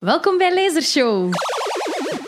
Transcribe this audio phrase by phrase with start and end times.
[0.00, 1.32] Welkom bij Lasershow.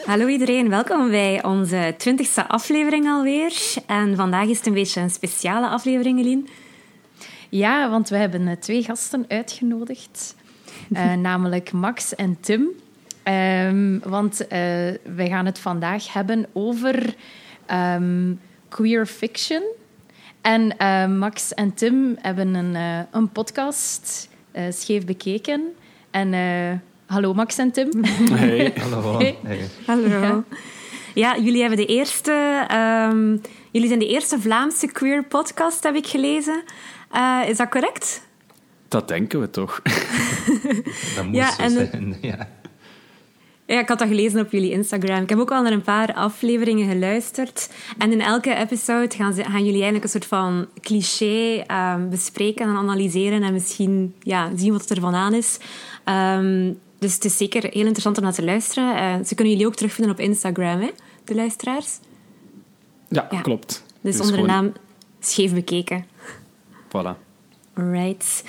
[0.05, 3.53] Hallo iedereen, welkom bij onze twintigste aflevering alweer.
[3.87, 6.43] En vandaag is het een beetje een speciale aflevering, Eline.
[7.49, 10.37] Ja, want we hebben eh, twee gasten uitgenodigd,
[10.91, 12.69] uh, namelijk Max en Tim.
[13.25, 14.49] Um, want uh,
[15.15, 17.15] wij gaan het vandaag hebben over
[17.71, 19.63] um, queer fiction.
[20.41, 24.29] En uh, Max en Tim hebben een, uh, een podcast,
[24.71, 25.75] Scheef Bekeken.
[26.11, 26.33] En
[27.13, 27.91] hallo Max en Tim.
[28.33, 29.19] Hey, hallo.
[29.19, 29.39] Hey.
[29.43, 29.69] Hey.
[29.87, 30.09] Hallo.
[30.09, 30.45] Ja.
[31.15, 31.39] ja.
[31.39, 32.67] jullie, hebben de eerste,
[33.11, 36.63] um, jullie zijn de eerste Vlaamse queer podcast, heb ik gelezen.
[37.49, 38.27] is dat correct?
[38.89, 39.81] Dat denken we toch.
[41.17, 42.49] dat moet ja, zo en, zijn, ja.
[43.67, 45.23] Ja, ik had dat gelezen op jullie Instagram.
[45.23, 47.71] Ik heb ook al naar een paar afleveringen geluisterd.
[47.99, 52.67] En in elke episode gaan, ze, gaan jullie eigenlijk een soort van cliché um, bespreken
[52.67, 55.59] en analyseren en misschien ja, zien wat er van aan is.
[56.05, 58.97] Um, dus het is zeker heel interessant om naar te luisteren.
[58.97, 60.91] Uh, ze kunnen jullie ook terugvinden op Instagram, hè,
[61.25, 61.99] de luisteraars.
[63.09, 63.41] Ja, ja.
[63.41, 63.85] klopt.
[64.01, 64.73] Dus, dus onder de naam
[65.21, 66.07] Scheef Bekeken.
[66.89, 67.32] Voilà.
[67.75, 68.45] Right.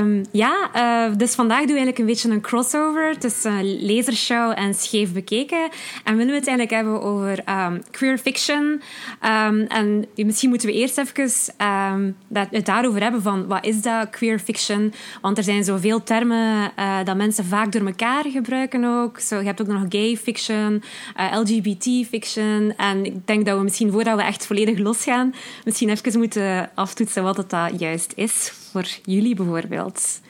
[0.00, 4.74] Um, ja, uh, dus vandaag doen we eigenlijk een beetje een crossover tussen lasershow en
[4.74, 5.68] scheef bekeken.
[6.04, 8.82] En willen we het eigenlijk hebben over um, queer fiction.
[9.24, 14.10] Um, en misschien moeten we eerst even dat, het daarover hebben van wat is dat
[14.10, 14.92] queer fiction?
[15.20, 19.20] Want er zijn zoveel termen uh, dat mensen vaak door elkaar gebruiken ook.
[19.20, 20.82] Zo, je hebt ook nog gay fiction,
[21.16, 22.76] uh, LGBT fiction.
[22.76, 27.22] En ik denk dat we misschien voordat we echt volledig losgaan, misschien even moeten aftoetsen
[27.22, 30.20] wat het dat juist is voor jullie bijvoorbeeld?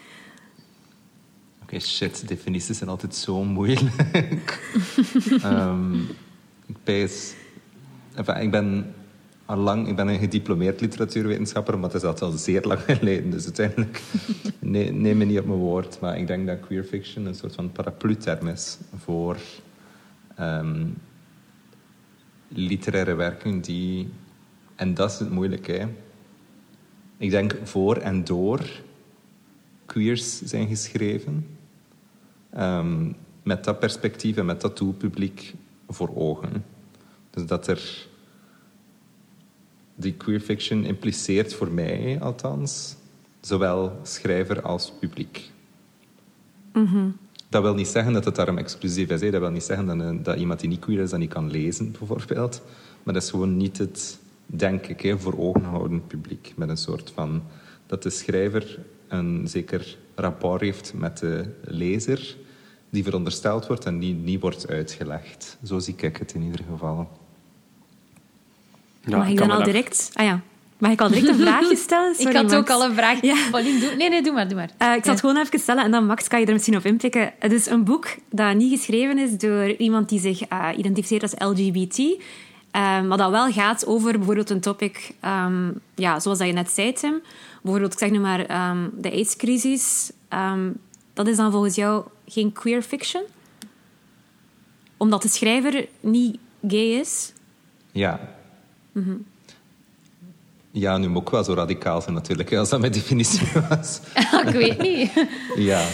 [1.62, 2.28] Oké, okay, shit.
[2.28, 4.60] Definities zijn altijd zo moeilijk.
[5.44, 5.94] um,
[6.66, 7.34] ik, pees,
[8.14, 8.94] enfin, ik ben
[9.48, 13.30] al lang ik ben een gediplomeerd literatuurwetenschapper, maar het is al zeer lang geleden.
[13.30, 14.02] Dus uiteindelijk
[14.58, 16.00] nee, neem me niet op mijn woord.
[16.00, 19.36] Maar ik denk dat queer fiction een soort van paraplu-term is voor
[20.40, 20.96] um,
[22.48, 24.08] literaire werken die...
[24.74, 25.88] En dat is het moeilijke,
[27.18, 28.60] ik denk voor en door
[29.86, 31.46] queers zijn geschreven.
[32.58, 35.54] Um, met dat perspectief en met dat doelpubliek
[35.88, 36.64] voor ogen.
[37.30, 38.06] Dus dat er
[39.94, 42.96] die queer fiction impliceert voor mij althans,
[43.40, 45.50] zowel schrijver als publiek.
[46.72, 47.16] Mm -hmm.
[47.48, 49.20] Dat wil niet zeggen dat het daarom exclusief is.
[49.20, 49.30] Hè.
[49.30, 51.90] Dat wil niet zeggen dat, dat iemand die niet queer is, dat niet kan lezen,
[51.98, 52.62] bijvoorbeeld.
[53.02, 54.18] Maar dat is gewoon niet het
[54.48, 56.52] denk ik, hè, voor ogen houden publiek.
[56.56, 57.42] Met een soort van...
[57.86, 58.78] Dat de schrijver
[59.08, 62.36] een zeker rapport heeft met de lezer...
[62.90, 65.58] die verondersteld wordt en die niet wordt uitgelegd.
[65.64, 67.08] Zo zie ik het in ieder geval.
[69.04, 70.10] Ja, Mag ik dan al direct...
[70.14, 70.40] Ah ja.
[70.78, 72.14] Mag ik al direct een vraagje stellen?
[72.14, 72.56] Sorry, ik had Max.
[72.56, 73.22] ook al een vraag.
[73.22, 73.36] Ja.
[73.50, 73.94] Pauline, doe...
[73.96, 74.48] Nee, nee, doe maar.
[74.48, 74.70] Doe maar.
[74.90, 76.84] Uh, ik zal het gewoon even stellen en dan, Max, kan je er misschien op
[76.84, 77.32] inpikken.
[77.38, 81.34] Het is een boek dat niet geschreven is door iemand die zich uh, identificeert als
[81.38, 82.22] LGBT...
[82.72, 86.70] Um, maar dat wel gaat over bijvoorbeeld een topic, um, ja, zoals dat je net
[86.70, 87.22] zei, Tim.
[87.62, 90.12] Bijvoorbeeld, ik zeg nu maar, um, de AIDS-crisis.
[91.12, 93.22] dat is dan volgens jou geen queer fiction?
[94.96, 97.32] Omdat de schrijver niet gay is?
[97.92, 98.20] Ja.
[98.92, 99.24] Mm -hmm.
[100.70, 104.00] Ja, nu moet ik wel zo radicaal zijn natuurlijk, als dat mijn definitie was.
[104.46, 105.26] ik weet niet.
[105.70, 105.86] ja.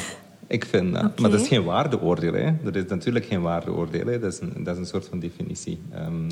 [0.47, 1.05] Ik vind dat.
[1.05, 1.15] Okay.
[1.21, 2.33] Maar dat is geen waardeoordeel.
[2.33, 2.53] Hè.
[2.63, 4.07] Dat is natuurlijk geen waardeoordeel.
[4.07, 4.19] Hè.
[4.19, 5.79] Dat, is een, dat is een soort van definitie.
[5.95, 6.29] Um,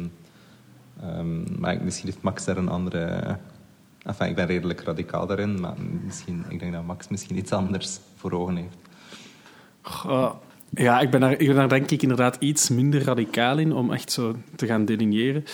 [1.04, 3.36] um, maar misschien heeft Max daar een andere...
[4.02, 5.74] Enfin, ik ben redelijk radicaal daarin, maar
[6.04, 8.76] misschien, ik denk dat Max misschien iets anders voor ogen heeft.
[10.74, 14.36] Ja, ik ben, daar, ik denk ik inderdaad iets minder radicaal in om echt zo
[14.56, 15.44] te gaan delineëren.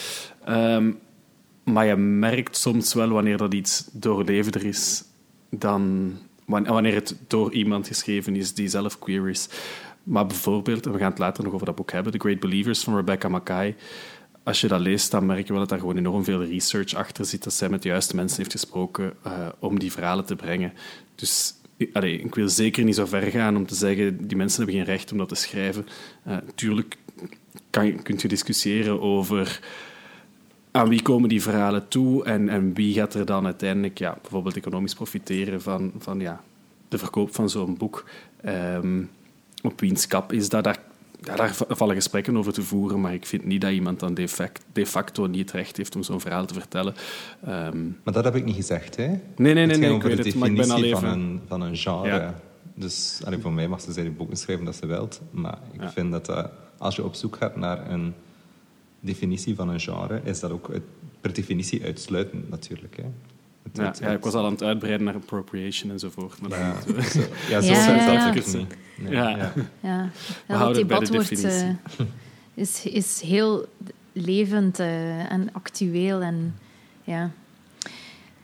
[0.49, 0.99] Um,
[1.65, 5.05] maar je merkt soms wel wanneer dat iets doorlevender is
[5.51, 6.13] dan
[6.47, 9.49] wanneer het door iemand geschreven is die zelf queer is.
[10.03, 12.83] Maar bijvoorbeeld, en we gaan het later nog over dat boek hebben, The Great Believers
[12.85, 13.77] van Rebecca Mackay.
[14.49, 17.25] Als je dat leest, dan merk je wel dat daar gewoon enorm veel research achter
[17.25, 17.45] zit.
[17.45, 20.73] Dat zij met de juiste mensen heeft gesproken uh, om die verhalen te brengen.
[21.15, 21.55] Dus
[21.93, 24.95] allee, ik wil zeker niet zo ver gaan om te zeggen, die mensen hebben geen
[24.95, 25.87] recht om dat te schrijven.
[26.27, 26.97] Uh, tuurlijk
[27.71, 29.61] kan, kunt je discussiëren over
[30.71, 34.57] aan wie komen die verhalen toe en, en wie gaat er dan uiteindelijk ja, bijvoorbeeld
[34.57, 36.43] economisch profiteren van, van ja,
[36.89, 38.05] de verkoop van zo'n boek?
[38.47, 39.11] Um,
[39.63, 40.65] op wiens kap is dat?
[40.65, 40.79] Daar,
[41.21, 44.29] ja, daar vallen gesprekken over te voeren, maar ik vind niet dat iemand dan de,
[44.29, 46.95] facto, de facto niet het recht heeft om zo'n verhaal te vertellen.
[47.49, 49.07] Um, maar dat heb ik niet gezegd, hè?
[49.07, 51.01] Nee, nee, nee, nee, nee ik weet het, maar ik ben al even...
[51.01, 52.09] van een, van een genre.
[52.09, 52.41] Ja.
[52.75, 55.91] Dus allee, voor mij mag ze zijn boeken schrijven dat ze wilt, maar ik ja.
[55.91, 56.45] vind dat uh,
[56.79, 58.15] als je op zoek gaat naar een
[59.01, 60.71] definitie van een genre, is dat ook
[61.21, 62.97] per definitie uitsluitend natuurlijk.
[62.97, 63.05] Hè.
[63.69, 66.41] Het- Ja, het- ja, ik was al aan het uitbreiden naar appropriation enzovoort.
[66.49, 68.29] Maar Ja, dat zo, ja, zo Ja, zou ja, dat ja.
[68.29, 68.77] ik het niet.
[68.97, 69.29] Nee, Ja.
[69.29, 69.37] ja.
[69.37, 70.11] Ja, ja
[70.47, 71.79] dat houden het bij debat de wordt, definitie.
[71.99, 72.07] eh,
[72.55, 73.67] is, is heel
[74.13, 76.21] levend eh, en actueel.
[76.21, 76.55] En,
[77.05, 77.31] ja.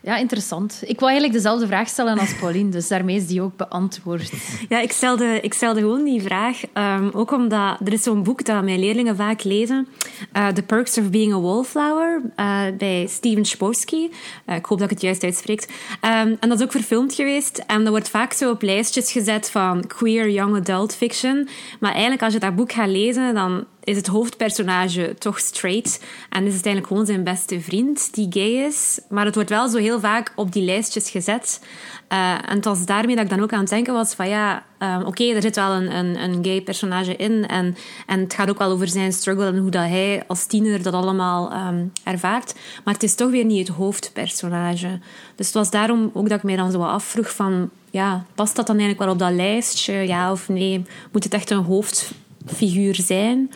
[0.04, 0.82] Ja, interessant.
[0.82, 4.32] Ik wou eigenlijk dezelfde vraag stellen als Pauline, dus daarmee is die ook beantwoord.
[4.68, 6.60] Ja, ik stelde, ik stelde gewoon die vraag.
[6.72, 9.88] ehm, ook omdat er is zo'n boek dat mijn leerlingen vaak lezen.
[10.32, 14.08] eh, The Perks of Being a Wallflower eh, bij Steven Chbosky.
[14.44, 15.68] Eh, ik hoop dat ik het juist uitspreek.
[16.00, 17.62] Ehm, en dat is ook verfilmd geweest.
[17.66, 21.48] En dat wordt vaak zo op lijstjes gezet van queer young adult fiction.
[21.80, 26.00] Maar eigenlijk, als je dat boek gaat lezen, dan is het hoofdpersonage toch straight.
[26.30, 29.00] En is het eigenlijk gewoon zijn beste vriend die gay is.
[29.08, 31.60] Maar het wordt wel zo heel vaak op die lijstjes gezet.
[32.08, 34.62] Eh, en het was daarmee dat ik dan ook aan het denken was van ja,
[34.78, 37.46] ehm, oké, er zit wel een, een, een gay personage in.
[37.46, 37.76] En,
[38.06, 40.94] en het gaat ook wel over zijn struggle en hoe dat hij als tiener dat
[40.94, 42.54] allemaal ehm, ervaart.
[42.84, 44.98] Maar het is toch weer niet het hoofdpersonage.
[45.34, 47.70] Dus het was daarom ook dat ik mij dan zo wat afvroeg van...
[47.90, 49.92] Ja, past dat dan eigenlijk wel op dat lijstje?
[49.92, 50.84] Ja of nee?
[51.12, 53.50] Moet het echt een hoofdfiguur zijn?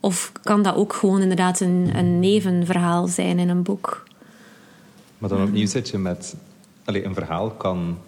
[0.00, 4.04] Of kan dat ook gewoon inderdaad een, een nevenverhaal zijn in een boek?
[5.18, 6.36] Maar dan opnieuw zit je met...
[6.84, 7.98] Allee, een verhaal kan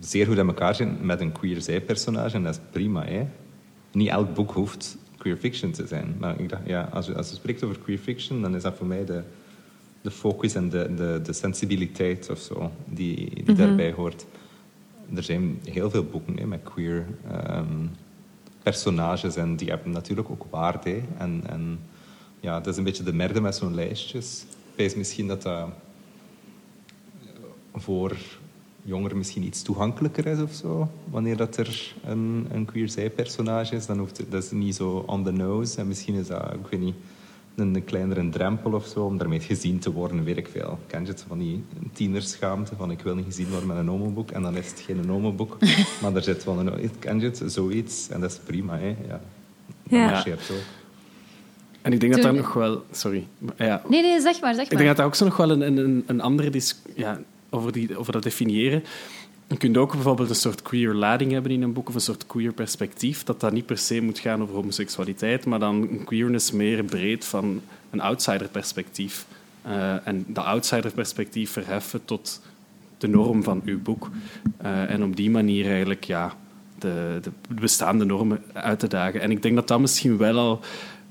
[0.00, 2.36] zeer goed in elkaar zijn met een queer zijpersonage.
[2.36, 3.26] En dat is prima, hè.
[3.92, 6.16] Niet elk boek hoeft queer fiction te zijn.
[6.18, 8.76] Maar ik dacht, ja, als je, als je spreekt over queer fiction, dan is dat
[8.76, 9.22] voor mij de,
[10.00, 14.26] de focus en de, de, de sensibiliteit of zo, die, die daarbij hoort.
[15.14, 17.86] Er zijn heel veel boeken hè, met queer ehm,
[18.64, 21.00] personages en die hebben natuurlijk ook waarde.
[21.18, 21.78] En, en
[22.40, 24.44] ja, dat is een beetje de merde met zo'n lijstjes.
[24.74, 25.68] Ik misschien dat dat
[27.74, 28.16] voor
[28.82, 30.90] jongeren misschien iets toegankelijker is of zo.
[31.10, 35.04] Wanneer dat er een, een queer zijpersonage is, dan hoeft het, dat is niet zo
[35.06, 35.80] on the nose.
[35.80, 36.94] En misschien is dat, ik weet niet,
[37.56, 40.78] een, een kleinere drempel of zo, om daarmee gezien te worden, weet ik veel.
[40.86, 44.30] Ken je het van die tienerschaamte, van ik wil niet gezien worden met een homoboek,
[44.30, 45.56] en dan is het geen homoboek,
[46.02, 46.90] maar er zit wel een...
[46.98, 47.42] Ken je het?
[47.46, 48.08] Zoiets.
[48.08, 48.86] En dat is prima, hè.
[48.88, 48.94] Ja.
[49.08, 50.04] Dat Ja.
[50.10, 50.56] marcheert ook.
[51.82, 52.84] En ik denk dat daar nog wel...
[52.90, 53.26] Sorry.
[53.38, 54.88] Maar Ja, Nee, nee, zeg maar, zeg ik denk maar.
[54.88, 56.50] dat daar ook zo nog wel een, een- een, een andere...
[56.50, 58.82] dis- Ja, over, die, over dat definiëren.
[59.46, 62.26] Je kunt ook bijvoorbeeld een soort queer lading hebben in een boek, of een soort
[62.26, 66.50] queer perspectief, dat dat niet per se moet gaan over homoseksualiteit, maar dan een queerness
[66.50, 67.60] meer breed van
[67.90, 69.26] een outsider-perspectief.
[69.62, 72.40] Eh, en dat outsider-perspectief verheffen tot
[72.98, 74.10] de norm van uw boek.
[74.56, 76.36] Eh, en op die manier eigenlijk ja,
[76.78, 79.20] de, de bestaande normen uit te dagen.
[79.20, 80.60] En ik denk dat dat misschien wel al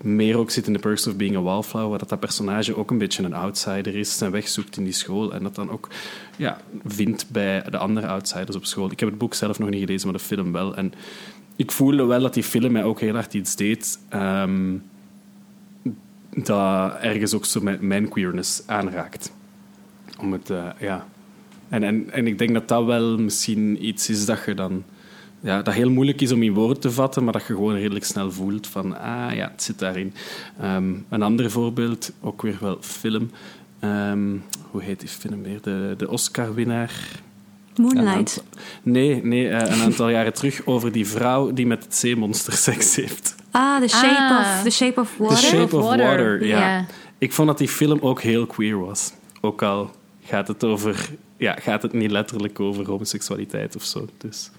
[0.03, 2.97] meer ook zit in The Perks of Being a Wallflower, dat dat personage ook een
[2.97, 5.87] beetje een outsider is, zijn weg zoekt in die school en dat dan ook
[6.37, 8.91] ja, vindt bij de andere outsiders op school.
[8.91, 10.75] Ik heb het boek zelf nog niet gelezen, maar de film wel.
[10.75, 10.93] En
[11.55, 14.75] ik voelde wel dat die film mij ook heel hard iets deed ehm,
[16.29, 19.31] dat ergens ook zo mijn queerness aanraakt.
[20.19, 21.07] Om het, eh, ja.
[21.69, 24.83] En, en, en ik denk dat dat wel misschien iets is dat je dan...
[25.43, 28.05] Ja, dat heel moeilijk is om in woorden te vatten, maar dat je gewoon redelijk
[28.05, 30.13] snel voelt van, ah ja, het zit daarin.
[30.59, 33.31] Ehm, een ander voorbeeld, ook weer wel film.
[33.79, 34.35] Ehm,
[34.71, 35.61] hoe heet die film weer?
[35.61, 36.91] De, de Oscar-winnaar.
[37.75, 38.07] Moonlight.
[38.15, 38.43] aantal-
[38.83, 42.95] Nee, nee eh, een aantal jaren terug over die vrouw die met het zeemonster seks
[42.95, 43.35] heeft.
[43.51, 44.39] Ah, The Shape, Ah.
[44.57, 45.37] of, the shape of The Water.
[45.37, 46.59] Shape of Water, ja.
[46.59, 46.85] ja.
[47.17, 49.11] Ik vond dat die film ook heel queer was.
[49.41, 49.91] Ook al
[50.23, 54.07] gaat het, over, ja, gaat het niet letterlijk over homoseksualiteit of zo.
[54.17, 54.51] Dus.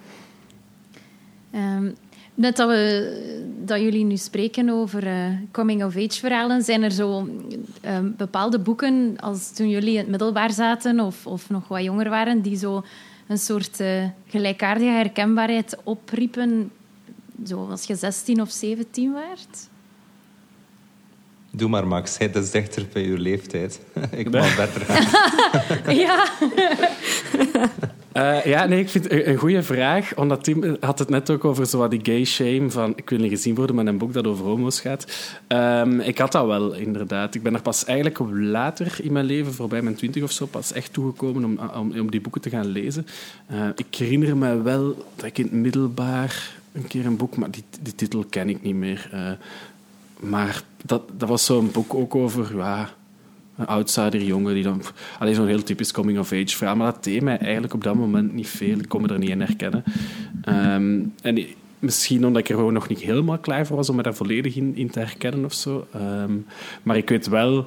[1.55, 1.91] Ehm,
[2.35, 7.29] net dat, we, dat jullie nu spreken over eh, coming-of-age verhalen, zijn er zo
[7.81, 12.11] ehm, bepaalde boeken, als toen jullie in het middelbaar zaten of, of nog wat jonger
[12.11, 12.85] waren, die zo
[13.27, 16.71] een soort eh, gelijkaardige herkenbaarheid opriepen,
[17.47, 19.69] zo als je 16 of 17 waart?
[21.51, 22.19] Doe maar, Max.
[22.19, 23.81] Het is dichter bij uw leeftijd.
[24.11, 25.95] ik mag beter gaan.
[25.95, 26.29] ja.
[28.15, 30.17] Eh, ja, nee, ik vind een, een goede vraag.
[30.17, 32.71] Omdat Tim had het net ook over zo wat die gay shame.
[32.71, 35.33] Van, ik wil niet gezien worden met een boek dat over homo's gaat.
[35.47, 37.35] Ehm, ik had dat wel, inderdaad.
[37.35, 40.73] Ik ben er pas eigenlijk later in mijn leven, voorbij mijn twintig of zo, pas
[40.73, 43.07] echt toegekomen om, om, om die boeken te gaan lezen.
[43.47, 47.37] Eh, ik herinner me wel dat ik in het middelbaar een keer een boek...
[47.37, 49.09] Maar die, die titel ken ik niet meer.
[49.13, 49.31] Eh,
[50.21, 52.57] maar dat, dat was zo'n boek ook over...
[52.57, 52.91] Ja,
[53.57, 54.83] een outsider jongen die dan...
[55.19, 56.77] Alleen zo'n heel typisch coming-of-age verhaal.
[56.77, 58.79] Maar dat deed mij eigenlijk op dat moment niet veel.
[58.79, 59.85] Ik kon me er niet in herkennen.
[60.43, 61.47] Ehm, en
[61.79, 64.57] misschien omdat ik er gewoon nog niet helemaal klaar voor was om me daar volledig
[64.57, 65.87] in, in te herkennen of zo.
[65.93, 66.33] Ehm,
[66.83, 67.67] maar ik weet wel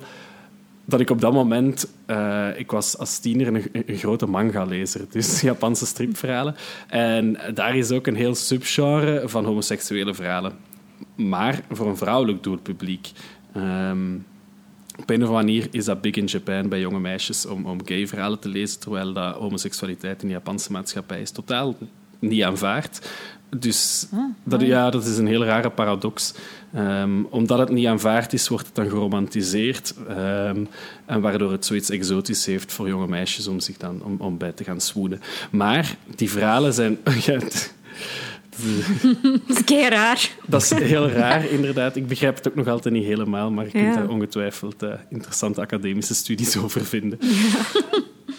[0.85, 1.87] dat ik op dat moment...
[2.05, 5.05] eh, ik was als tiener een, een grote manga-lezer.
[5.09, 6.55] Dus Japanse stripverhalen.
[6.87, 10.53] En daar is ook een heel subgenre van homoseksuele verhalen.
[11.15, 13.11] Maar voor een vrouwelijk doelpubliek.
[13.53, 14.09] Ehm
[14.99, 17.85] op een of andere manier is dat big in Japan bij jonge meisjes om, om
[17.85, 21.75] gay verhalen te lezen, terwijl dat homoseksualiteit in de Japanse maatschappij is totaal
[22.19, 23.09] niet aanvaard.
[23.49, 24.07] Dus
[24.43, 26.33] dat, ja, dat is een heel rare paradox.
[26.73, 29.93] Ehm, omdat het niet aanvaard is, wordt het dan geromantiseerd.
[30.07, 30.65] Ehm,
[31.05, 34.51] en waardoor het zoiets exotisch heeft voor jonge meisjes om, zich dan, om, om bij
[34.51, 35.21] te gaan swoenen.
[35.51, 36.97] Maar die verhalen zijn...
[39.47, 40.29] dat is kei raar.
[40.45, 41.95] Dat is heel raar, inderdaad.
[41.95, 45.61] Ik begrijp het ook nog altijd niet helemaal, maar je kunt daar ongetwijfeld uh, interessante
[45.61, 47.19] academische studies over vinden.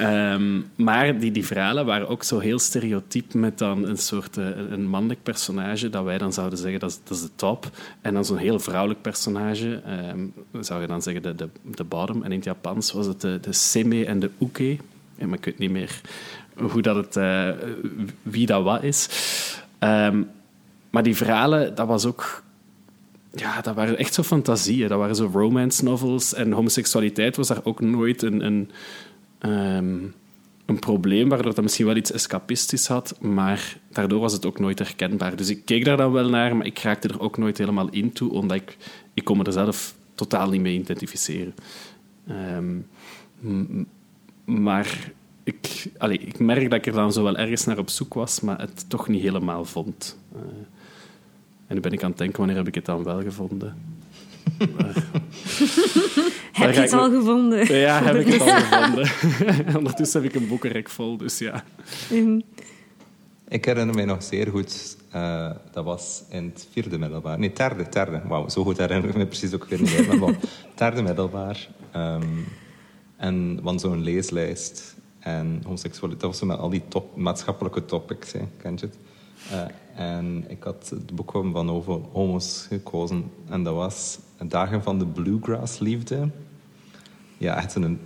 [0.01, 4.47] Um, maar die, die verhalen waren ook zo heel stereotyp met dan een soort uh,
[4.71, 7.71] een mannelijk personage dat wij dan zouden zeggen dat is, dat is de top.
[8.01, 9.83] En dan zo'n heel vrouwelijk personage,
[10.13, 12.23] um, zou je dan zeggen de, de, de bottom.
[12.23, 14.77] En in het Japans was het de, de seme en de uke.
[15.19, 16.01] Maar ik weet niet meer
[16.59, 17.49] hoe dat het, uh,
[18.23, 19.09] wie dat wat is.
[19.81, 20.31] Um,
[20.91, 22.43] maar die verhalen, dat was ook
[23.33, 24.89] ja, dat waren echt zo fantasieën.
[24.89, 26.35] Dat waren zo romance novels.
[26.35, 28.71] En homoseksualiteit was daar ook nooit een, een,
[29.51, 30.15] um,
[30.67, 34.79] een probleem, waardoor dat misschien wel iets escapistisch had, maar daardoor was het ook nooit
[34.79, 35.37] herkenbaar.
[35.37, 38.13] Dus ik keek daar dan wel naar, maar ik raakte er ook nooit helemaal in
[38.13, 38.77] toe, omdat ik,
[39.15, 41.55] ik kon me er zelf totaal niet mee identificeren.
[42.31, 42.87] Um,
[44.45, 45.13] maar
[45.49, 48.41] ik, allee, ik merk dat ik er dan zo wel ergens naar op zoek was,
[48.41, 50.19] maar het toch niet helemaal vond.
[50.37, 50.41] Uh,
[51.67, 53.77] en nu ben ik aan het denken, wanneer heb ik het dan wel gevonden?
[56.53, 57.75] heb je het al gevonden?
[57.75, 59.11] Ja, heb ik het al gevonden.
[59.79, 61.65] Ondertussen heb ik een boekenrek vol, dus ja.
[63.49, 67.39] Ik herinner me nog zeer goed, uh, dat was in het vierde middelbaar.
[67.39, 68.23] Nee, derde, derde.
[68.25, 70.19] Wauw, zo goed herinner ik me precies ook weer niet meer.
[70.19, 70.35] Maar
[70.75, 71.69] derde middelbaar.
[71.97, 72.47] Um,
[73.19, 74.97] en van zo'n leeslijst.
[75.19, 78.99] En homoseksualiteit, was met al die top, maatschappelijke topics, hè, kent je het?
[79.53, 83.31] Uh, en ik had het boek van over homo's gekozen.
[83.49, 86.31] En dat was Dagen van de Bluegrass Liefde.
[87.39, 88.01] Ja, echt een...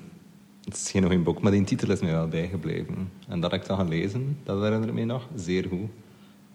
[0.64, 3.10] Het is geen een boek, maar die titel is me wel bijgebleven.
[3.28, 5.90] En dat heb ik dan gelezen, dat herinner ik me nog, zeer goed.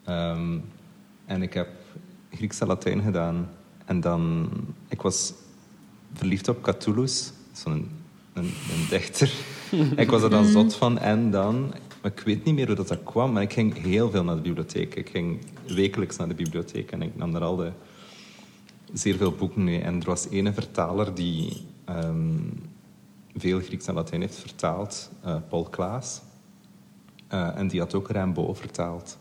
[0.09, 0.63] Um,
[1.25, 1.69] en ik heb
[2.31, 3.49] Grieks en Latijn gedaan.
[3.85, 4.49] En dan...
[4.87, 5.33] Ik was
[6.13, 7.89] verliefd op Catullus, zo'n een,
[8.33, 9.31] een, een dichter.
[9.95, 10.99] ik was er dan zot van.
[10.99, 14.23] En dan ik weet niet meer hoe dat, dat kwam, maar ik ging heel veel
[14.23, 14.95] naar de bibliotheek.
[14.95, 17.71] Ik ging wekelijks naar de bibliotheek en ik nam daar al de,
[18.93, 19.81] zeer veel boeken mee.
[19.81, 22.51] En er was ene vertaler die um,
[23.35, 26.21] veel Grieks en Latijn heeft vertaald, uh, Paul Klaas.
[27.33, 29.17] Uh, en die had ook Rimbaud vertaald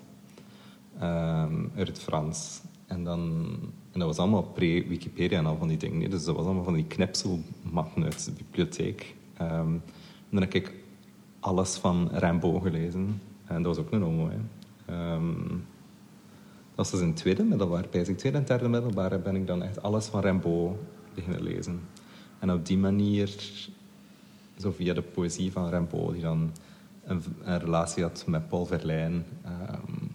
[1.02, 2.60] um, uit het Frans.
[2.86, 3.46] En, dan,
[3.92, 6.10] en dat was allemaal pre-Wikipedia en al van die dingen.
[6.10, 9.14] Dus dat was allemaal van die knipselmatten uit de bibliotheek.
[9.40, 9.82] Um, en
[10.30, 10.74] dan heb ik
[11.40, 13.20] alles van Rimbaud gelezen.
[13.44, 14.30] En dat was ook een homo.
[14.90, 15.64] Um,
[16.74, 17.84] dat was dus in het tweede middelbaar.
[17.90, 20.76] Het tweede en derde middelbaar ben ik dan echt alles van Rimbaud
[21.14, 21.80] beginnen lezen.
[22.38, 23.34] En op die manier,
[24.58, 26.50] zo via de poëzie van Rimbaud, die dan
[27.04, 29.22] een, een relatie had met Paul Verlaine.
[29.46, 30.10] Um,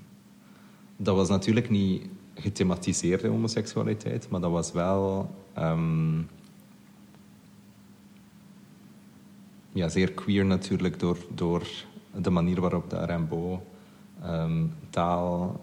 [0.97, 5.29] dat was natuurlijk niet gethematiseerde homoseksualiteit, maar dat was wel...
[5.57, 6.27] Um,
[9.71, 11.67] ja, zeer queer natuurlijk door, door
[12.15, 13.59] de manier waarop de Rimbaud
[14.25, 15.61] um, taal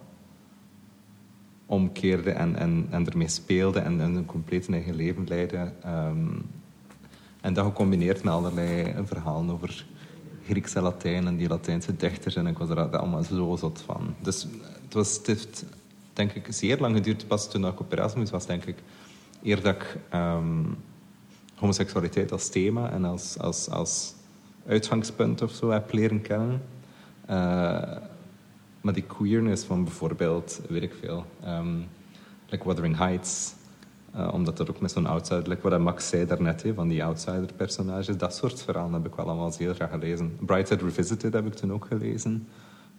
[1.67, 5.73] omkeerde en, en, en ermee speelde en, en een compleet eigen leven leidde.
[5.87, 6.47] Um,
[7.41, 9.87] en dat gecombineerd met allerlei verhalen over
[10.45, 12.37] Grieks en Latijn en die Latijnse dichters.
[12.37, 14.15] En ik was er allemaal zo zot van.
[14.21, 14.47] Dus
[14.83, 15.65] het, was, heeft,
[16.13, 17.27] denk ik, zeer lang geduurd.
[17.27, 18.77] Pas toen ik op Erasmus was, denk ik,
[19.43, 20.77] eer dat ik um,
[21.59, 24.15] homoseksualiteit als thema en als, als, als
[24.67, 26.63] uitgangspunt of zo heb leren kennen.
[27.31, 27.37] Uh,
[28.81, 31.87] maar die queerness van bijvoorbeeld, weet ik veel, um,
[32.49, 33.53] like Wuthering Heights,
[34.17, 37.05] uh, omdat dat ook met zo'n outsider, like wat Max zei daarnet, he, van die
[37.05, 40.37] outsider-personages, dat soort verhalen heb ik wel allemaal zeer graag gelezen.
[40.41, 42.49] Brightside Revisited heb ik toen ook gelezen,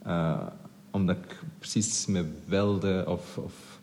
[0.07, 0.41] uh,
[0.91, 3.79] omdat ik precies me wilde of, of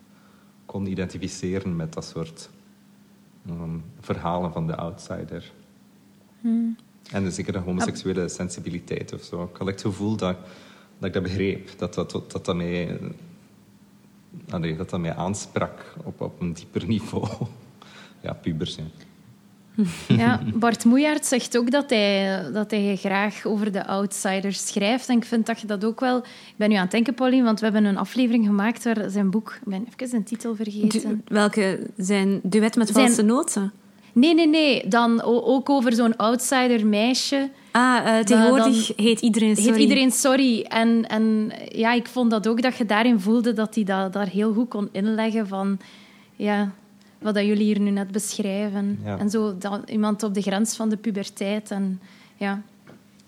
[0.65, 2.49] kon identificeren met dat soort
[3.49, 5.51] um, verhalen van de outsider.
[6.41, 6.75] Hmm.
[7.11, 9.43] En dus zeker de homoseksuele sensibiliteit of zo.
[9.43, 10.37] Ik had het gevoel dat,
[10.97, 11.69] dat ik dat begreep.
[11.77, 12.99] Dat dat, dat, dat, dat mij,
[14.49, 17.27] allee, dat dat mij aansprak op, op een dieper niveau.
[18.21, 18.75] ja, pubers.
[18.75, 18.83] Ja.
[20.07, 25.09] Ja, Bart Moejaert zegt ook dat hij, dat hij graag over de outsiders schrijft.
[25.09, 26.17] En ik vind dat je dat ook wel...
[26.17, 29.29] Ik ben nu aan het denken, Pauline, want we hebben een aflevering gemaakt waar zijn
[29.29, 29.57] boek...
[29.61, 31.01] Ik ben even zijn titel vergeten.
[31.01, 31.79] Du welke?
[31.97, 33.25] Zijn duet met valse zijn...
[33.25, 33.71] noten?
[34.13, 34.87] Nee, nee, nee.
[34.87, 37.49] Dan ook over zo'n outsider meisje.
[37.71, 39.71] Ah, uh, tegenwoordig heet iedereen sorry.
[39.71, 40.61] Heet iedereen sorry.
[40.61, 44.27] En, en ja, ik vond dat ook dat je daarin voelde dat hij dat daar
[44.27, 45.79] heel goed kon inleggen van...
[46.35, 46.71] Ja,
[47.19, 48.99] wat dat jullie hier nu net beschrijven.
[49.03, 49.17] Ja.
[49.17, 51.71] En zo dat, iemand op de grens van de puberteit.
[51.71, 52.01] En,
[52.35, 52.61] ja.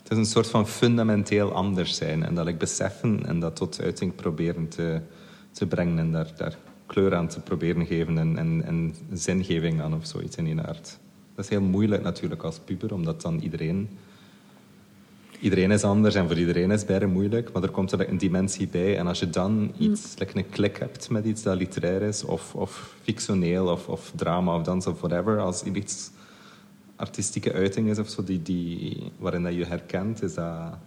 [0.01, 2.23] Het is een soort van fundamenteel anders zijn.
[2.23, 5.01] En dat ik beseffen en dat tot uiting proberen te,
[5.51, 5.99] te brengen.
[5.99, 10.35] En daar, daar kleur aan te proberen geven en, en, en zingeving aan of zoiets
[10.35, 10.97] in die aard.
[11.35, 13.89] Dat is heel moeilijk natuurlijk als puber, omdat dan iedereen...
[15.41, 17.51] Iedereen is anders en voor iedereen is het bijna moeilijk.
[17.53, 18.97] Maar er komt er een dimensie bij.
[18.97, 22.55] En als je dan iets, like een klik hebt met iets dat literair is, of,
[22.55, 25.39] of fictioneel, of, of drama, of dans, of whatever.
[25.39, 26.11] Als iets
[26.95, 30.77] artistieke uiting is of zo, die, die, waarin dat je herkent, is dat,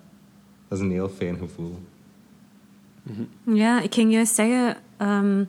[0.68, 1.78] dat is een heel fijn gevoel.
[3.42, 5.44] Ja, ik ging juist zeggen, ehm,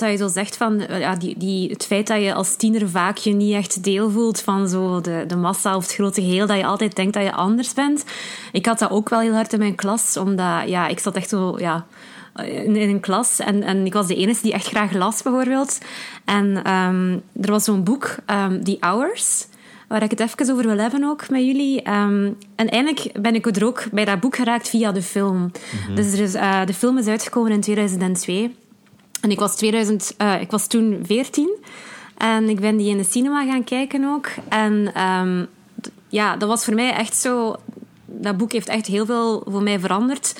[0.00, 2.88] wat je zo zegt van eh, ja, die, die, het feit dat je als tiener
[2.88, 6.46] vaak je niet echt deel voelt van zo de, de massa of het grote geheel,
[6.46, 8.04] dat je altijd denkt dat je anders bent.
[8.52, 11.28] Ik had dat ook wel heel hard in mijn klas, omdat ja, ik zat echt
[11.28, 11.86] zo, ja,
[12.36, 15.78] in, in een klas en, en ik was de enige die echt graag las, bijvoorbeeld.
[16.24, 19.46] En ehm, er was zo'n boek, ehm, The Hours
[19.88, 21.82] waar ik het even over wil hebben ook met jullie.
[21.82, 25.50] Ehm, en eigenlijk ben ik er ook bij dat boek geraakt via de film.
[25.94, 28.54] Dus er is, eh, de film is uitgekomen in 2002.
[29.22, 31.56] En ik was, 2000, eh, ik was toen 14.
[32.16, 34.28] En ik ben die in de cinema gaan kijken ook.
[34.48, 35.44] En ehm,
[36.08, 37.56] ja, dat was voor mij echt zo...
[38.06, 40.34] Dat boek heeft echt heel veel voor mij veranderd.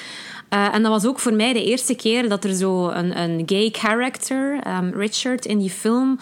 [0.49, 3.43] Eh, en dat was ook voor mij de eerste keer dat er zo een, een
[3.47, 6.19] gay character, ehm, Richard, in die film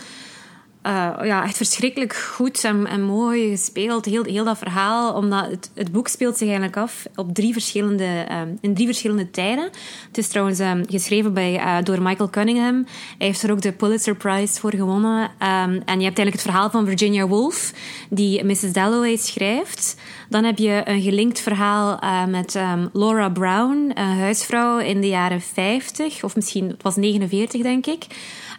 [0.82, 5.14] eh, ja, echt verschrikkelijk goed en, mooi gespeeld, heel, heel dat verhaal.
[5.14, 9.30] Omdat het, het boek speelt zich eigenlijk af op drie verschillende, ehm, in drie verschillende
[9.30, 9.64] tijden.
[10.06, 12.87] Het is trouwens ehm, geschreven bij, eh, door Michael Cunningham.
[13.18, 15.30] Hij heeft er ook de Pulitzer Prize voor gewonnen.
[15.38, 17.72] Ehm, en je hebt eigenlijk het verhaal van Virginia Woolf,
[18.10, 18.72] die Mrs.
[18.72, 19.96] Dalloway schrijft.
[20.28, 25.08] Dan heb je een gelinkt verhaal eh, met ehm, Laura Brown, een huisvrouw in de
[25.08, 28.06] jaren 50, of misschien, het was 49 denk ik.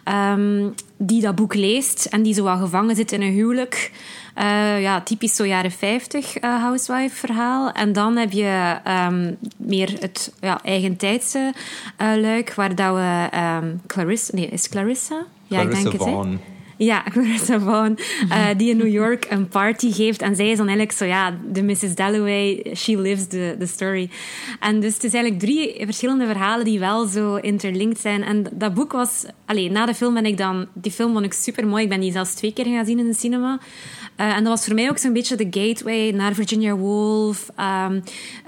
[0.04, 3.90] Ehm, die dat boek leest en die zo wat gevangen zit in een huwelijk.
[4.34, 7.72] Eh, ja, typisch zo jaren 50 eh, housewife verhaal.
[7.72, 11.52] En dan heb je ehm, meer het ja, eigentijdse
[11.96, 14.34] eh, luik, waar dat we ehm, Clarissa...
[14.36, 15.24] Nee, is Clarissa?
[15.46, 16.04] Ja, ik denk het.
[16.04, 16.22] hè.
[16.76, 20.22] Ja, Clarissa Vaughn, eh, die in New York een party geeft.
[20.22, 21.94] En zij is dan eigenlijk zo, ja, de Mrs.
[21.94, 24.10] Dalloway, she lives the, the story.
[24.60, 28.22] En dus het is eigenlijk drie verschillende verhalen die wel zo interlinked zijn.
[28.22, 29.24] En dat boek was...
[29.44, 30.66] Allee, na de film ben ik dan...
[30.74, 31.82] Die film vond ik super mooi.
[31.82, 33.60] Ik ben die zelfs twee keer gaan zien in de cinema.
[34.22, 38.00] Eh, en dat was voor mij ook zo'n beetje de gateway naar Virginia Woolf, ehm,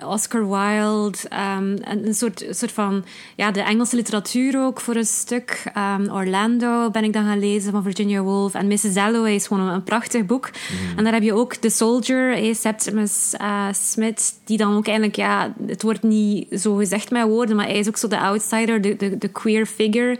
[0.06, 1.18] Oscar Wilde.
[1.28, 3.04] ehm, en een soort, soort van...
[3.36, 5.62] Ja, de Engelse literatuur ook voor een stuk.
[5.74, 8.54] Ehm, Orlando ben ik dan gaan lezen van Virginia Woolf.
[8.54, 8.94] En Mrs.
[8.94, 10.50] Dalloway is gewoon een, een prachtig boek.
[10.96, 15.16] En daar heb je ook The Soldier, eh, Septimus eh, Smith, die dan ook eigenlijk...
[15.16, 18.80] Ja, het wordt niet zo gezegd met woorden, maar hij is ook zo de outsider,
[18.80, 20.18] de, de, de queer figure.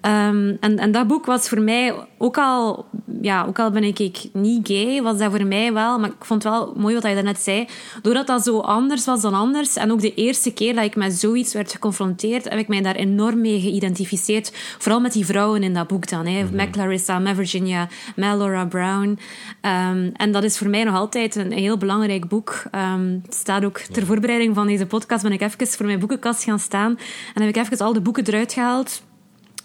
[0.00, 2.86] Ehm, en, en dat boek was voor mij ook al...
[3.20, 5.98] Ja, ook al ben ik, ik niet gay, was dat voor mij wel...
[5.98, 7.68] Maar ik vond het wel mooi wat hij daarnet zei.
[8.02, 11.12] Doordat dat zo anders was dan anders, en ook de eerste keer dat ik met
[11.12, 14.52] zoiets werd geconfronteerd, heb ik mij daar enorm mee geïdentificeerd.
[14.78, 16.26] Vooral met die vrouwen in dat boek dan.
[16.26, 16.44] Hè.
[16.52, 19.18] Met Clarissa, met Virginia, met Laura Brown.
[19.60, 22.62] Ehm, en dat is voor mij nog altijd een heel belangrijk boek.
[22.70, 26.44] Ehm, het staat ook ter voorbereiding van deze podcast ben ik even voor mijn boekenkast
[26.44, 26.98] gaan staan.
[27.34, 29.06] En heb ik even al de boeken eruit gehaald.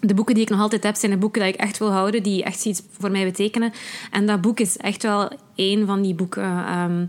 [0.06, 2.24] De boeken die ik nog altijd heb, zijn de boeken die ik echt wil houden,
[2.24, 3.74] die echt iets voor mij betekenen.
[4.12, 7.06] En dat boek is echt wel één van die boeken ehm,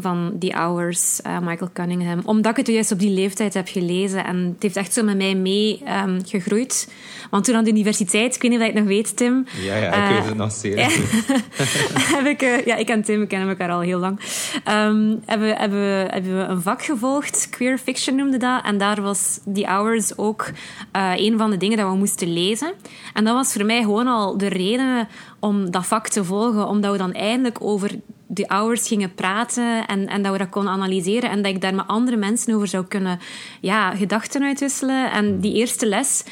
[0.00, 2.20] van The Hours, eh, Michael Cunningham.
[2.24, 4.24] Omdat ik het juist op die leeftijd heb gelezen.
[4.24, 6.92] En het heeft echt zo met mij mee ehm, gegroeid.
[7.30, 9.46] Want toen aan de universiteit, ik weet niet of je het nog weet, Tim.
[9.62, 10.76] Ja, ja, ik eh, weet het nog zeer
[12.16, 14.20] heb ik, eh, ja, ik en Tim kennen elkaar al heel lang.
[14.64, 18.64] Ehm, hebben, we- hebben, hebben we een vak gevolgd, queer fiction noemde dat.
[18.64, 20.50] En daar was The Hours ook
[20.92, 22.72] eh, een van de dingen dat we moesten lezen.
[23.14, 26.68] En dat was voor mij gewoon al de reden om dat vak te volgen.
[26.68, 28.00] Omdat we dan eindelijk over
[28.34, 31.30] The Hours gingen praten en, en dat we dat konden analyseren.
[31.30, 33.18] En dat ik daar met andere mensen over zou kunnen
[33.60, 35.12] ja, gedachten uitwisselen.
[35.12, 36.24] En die eerste les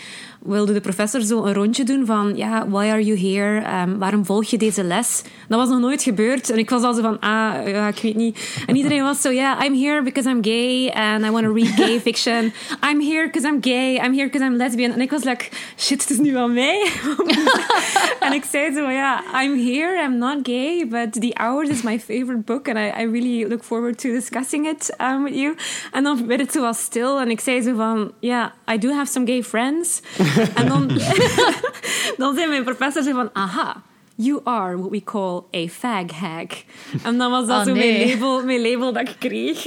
[0.47, 3.61] wilde de professor zo een rondje doen van, ja, why are you here?
[3.61, 5.23] Ehm, waarom volg je deze les?
[5.49, 6.51] Dat was nog nooit gebeurd.
[6.51, 8.63] En ik was al zo van, ah, ik weet niet.
[8.67, 11.69] En iedereen was zo, ja, I'm here because I'm gay and I want to read
[11.69, 12.53] gay fiction.
[12.91, 13.95] I'm here because I'm gay.
[13.95, 14.93] I'm here because I'm lesbian.
[14.93, 16.87] En ik was like, shit, het is nu aan mij.
[18.21, 21.99] en ik zei zo, ja, I'm here, I'm not gay, but The Hours is my
[22.01, 25.55] favorite book and I, I really look forward to discussing it um, with you.
[25.93, 29.11] En dan werd het zo stil en ik zei zo van, ja, I do have
[29.13, 30.01] some gay friends.
[30.55, 30.88] en dan,
[32.22, 33.83] dan zei mijn professor zo van, aha,
[34.18, 36.64] You are what we call a fag hack.
[37.03, 39.62] En dan was dat Oh, zo mijn, label, mijn label dat ik kreeg.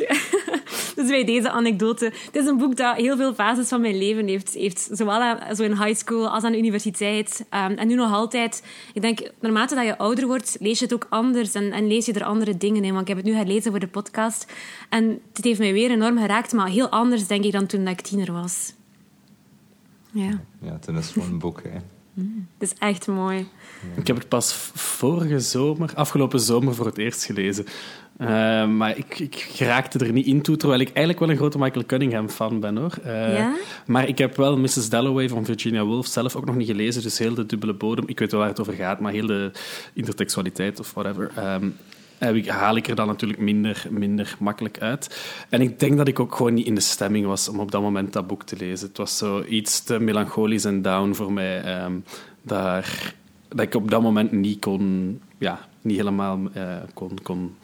[0.96, 2.06] dus bij deze anekdote.
[2.06, 4.54] Het is een boek dat heel veel fases van mijn leven heeft.
[4.54, 7.46] heeft zowel aan, zo in high school als aan de universiteit.
[7.50, 8.64] Ehm, en nu nog altijd.
[8.94, 11.54] Ik denk, naarmate dat je ouder wordt, lees je het ook anders.
[11.54, 12.90] En, en lees je er andere dingen in.
[12.90, 14.52] Want ik heb het nu herlezen voor de podcast.
[14.90, 16.54] En het heeft mij weer enorm geraakt.
[16.54, 18.74] Maar heel anders, denk ik, dan toen ik tiener was.
[20.12, 21.70] Ja, Ja, het is gewoon een boek, hè.
[22.58, 23.48] het is echt mooi.
[23.96, 27.66] Ik heb het pas vorige zomer, afgelopen zomer, voor het eerst gelezen.
[28.18, 31.58] Eh, maar ik, ik geraakte er niet in toe, terwijl ik eigenlijk wel een grote
[31.58, 32.98] Michael Cunningham-fan ben, hoor.
[33.04, 33.56] Eh, Ja?
[33.86, 34.90] Maar ik heb wel Mrs.
[34.90, 38.04] Dalloway van Virginia Woolf zelf ook nog niet gelezen, dus heel de dubbele bodem.
[38.08, 39.52] Ik weet wel waar het over gaat, maar heel de
[39.94, 41.32] intertextualiteit of whatever...
[41.36, 41.70] ehm,
[42.46, 45.22] haal ik er dan natuurlijk minder, minder makkelijk uit.
[45.50, 47.82] En ik denk dat ik ook gewoon niet in de stemming was om op dat
[47.82, 48.88] moment dat boek te lezen.
[48.88, 51.62] Het was zo iets te melancholisch en down voor mij.
[51.62, 51.94] ehm,
[52.44, 52.86] dat
[53.56, 55.22] ik op dat moment niet kon...
[55.38, 57.18] Ja, niet helemaal eh, kon...
[57.24, 57.56] kon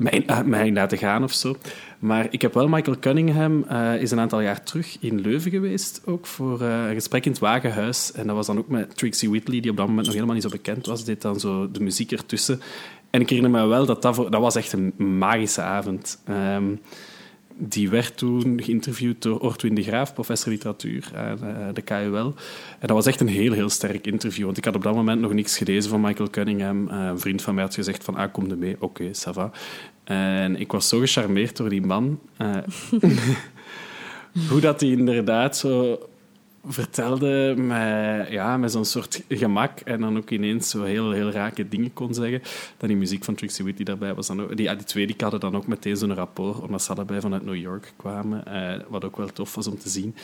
[0.00, 1.56] mij, uh, mij laten gaan of zo.
[1.98, 6.02] Maar ik heb wel Michael Cunningham, eh, is een aantal jaar terug in Leuven geweest,
[6.04, 8.12] ook voor eh, een gesprek in het Wagenhuis.
[8.12, 10.44] En dat was dan ook met Trixie Whitley, die op dat moment nog helemaal niet
[10.44, 12.60] zo bekend was, deed dan zo de muziek ertussen.
[13.10, 16.22] En ik herinner me wel dat dat, dat was echt een magische avond.
[16.24, 16.74] Ehm,
[17.62, 22.34] die werd toen geïnterviewd door Ortwin de Graaf, professor literatuur aan eh, de KUL.
[22.78, 24.44] En dat was echt een heel, heel sterk interview.
[24.44, 26.88] Want ik had op dat moment nog niks gelezen van Michael Cunningham.
[26.88, 28.76] Eh, een vriend van mij had gezegd van, ah, kom er mee.
[28.78, 29.50] Oké, ça va.
[30.04, 32.20] En ik was zo gecharmeerd door die man.
[32.36, 32.56] eh,
[34.50, 35.98] hoe dat hij inderdaad zo
[36.66, 41.68] vertelde met, ja, met zo'n soort gemak en dan ook ineens zo heel, heel rake
[41.68, 42.42] dingen kon zeggen.
[42.76, 44.56] Dan die muziek van Trixie Whitley daarbij was dan ook...
[44.56, 47.44] Die, ja, die twee die hadden dan ook meteen zo'n rapport, omdat ze allebei vanuit
[47.44, 48.46] New York kwamen.
[48.46, 50.14] eh, wat ook wel tof was om te zien.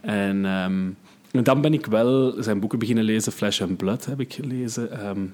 [0.00, 0.90] En, ehm,
[1.44, 3.32] dan ben ik wel zijn boeken beginnen lezen.
[3.32, 5.00] Flesh and Blood heb ik gelezen.
[5.00, 5.26] ehm,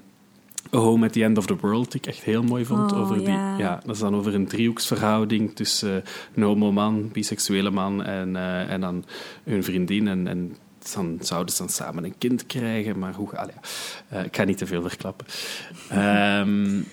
[0.73, 2.91] A Home at the End of the World, die ik echt heel mooi vond.
[2.91, 3.57] Oh, over die, ja.
[3.57, 6.01] ja, dat is dan over een driehoeksverhouding tussen uh,
[6.35, 9.05] een homo-man, biseksuele man en, uh, en dan
[9.43, 10.07] hun vriendin.
[10.07, 10.55] En, en
[10.93, 13.37] dan zouden ze dan samen een kind krijgen, maar hoe...
[13.37, 13.55] Allee,
[14.13, 15.25] uh, ik ga niet te veel verklappen.
[15.93, 16.85] um,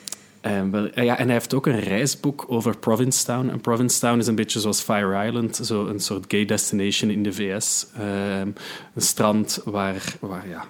[0.44, 3.48] en, wel, ja, en hij heeft ook een reisboek over Provincetown.
[3.48, 7.32] En Provincetown is een beetje zoals Fire Island, zo een soort gay destination in de
[7.32, 7.86] VS.
[7.98, 8.54] Um,
[8.94, 10.64] een strand waar, waar ja,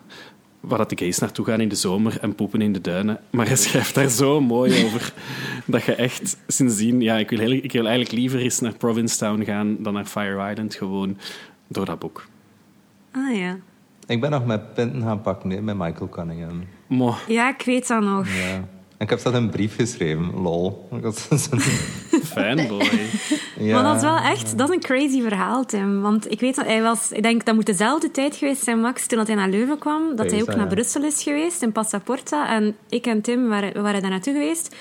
[0.66, 3.20] waar dat de gays naartoe gaan in de zomer en poepen in de duinen.
[3.30, 5.12] Maar hij schrijft daar zo mooi over
[5.66, 7.00] dat je echt sindsdien...
[7.00, 10.50] Ja, ik wil, heel, ik wil eigenlijk liever eens naar Provincetown gaan dan naar Fire
[10.50, 11.18] Island, gewoon
[11.68, 12.26] door dat boek.
[13.12, 13.56] Ah ja.
[14.06, 16.64] Ik ben nog met pinten gaan pakken nee, met Michael Cunningham.
[16.86, 17.14] Mo.
[17.28, 18.28] Ja, ik weet dat nog.
[18.28, 18.64] Ja.
[18.96, 20.88] En ik heb zelf een brief geschreven, lol.
[22.32, 22.90] Fanboy.
[23.58, 23.74] Ja.
[23.74, 26.00] Maar dat is wel echt, dat is een crazy verhaal, Tim.
[26.00, 29.06] Want ik weet dat hij was, ik denk dat moet dezelfde tijd geweest zijn, Max,
[29.06, 30.66] toen dat hij naar Leuven kwam, dat hij ook naar.
[30.66, 32.48] Brussel is geweest, in Passaporta.
[32.48, 34.74] En ik en Tim waren, we waren daar naartoe geweest.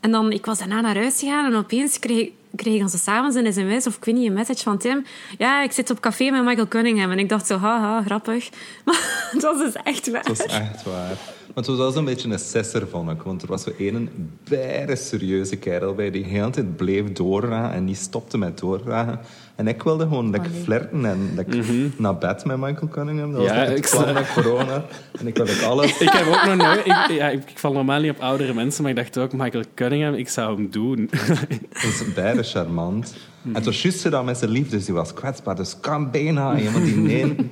[0.00, 3.36] En dan, ik was daarna naar huis gegaan en opeens kreeg, kreeg ik onze s'avonds
[3.36, 5.04] een sms, of ik weet niet, een message van Tim.
[5.38, 7.10] Ja, ik zit op café met Michael Cunningham.
[7.10, 8.48] En ik dacht zo, haha, grappig.
[8.84, 10.24] Maar het was dus echt waar.
[10.24, 11.16] Het was echt waar.
[11.58, 13.22] Maar het was wel zo'n beetje een sisser, vond ik.
[13.22, 14.10] Want er was zo een
[14.48, 19.20] bijna serieuze kerel bij die de hele tijd bleef doorgaan en niet stopte met doorgaan.
[19.56, 21.64] En ik wilde gewoon lekker flirten en lekker
[21.96, 23.32] naar bed met Michael Cunningham.
[23.32, 24.84] Dat Ja, was net ik plan met corona.
[25.18, 25.98] En ik wilde alles...
[26.00, 26.86] Ik heb ook nog nooit...
[26.86, 29.64] Ik, ja, ik, ik val normaal niet op oudere mensen, maar ik dacht ook, Michael
[29.74, 31.10] Cunningham, ik zou hem doen.
[31.72, 33.14] Dat is bijna charmant.
[33.44, 35.56] En het was juist gedaan met zijn liefde, dus die was kwetsbaar.
[35.56, 36.56] Dus kan bijna.
[36.58, 37.50] En want die neen...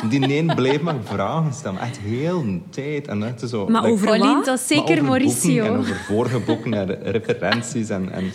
[0.10, 1.80] Die neen bleef maar vragen stellen.
[1.80, 3.08] Echt heel een tijd.
[3.08, 5.64] En echt zo, Maar like- over dat is zeker Mauricio.
[5.64, 8.30] En over vorige boeken en re- referenties en, en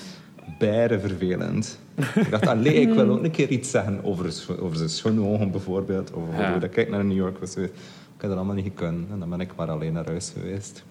[0.59, 1.79] bijna vervelend.
[2.15, 5.51] Ik dacht, allee, ik wil ook een keer iets zeggen over, over zijn schone ogen
[5.51, 6.13] bijvoorbeeld.
[6.13, 6.51] Over Ja.
[6.51, 7.73] hoe dat ik naar New York was geweest.
[8.15, 9.09] Ik heb dat allemaal niet gekund.
[9.11, 10.83] En dan ben ik maar alleen naar huis geweest.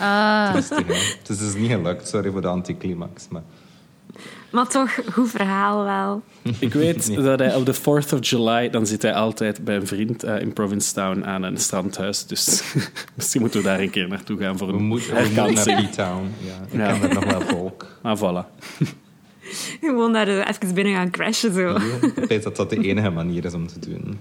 [0.00, 0.52] Ah.
[0.54, 0.68] Dus
[1.28, 2.08] het is niet gelukt.
[2.08, 3.28] Sorry voor de anticlimax.
[3.28, 3.42] Maar
[4.50, 6.22] Maar toch, goed verhaal wel.
[6.58, 9.86] Ik weet dat hij op de 4th of July, dan zit hij altijd bij een
[9.86, 12.26] vriend eh, in Provincetown aan een strandhuis.
[12.26, 12.62] Dus
[13.16, 15.52] misschien moeten we daar een keer naartoe gaan voor een we moeten naar.
[15.52, 16.30] B-Town.
[16.40, 16.98] Ja, ik Ja.
[16.98, 17.86] ken er nog wel volk.
[18.02, 18.46] Maar voilà.
[19.80, 21.76] Gewoon daar eh, even binnen gaan crashen zo.
[22.16, 24.18] Ik weet dat dat de enige manier is om te doen.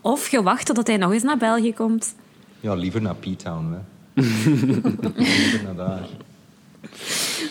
[0.00, 2.14] Of je wacht totdat hij nog eens naar België komt.
[2.60, 3.72] Ja, liever naar P-Town.
[3.72, 3.78] hè.
[5.16, 6.08] liever naar daar.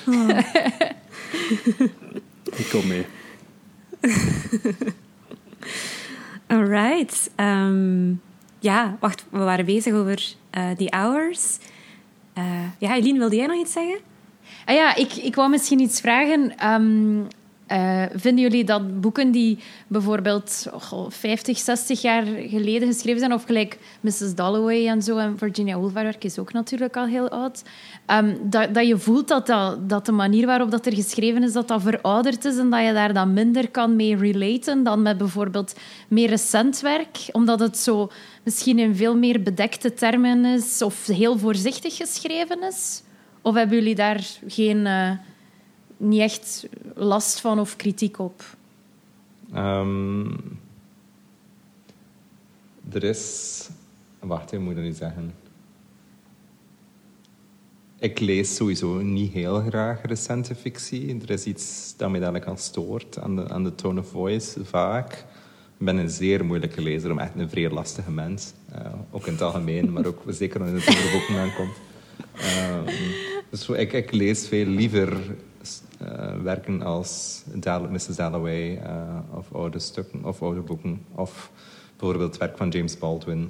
[2.62, 3.06] Ik kom mee.
[6.48, 7.32] Alright.
[7.36, 8.14] Ehm,
[8.60, 11.58] ja, wacht, we waren bezig over eh die hours.
[12.34, 12.44] Eh,
[12.78, 13.98] ja, Eline, wilde jij nog iets zeggen?
[14.66, 16.58] Ah ja, ik, ik wou misschien iets vragen.
[16.58, 17.22] Ehm,
[17.74, 23.44] Uh, vinden jullie dat boeken die bijvoorbeeld oh, 50, 60 jaar geleden geschreven zijn, of
[23.44, 24.36] gelijk Mrs.
[24.36, 27.64] Dalloway en zo, en Virginia Woolf, is ook natuurlijk al heel oud,
[28.08, 29.48] um, dat, dat je voelt dat,
[29.88, 32.94] dat, de manier waarop dat er geschreven is, dat dat verouderd is en dat je
[32.94, 35.76] daar dan minder kan mee relaten dan met bijvoorbeeld
[36.08, 38.12] meer recent werk, omdat het zo
[38.44, 43.04] misschien in veel meer bedekte termen is of heel voorzichtig geschreven is?
[43.42, 44.78] Of hebben jullie daar geen...
[44.78, 45.12] Uh,
[46.04, 48.44] niet echt last van of kritiek op?
[49.56, 50.60] Um,
[52.92, 53.70] er is...
[54.20, 55.34] Wacht, ik moet dat niet zeggen.
[58.00, 61.22] Ik lees sowieso niet heel graag recente fictie.
[61.22, 64.66] Er is iets dat mij eigenlijk aan stoort, aan de, aan de tone of voice,
[64.66, 65.14] vaak.
[65.78, 68.54] Ik ben een zeer moeilijke lezer, om echt een vrij lastige mens.
[68.76, 71.76] Uh, ook in het algemeen, maar ook zeker als het over boeken aankomt.
[72.36, 72.94] Uh,
[73.50, 75.36] dus ik, lees veel liever
[76.44, 77.44] werken als
[77.90, 78.16] Mrs.
[78.16, 81.06] Dalloway uh, of oude stukken of oude boeken.
[81.16, 81.52] Of
[81.98, 83.50] bijvoorbeeld het werk van James Baldwin.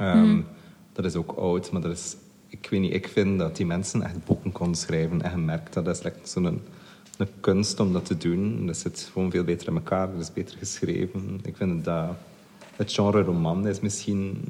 [0.00, 0.46] Um, mm.
[0.92, 2.16] Dat is ook oud, maar dat is,
[2.48, 5.22] ik weet niet, ik vind dat die mensen echt boeken konden schrijven.
[5.22, 6.60] En je merkt dat, dat is like zo'n een,
[7.18, 8.66] een kunst om dat te doen.
[8.66, 11.40] Dat zit gewoon veel beter in elkaar, dat is beter geschreven.
[11.42, 12.16] Ik vind dat
[12.76, 14.42] het genre roman is misschien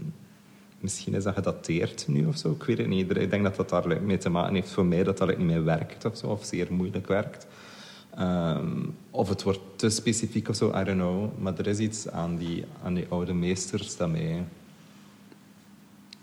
[0.80, 2.50] misschien is dat gedateerd nu of zo.
[2.50, 3.16] Ik weet het niet.
[3.16, 5.64] Ik denk dat dat daar mee te maken heeft voor mij dat dat niet meer
[5.64, 7.46] werkt of zo, of zeer moeilijk werkt.
[8.18, 11.38] Um, of het wordt te specifiek of zo, I don't know.
[11.38, 14.44] Maar er is iets aan die, aan die oude meesters dat mij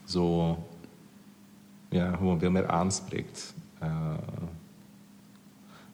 [0.06, 0.58] zo
[1.90, 3.54] ja, gewoon veel meer aanspreekt.
[3.84, 4.14] Uh,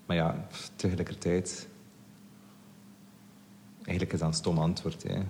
[0.06, 1.68] maar ja, tegelijkertijd.
[3.78, 5.04] Eigenlijk is dat een stom antwoord.
[5.04, 5.22] Hè.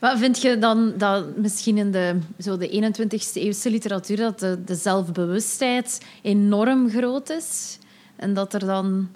[0.00, 4.64] Maar vind je dan dat misschien in de, zo de 21ste eeuwse literatuur dat de,
[4.64, 7.78] de zelfbewustheid enorm groot is?
[8.16, 9.08] En dat er dan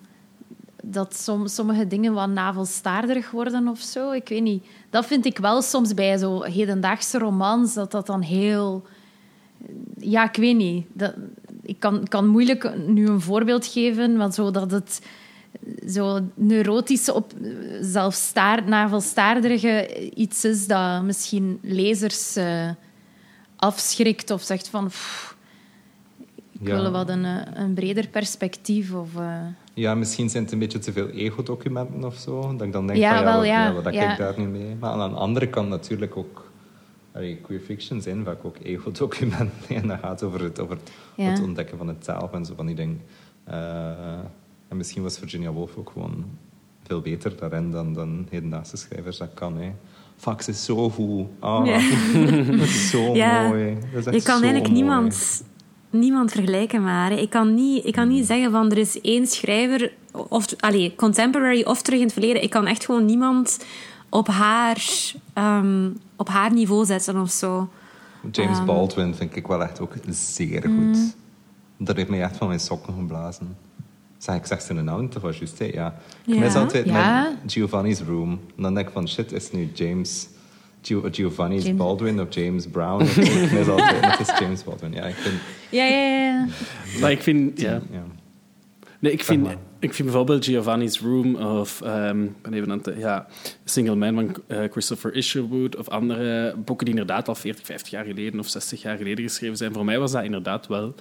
[0.82, 4.10] dat som, sommige dingen wat navelstaarderig worden of zo.
[4.10, 4.66] Ik weet niet.
[4.90, 8.86] Dat vind ik wel soms bij zo hedendaagse romans, dat dat dan heel...
[9.98, 10.86] Ja, ik weet niet.
[10.92, 11.14] Dat,
[11.62, 15.00] ik kan, kan moeilijk nu een voorbeeld geven, want zo dat het
[15.88, 17.32] zo neurotische, op,
[17.80, 22.70] zelfstaar, navelstaarderige iets is dat misschien lezers uh,
[23.56, 24.86] afschrikt of zegt van...
[24.86, 25.36] Pff,
[26.60, 26.80] ik ja.
[26.80, 28.92] wil wat een, eh, een breder perspectief.
[28.92, 29.40] Of, uh...
[29.74, 32.40] Ja, misschien zijn het een beetje te veel ego-documenten of zo.
[32.40, 34.76] Dat ik dan denk ja, van, ja, wel, wat, ja, wat ik daar nu mee?
[34.80, 36.50] Maar aan de andere kant natuurlijk ook...
[37.12, 39.50] Allee, queer fiction zijn vaak ook ego-documenten.
[39.82, 40.78] En dat gaat over het, over
[41.16, 43.00] het, ontdekken van het taal en zo van die dingen.
[44.68, 46.24] En misschien was Virginia Woolf ook gewoon
[46.86, 49.58] veel beter daarin dan, dan hedendaagse schrijvers dat kan.
[49.58, 49.72] Hè.
[50.16, 51.26] Fax is zo goed.
[51.38, 51.64] Ah,
[52.58, 53.78] dat is zo mooi.
[53.92, 55.44] Dat is je kan eigenlijk niemand,
[55.90, 57.12] niemand vergelijken maar.
[57.12, 61.62] Ik kan niet, ik kan niet zeggen van er is één schrijver, of allez, contemporary
[61.62, 62.42] of terug in het verleden.
[62.42, 63.64] Ik kan echt gewoon niemand
[64.08, 64.84] op haar,
[65.34, 67.68] um, op haar niveau zetten of zo.
[68.30, 70.70] James um, Baldwin vind ik wel echt ook zeer goed.
[70.70, 71.12] Mm.
[71.78, 73.56] Dat heeft mij echt van mijn sokken geblazen.
[74.18, 75.94] Zeg ik zeg zijn naam toch was juist, ja.
[76.26, 76.38] Ik ja.
[76.38, 77.36] mis altijd ja.
[77.42, 78.30] met Giovanni's Room.
[78.56, 80.28] En dan denk ik van, shit, is nu James...
[80.82, 81.78] Giovanni's James.
[81.78, 83.02] Baldwin of James Brown?
[83.02, 84.92] ik mis altijd, het is James Baldwin.
[84.92, 85.34] Ja, ik vind...
[85.70, 86.46] Ja, ja, ja.
[87.00, 87.60] Maar ik vind...
[87.60, 87.80] Ja.
[87.90, 88.04] ja.
[88.98, 89.46] Nee, ik vind,
[89.78, 93.26] ik vind bijvoorbeeld Giovanni's Room of um, ben even aan het, ja,
[93.64, 98.04] Single Man van uh, Christopher Isherwood of andere boeken die inderdaad al 40, 50 jaar
[98.04, 99.72] geleden of 60 jaar geleden geschreven zijn.
[99.72, 100.94] Voor mij was dat inderdaad wel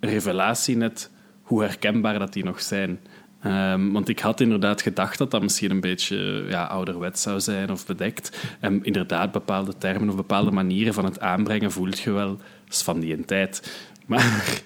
[0.00, 1.10] een revelatie net
[1.44, 3.00] hoe herkenbaar dat die nog zijn.
[3.46, 7.70] Um, want ik had inderdaad gedacht dat dat misschien een beetje ja, ouderwet zou zijn
[7.70, 8.38] of bedekt.
[8.60, 13.00] En inderdaad, bepaalde termen of bepaalde manieren van het aanbrengen voelt je wel als van
[13.00, 13.62] die een tijd.
[14.06, 14.62] Maar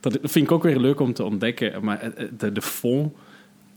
[0.00, 1.84] dat vind ik ook weer leuk om te ontdekken.
[1.84, 3.12] Maar eh, eh, de, de fond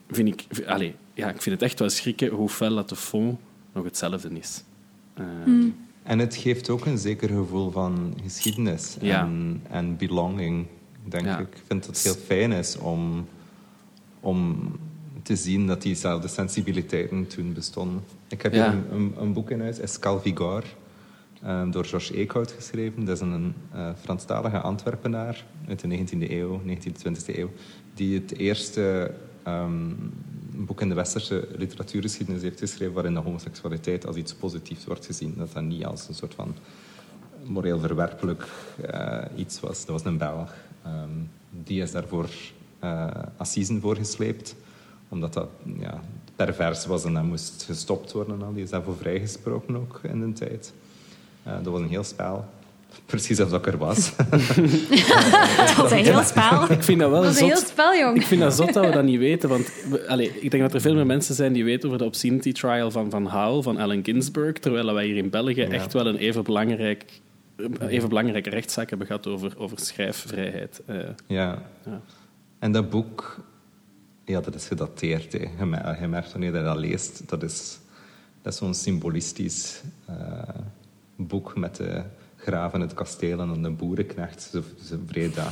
[0.10, 0.66] vind ik...
[0.68, 3.40] Allez, ja, ik vind het echt wel schrikken hoe fel dat de fond
[3.74, 4.64] nog hetzelfde is.
[5.20, 10.66] Um, En het geeft ook een zeker gevoel van geschiedenis en, en belonging
[11.06, 11.40] denk ik.
[11.40, 13.28] Ik vind dat het heel fijn is om,
[14.20, 14.72] om
[15.24, 18.04] te zien dat diezelfde sensibiliteiten toen bestonden.
[18.28, 20.64] Ik heb hier een, een, boek in huis, Escal Vigor,
[21.46, 23.06] um, door Georges Eekhout geschreven.
[23.06, 27.50] Dat is een uh, Franstalige Antwerpenaar uit de 19e eeuw, 19e, 20e eeuw,
[27.94, 29.14] die het eerste
[29.48, 30.14] um,
[30.56, 35.34] boek in de westerse literatuurgeschiedenis heeft geschreven waarin de homoseksualiteit als iets positiefs wordt gezien.
[35.38, 36.56] Dat dat niet als een soort van
[37.44, 38.48] moreel verwerpelijk
[38.94, 39.86] uh, iets was.
[39.86, 40.54] Dat was een Belg.
[40.86, 41.30] Um,
[41.64, 42.30] die is daarvoor
[42.84, 44.56] uh, assisen voorgesleept,
[45.10, 45.48] omdat dat
[45.80, 46.02] ja,
[46.36, 48.40] pervers was en dat moest gestopt worden.
[48.54, 50.74] Die is daarvoor vrijgesproken ook in de tijd.
[51.48, 52.46] Uh, dat was een heel spel.
[53.06, 54.12] Precies alsof ik er was.
[55.58, 56.72] Dat was een heel spel.
[56.72, 57.68] Ik vind dat wel Dat een heel zot.
[57.68, 58.16] spel, jong.
[58.16, 59.50] Ik vind dat zot dat we dat niet weten.
[59.50, 62.06] Want we- allee, ik denk dat er veel meer mensen zijn die weten over de
[62.06, 64.54] obscenity trial van Van Howell, van Allen Ginsberg.
[64.58, 67.04] Terwijl wij hier in België echt wel een even, belangrijk,
[67.80, 70.82] even belangrijke rechtszaak hebben gehad over, over schrijfvrijheid.
[70.86, 71.62] Eh, Ja.
[71.86, 72.02] Ja.
[72.60, 73.40] En dat boek,
[74.26, 75.32] ja, dat is gedateerd.
[75.34, 75.46] Hè.
[75.60, 77.80] Je, mer- je merkt wanneer je dat leest, dat is,
[78.42, 80.16] dat is zo'n symbolistisch eh,
[81.16, 82.02] boek met de
[82.36, 85.50] graaf in het kasteel en de boerenknecht, zo, zo Vreda.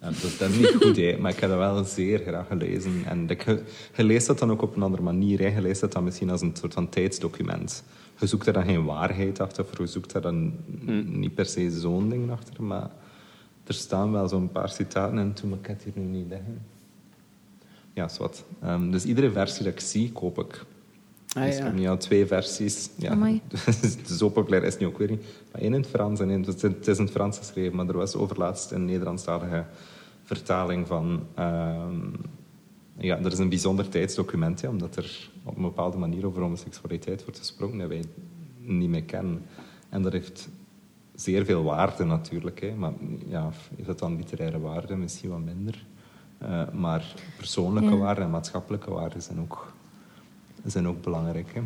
[0.00, 3.02] Ja, dus dat is niet goed, hè, maar ik heb dat wel zeer graag gelezen.
[3.06, 3.62] En ik, je,
[3.96, 5.38] je leest dat dan ook op een andere manier.
[5.38, 5.46] Hè.
[5.46, 7.82] Je leest dat dan misschien als een soort van tijdsdocument.
[8.18, 10.52] Je zoekt er dan geen waarheid achter, of je zoekt er dan
[11.06, 12.90] niet per se zo'n ding achter, maar
[13.64, 16.62] er staan wel zo'n paar citaten in, toen, ik het hier nu niet liggen.
[17.92, 18.44] Ja, zwart.
[18.62, 20.64] Ehm dus iedere versie dat ik zie, koop ik.
[21.36, 21.58] Ah, dus ja.
[21.58, 22.90] ik heb nu al twee versies.
[22.96, 23.38] Ja,
[24.18, 25.24] zo populair is het nu ook weer niet.
[25.52, 26.42] Maar één in het Frans en één...
[26.42, 29.64] Het is- het is in het Frans geschreven, maar er was overlaatst een Nederlandstalige
[30.24, 31.26] vertaling van...
[31.34, 31.96] ehm,
[32.98, 37.24] ja, er is een bijzonder tijdsdocument, hè, omdat er op een bepaalde manier over homoseksualiteit
[37.24, 38.04] wordt gesproken dat wij
[38.58, 39.42] niet meer kennen.
[39.88, 40.48] En dat heeft
[41.14, 42.60] zeer veel waarde natuurlijk.
[42.60, 42.74] Hè.
[42.74, 42.92] Maar
[43.26, 44.96] ja, heeft dat dan literaire waarde?
[44.96, 45.84] Misschien wat minder.
[46.38, 47.96] Eh, maar persoonlijke Ja.
[47.96, 49.72] waarden en maatschappelijke waarden zijn ook,
[50.64, 51.54] zijn ook belangrijk.
[51.54, 51.60] Hè.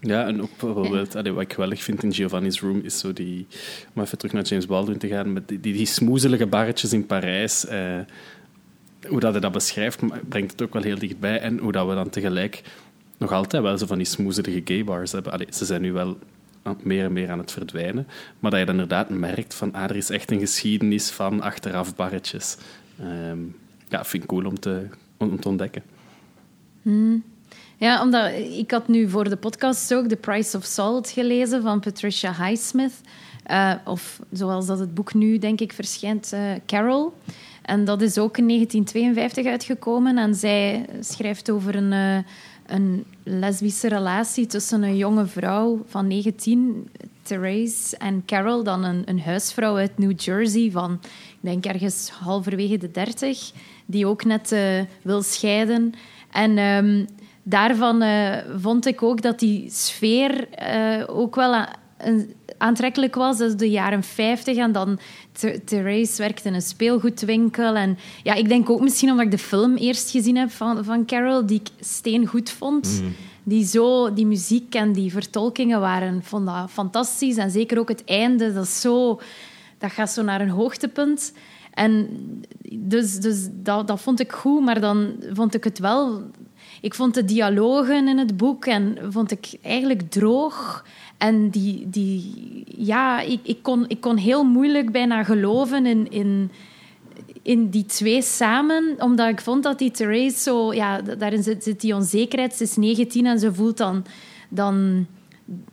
[0.00, 3.46] Ja, en ook bijvoorbeeld, allee, wat ik geweldig vind in Giovanni's Room, is zo die...
[3.94, 7.06] Om even terug naar James Baldwin te gaan, met die, die, die smoezelige barretjes in
[7.06, 7.66] Parijs.
[7.66, 7.98] Eh,
[9.08, 11.40] hoe dat hij dat beschrijft, brengt het ook wel heel dichtbij.
[11.40, 12.62] En hoe dat we dan tegelijk
[13.18, 15.46] nog altijd wel zo van die smoezelige gay bars hebben.
[15.54, 16.18] Ze zijn nu wel
[16.62, 18.06] aan- meer en meer aan het verdwijnen.
[18.38, 21.96] Maar dat je dan inderdaad merkt van, ah, er is echt een geschiedenis van achteraf
[21.96, 22.56] barretjes.
[22.98, 23.38] Ehm,
[23.88, 24.86] ja, vind ik cool om te,
[25.46, 25.82] ontdekken.
[27.76, 31.80] Ja, omdat ik had nu voor de podcast ook The Price of Salt gelezen van
[31.80, 33.00] Patricia Highsmith.
[33.44, 37.12] Eh, of zoals dat het boek nu, denk ik, verschijnt, eh, Carol.
[37.62, 40.18] En dat is ook in 1952 uitgekomen.
[40.18, 42.16] En zij schrijft over een, eh,
[42.66, 46.88] een lesbische relatie tussen een jonge vrouw van 19,
[47.22, 52.78] Therese, en Carol, dan een, een huisvrouw uit New Jersey van, ik denk ergens halverwege
[52.78, 53.52] de 30,
[53.86, 55.92] die ook net eh, wil scheiden.
[56.30, 57.04] En ehm,
[57.42, 60.48] daarvan eh, vond ik ook dat die sfeer
[61.06, 61.64] ook wel
[62.04, 63.38] een- aantrekkelijk was.
[63.38, 64.98] Dat is de jaren 50 en dan
[65.32, 67.74] Th- Therese werkte in een speelgoedwinkel.
[67.74, 71.06] En ja, ik denk ook misschien omdat ik de film eerst gezien heb van, van
[71.06, 73.02] Carol, die ik steengoed vond.
[73.42, 77.36] Die, zo, die muziek en die vertolkingen waren vond dat fantastisch.
[77.36, 79.20] En zeker ook het einde, dat, is zo,
[79.78, 81.32] dat gaat zo naar een hoogtepunt.
[81.74, 82.08] En
[82.72, 86.22] dus, dus dat, dat vond ik goed, maar dan vond ik het wel...
[86.80, 90.84] Ik vond de dialogen in het boek en vond ik eigenlijk droog.
[91.20, 96.50] En die, die, ja, ik, ik, kon, ik kon heel moeilijk bijna geloven in, in,
[97.42, 100.72] in die twee samen, omdat ik vond dat die Therese zo...
[100.72, 102.54] Ja, daarin zit, zit die onzekerheid.
[102.54, 104.04] Ze is 19 en ze voelt dan...
[104.48, 105.06] dan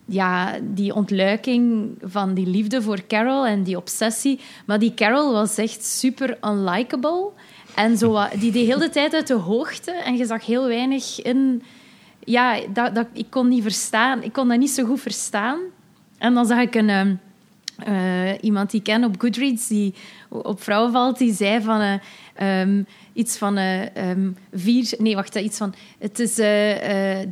[0.05, 4.39] ja, die ontluiking van die liefde voor Carol en die obsessie.
[4.65, 7.29] Maar die Carol was echt super unlikable.
[7.75, 9.91] En zo, die deed heel de tijd uit de hoogte.
[9.91, 11.63] En je zag heel weinig in...
[12.27, 14.23] Ja, dat, ik kon niet verstaan.
[14.23, 15.59] Ik kon dat niet zo goed verstaan.
[16.17, 16.89] En dan zag ik een...
[16.89, 17.15] ehm,
[17.77, 19.93] eh, iemand die ik ken op Goodreads, die
[20.29, 21.99] op vrouwen valt, die zei van...
[22.35, 24.93] ehm, iets van ehm, vier...
[24.97, 25.73] Nee, wacht, iets van...
[25.99, 26.33] Het is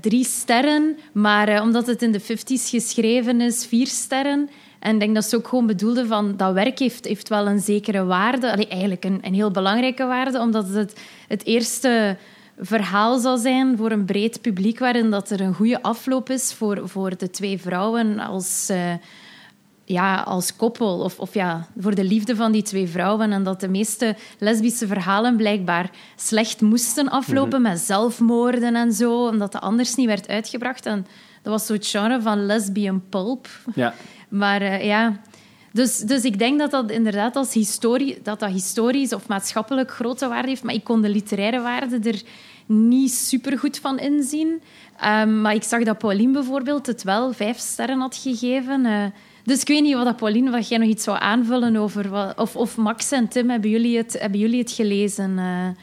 [0.02, 4.50] drie sterren, maar omdat het in de 50s geschreven is, vier sterren.
[4.80, 6.38] En ik denk dat ze ook gewoon bedoelde van...
[6.38, 8.52] Dat werk heeft, heeft wel een zekere waarde.
[8.52, 12.18] Allee, eigenlijk een, een heel belangrijke waarde, omdat het het eerste
[12.58, 16.90] verhaal zal zijn voor een breed publiek, waarin dat er een goede afloop is voor,
[16.90, 18.70] voor de twee vrouwen als...
[18.70, 18.94] eh,
[19.86, 21.00] ja, als koppel.
[21.00, 23.32] Of, of ja, voor de liefde van die twee vrouwen.
[23.32, 29.52] En dat de meeste lesbische verhalen blijkbaar slecht moesten aflopen met zelfmoorden en zo, omdat
[29.52, 30.86] dat anders niet werd uitgebracht.
[30.86, 31.08] En
[31.42, 33.48] dat was zo'n genre van lesbian pulp.
[33.76, 33.94] Ja,
[34.30, 35.20] Maar eh, ja...
[35.76, 40.28] Dus, dus ik denk dat dat inderdaad als historie, dat dat historisch of maatschappelijk grote
[40.28, 40.64] waarde heeft.
[40.64, 42.22] Maar ik kon de literaire waarde er
[42.66, 44.62] niet super goed van inzien.
[45.00, 48.86] Ehm, maar ik zag dat Pauline bijvoorbeeld het wel vijf sterren had gegeven.
[48.86, 49.04] eh.
[49.44, 52.10] dus ik weet niet wat dat Pauline, wat jij nog iets zou aanvullen over...
[52.10, 55.40] Wat, of, of Max en Tim, hebben jullie het, hebben jullie het gelezen?
[55.40, 55.74] eh, eh,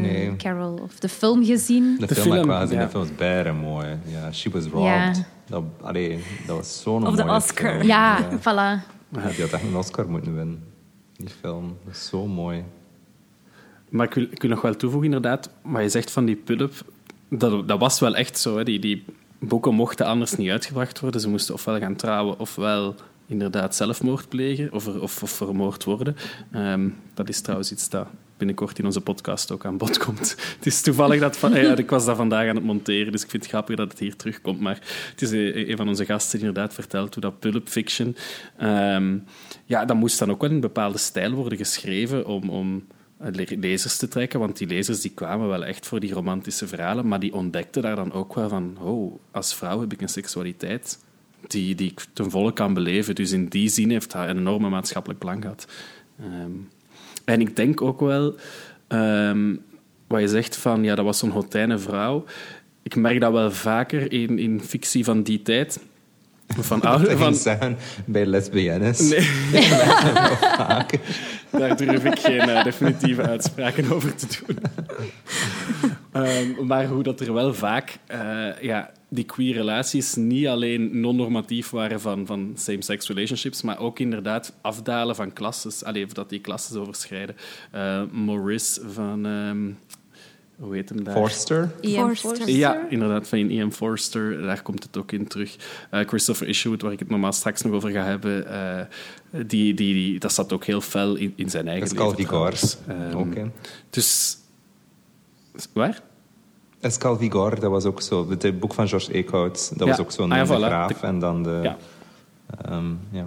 [0.00, 0.36] Nee.
[0.36, 1.96] Carol, of de film gezien?
[1.98, 2.66] De, De film, film, ja.
[2.70, 2.88] ja.
[2.92, 3.86] was bijna mooi.
[4.06, 4.82] Ja, She Was Robbed.
[4.90, 5.12] Ja.
[5.46, 7.70] Dat, allee, dat was zo'n Of de mooie Oscar.
[7.74, 7.86] film.
[7.86, 8.98] Ja, voilà.
[9.12, 10.64] Ja, die had echt een Oscar moeten winnen.
[11.16, 11.76] Die film.
[11.84, 12.64] Dat is zo mooi.
[13.88, 16.72] Maar ik wil, nog wel toevoegen, inderdaad, wat je zegt van die pulp,
[17.28, 18.56] dat, dat was wel echt zo.
[18.56, 18.64] Hè.
[18.64, 19.04] Die, die
[19.38, 21.20] boeken mochten anders niet uitgebracht worden.
[21.20, 22.94] Ze moesten ofwel gaan trouwen, ofwel
[23.26, 26.16] inderdaad zelfmoord plegen of, of, of vermoord worden.
[26.52, 28.06] Ehm, dat is trouwens iets dat
[28.40, 30.36] binnenkort in onze podcast ook aan bod komt.
[30.56, 31.36] Het is toevallig dat...
[31.36, 33.90] Van, ja, ik was dat vandaag aan het monteren, dus ik vind het grappig dat
[33.90, 34.60] het hier terugkomt.
[34.60, 34.78] Maar
[35.10, 38.16] het is een van onze gasten inderdaad vertelt hoe dat Pulp Fiction...
[38.56, 39.18] Ehm,
[39.64, 42.50] ja, dat moest dan ook wel in een bepaalde stijl worden geschreven om...
[42.50, 42.86] om
[43.60, 47.20] lezers te trekken, want die lezers die kwamen wel echt voor die romantische verhalen, maar
[47.20, 50.98] die ontdekten daar dan ook wel van, oh, als vrouw heb ik een seksualiteit
[51.46, 53.14] die, die ik ten volle kan beleven.
[53.14, 55.66] Dus in die zin heeft hij een enorme maatschappelijk belang gehad.
[56.18, 56.50] Ehm,
[57.32, 58.34] en ik denk ook wel,
[58.88, 59.62] um,
[60.06, 62.24] wat je zegt van, ja, dat was zo'n hotijne vrouw.
[62.82, 65.80] Ik merk dat wel vaker in, in fictie van die tijd.
[66.58, 67.34] Van oude, van...
[67.34, 67.76] zeggen
[68.06, 69.00] bij lesbiennes.
[69.00, 69.28] Nee.
[71.50, 74.58] Daar durf ik geen uh, definitieve uitspraken over te doen.
[76.22, 81.70] um, maar hoe dat er wel vaak uh, ja, die queer relaties niet alleen non-normatief
[81.70, 85.84] waren van, van same-sex relationships, maar ook inderdaad afdalen van klasses.
[85.84, 87.36] Alleen dat die klasses overschrijden.
[87.74, 89.24] Uh, Maurice van...
[89.24, 89.78] Um,
[90.56, 91.14] hoe heet hem daar?
[91.14, 91.70] Forster?
[92.14, 92.50] Forster.
[92.50, 94.42] Ja, inderdaad, van Ian Forster.
[94.42, 95.56] Daar komt het ook in terug.
[95.90, 98.80] Uh, Christopher Isherwood, waar ik het normaal straks nog over ga hebben, uh,
[99.46, 102.16] die, die, die, dat zat ook heel fel in, in zijn eigen leven.
[102.16, 102.54] Vigor.
[102.88, 103.50] Um, okay.
[103.90, 104.38] Dus...
[105.72, 106.00] Waar?
[106.80, 108.28] Escal Vigor, dat was ook zo.
[108.28, 109.86] Het boek van George Eekhout, dat ja.
[109.86, 110.64] was ook zo'n ah, ja, voilà.
[110.64, 111.02] graaf.
[111.02, 111.60] En dan de...
[111.62, 111.76] Ja.
[112.72, 113.26] Um, ja.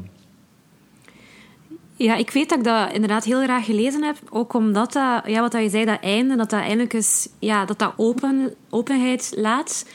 [1.95, 4.17] Ja, ik weet dat ik dat inderdaad heel graag gelezen heb.
[4.29, 7.79] Ook omdat dat, ja, wat je zei, dat einde, dat dat eigenlijk is, ja, dat
[7.79, 9.85] dat open, openheid laat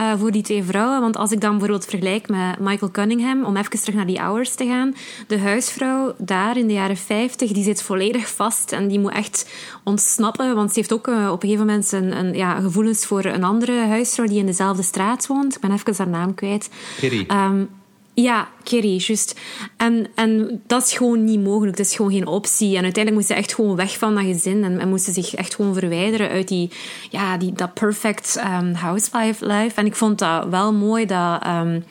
[0.00, 1.00] uh, voor die twee vrouwen.
[1.00, 4.54] Want als ik dan bijvoorbeeld vergelijk met Michael Cunningham, om even terug naar die hours
[4.54, 4.94] te gaan.
[5.26, 9.50] De huisvrouw daar in de jaren 50, die zit volledig vast en die moet echt
[9.84, 10.54] ontsnappen.
[10.54, 13.44] Want ze heeft ook uh, op een gegeven moment een, een, ja, gevoelens voor een
[13.44, 15.54] andere huisvrouw die in dezelfde straat woont.
[15.54, 16.70] Ik ben even haar naam kwijt.
[17.00, 17.26] Kitty.
[17.30, 17.68] Um,
[18.14, 19.40] ja, Kerry, juist.
[19.76, 21.76] En, en dat is gewoon niet mogelijk.
[21.76, 22.76] Dat is gewoon geen optie.
[22.76, 24.64] En uiteindelijk moest ze echt gewoon weg van dat gezin.
[24.64, 26.70] En, en moest ze zich echt gewoon verwijderen uit die,
[27.10, 29.80] ja, die, dat perfect um, housewife life.
[29.80, 31.84] En ik vond dat wel mooi dat um,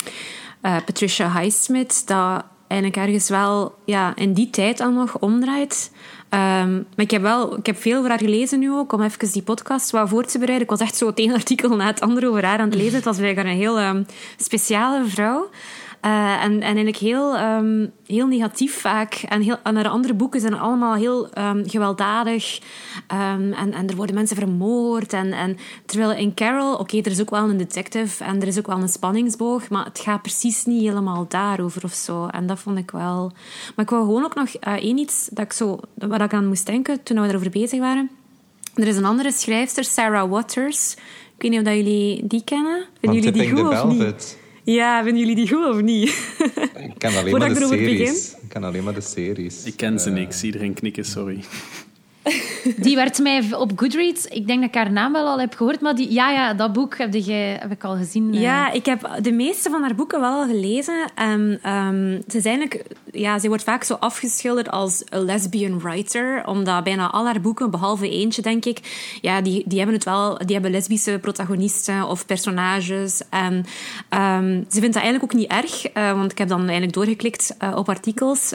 [0.61, 5.91] uh, Patricia Highsmith dat eigenlijk ergens wel ja, in die tijd al nog omdraait.
[6.30, 6.39] Um,
[6.95, 9.41] maar ik heb, wel, ik heb veel over haar gelezen nu ook, om even die
[9.41, 10.63] podcast wat voor te bereiden.
[10.63, 12.95] Ik was echt zo het ene artikel na het andere over haar aan het lezen.
[12.95, 14.05] Het was eigenlijk een heel
[14.38, 15.49] speciale vrouw.
[16.06, 19.14] Uh, en, en eigenlijk heel, um, heel negatief vaak.
[19.14, 22.60] En, heel, en haar andere boeken zijn allemaal heel um, gewelddadig.
[23.12, 25.14] Um, en, en er worden mensen vermoord.
[25.14, 28.58] En, en, terwijl in Carol, oké, er is ook wel een detective en er is
[28.58, 32.26] ook wel een spanningsboog, maar het gaat precies niet helemaal daarover of zo.
[32.26, 33.32] En dat vond ik wel.
[33.76, 36.47] Maar ik wou gewoon ook nog uh, één iets dat ik zo, waar ik aan
[36.47, 38.10] moest denken toen we erover bezig waren.
[38.76, 40.93] Er is een andere schrijfster, Sarah Waters.
[41.36, 42.86] Ik weet niet of jullie die kennen.
[42.99, 44.41] Vinden jullie die goed of niet?
[44.64, 46.09] Ja, vinden jullie die goed of niet?
[46.76, 48.34] Ik ken alleen maar de series.
[48.34, 49.64] Ik ken alleen maar de series.
[49.64, 50.43] Ik ken ze uh, niks.
[50.43, 51.39] Iedereen knikken, sorry.
[52.78, 55.82] Die werd mij op Goodreads, ik denk dat ik haar naam wel al heb gehoord,
[55.82, 57.13] maar die, ja, ja, dat boek heb,
[57.59, 58.34] heb ik al gezien.
[58.34, 61.11] Ja, ik heb de meeste van haar boeken wel al gelezen.
[61.15, 66.47] En um, ze, is eigenlijk, ja, ze wordt vaak zo afgeschilderd als een lesbian writer,
[66.47, 68.80] omdat bijna al haar boeken, behalve eentje, denk ik,
[69.21, 73.21] ja, die, die hebben het wel, die hebben lesbische protagonisten of personages.
[73.30, 73.53] En
[74.09, 77.55] um, ze vindt dat eigenlijk ook niet erg, uh, want ik heb dan eigenlijk doorgeklikt
[77.63, 78.53] uh, op artikels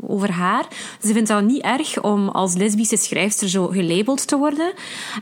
[0.00, 0.66] over haar.
[1.00, 4.72] Ze vindt dat niet erg om als lesbische schrijfster zo gelabeld te worden.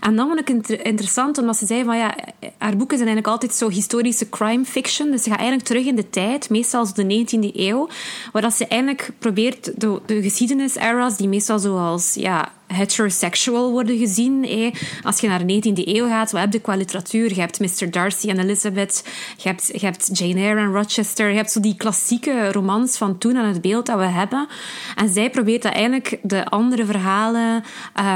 [0.01, 2.17] En dan vond ik het interessant, omdat ze zei van ja,
[2.59, 5.11] haar boeken zijn eigenlijk altijd zo historische crime fiction.
[5.11, 7.89] Dus ze gaat eigenlijk terug in de tijd, meestal de 19e eeuw,
[8.33, 14.45] waar dat ze eigenlijk probeert de, de geschiedenis-eras, die meestal zoals ja, heterosexual worden gezien.
[14.45, 14.73] Eh.
[15.03, 17.29] Als je naar de 19e eeuw gaat, wat heb je qua literatuur?
[17.29, 17.91] Je hebt Mr.
[17.91, 19.05] Darcy en Elizabeth,
[19.37, 19.49] je
[19.79, 23.61] hebt, Jane Eyre en Rochester, je hebt zo die klassieke romans van toen en het
[23.61, 24.49] beeld dat we hebben.
[24.97, 27.65] En zij probeert eigenlijk de andere verhalen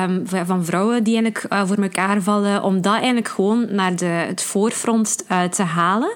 [0.05, 4.05] um, van vrouwen die eigenlijk uh, voor elkaar vallen, om dat eigenlijk gewoon naar de,
[4.05, 6.15] het voorfront uh, te halen.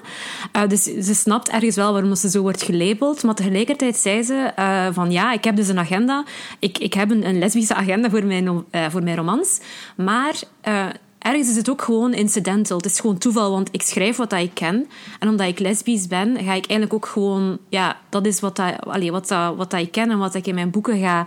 [0.55, 4.51] Uh, dus ze snapt ergens wel waarom ze zo wordt gelabeld, maar tegelijkertijd zei ze
[4.93, 6.23] van ja, ik heb dus een agenda,
[6.59, 9.59] ik, ik heb een, een lesbische agenda voor mijn, uh, voor mijn romans.
[9.95, 10.35] Maar
[10.67, 10.85] uh,
[11.19, 12.77] ergens is het ook gewoon incidental.
[12.77, 14.89] Het is gewoon toeval, want ik schrijf wat dat ik ken.
[15.19, 17.57] En omdat ik lesbisch ben, ga ik eigenlijk ook gewoon...
[17.69, 20.47] Ja, dat is wat, dat, allez, wat, dat, wat dat ik ken en wat ik
[20.47, 21.25] in mijn boeken ga...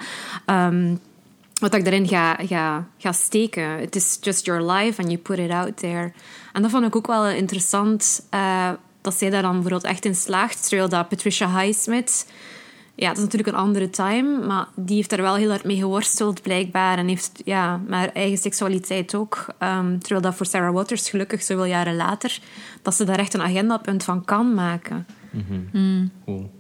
[0.67, 1.01] Um,
[1.61, 3.69] wat ik daarin ga, ga, ga steken.
[3.69, 6.13] Het is just your life and you put it out there.
[6.53, 10.15] En dat vond ik ook wel interessant, uh, dat zij daar dan bijvoorbeeld echt in
[10.15, 10.69] slaagt.
[10.69, 12.27] Terwijl dat Patricia Highsmith
[12.97, 15.77] ja, het is natuurlijk een andere time, maar die heeft er wel heel hard mee
[15.77, 16.99] geworsteld, blijkbaar.
[16.99, 19.47] En heeft ja, maar eigen seksualiteit ook.
[19.63, 22.39] Um, terwijl dat voor Sarah Waters gelukkig zoveel jaren later,
[22.83, 25.07] dat ze daar echt een agendapunt van kan maken.
[25.31, 25.69] Mm -hmm.
[25.73, 26.11] mm.
[26.25, 26.51] Cool.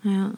[0.00, 0.30] Ja.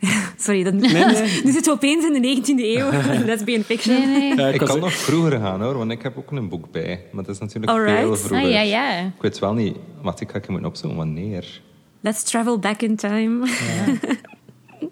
[0.44, 0.62] sorry.
[0.62, 0.76] Dan,
[1.44, 2.90] nu zitten we opeens in de 19e eeuw.
[3.26, 3.98] Lesbian fiction.
[3.98, 4.36] Nee, nee.
[4.36, 7.04] Ja, Ik kan nog vroeger gaan hoor, want ik heb ook een boek bij.
[7.12, 8.00] Maar dat is natuurlijk Alright.
[8.00, 8.46] veel vroeger.
[8.46, 8.98] Ah, ja, ja.
[8.98, 11.60] Ik weet wel niet, wat ik ga ik moeten opzoeken, wanneer.
[12.00, 13.46] Let's travel back in time.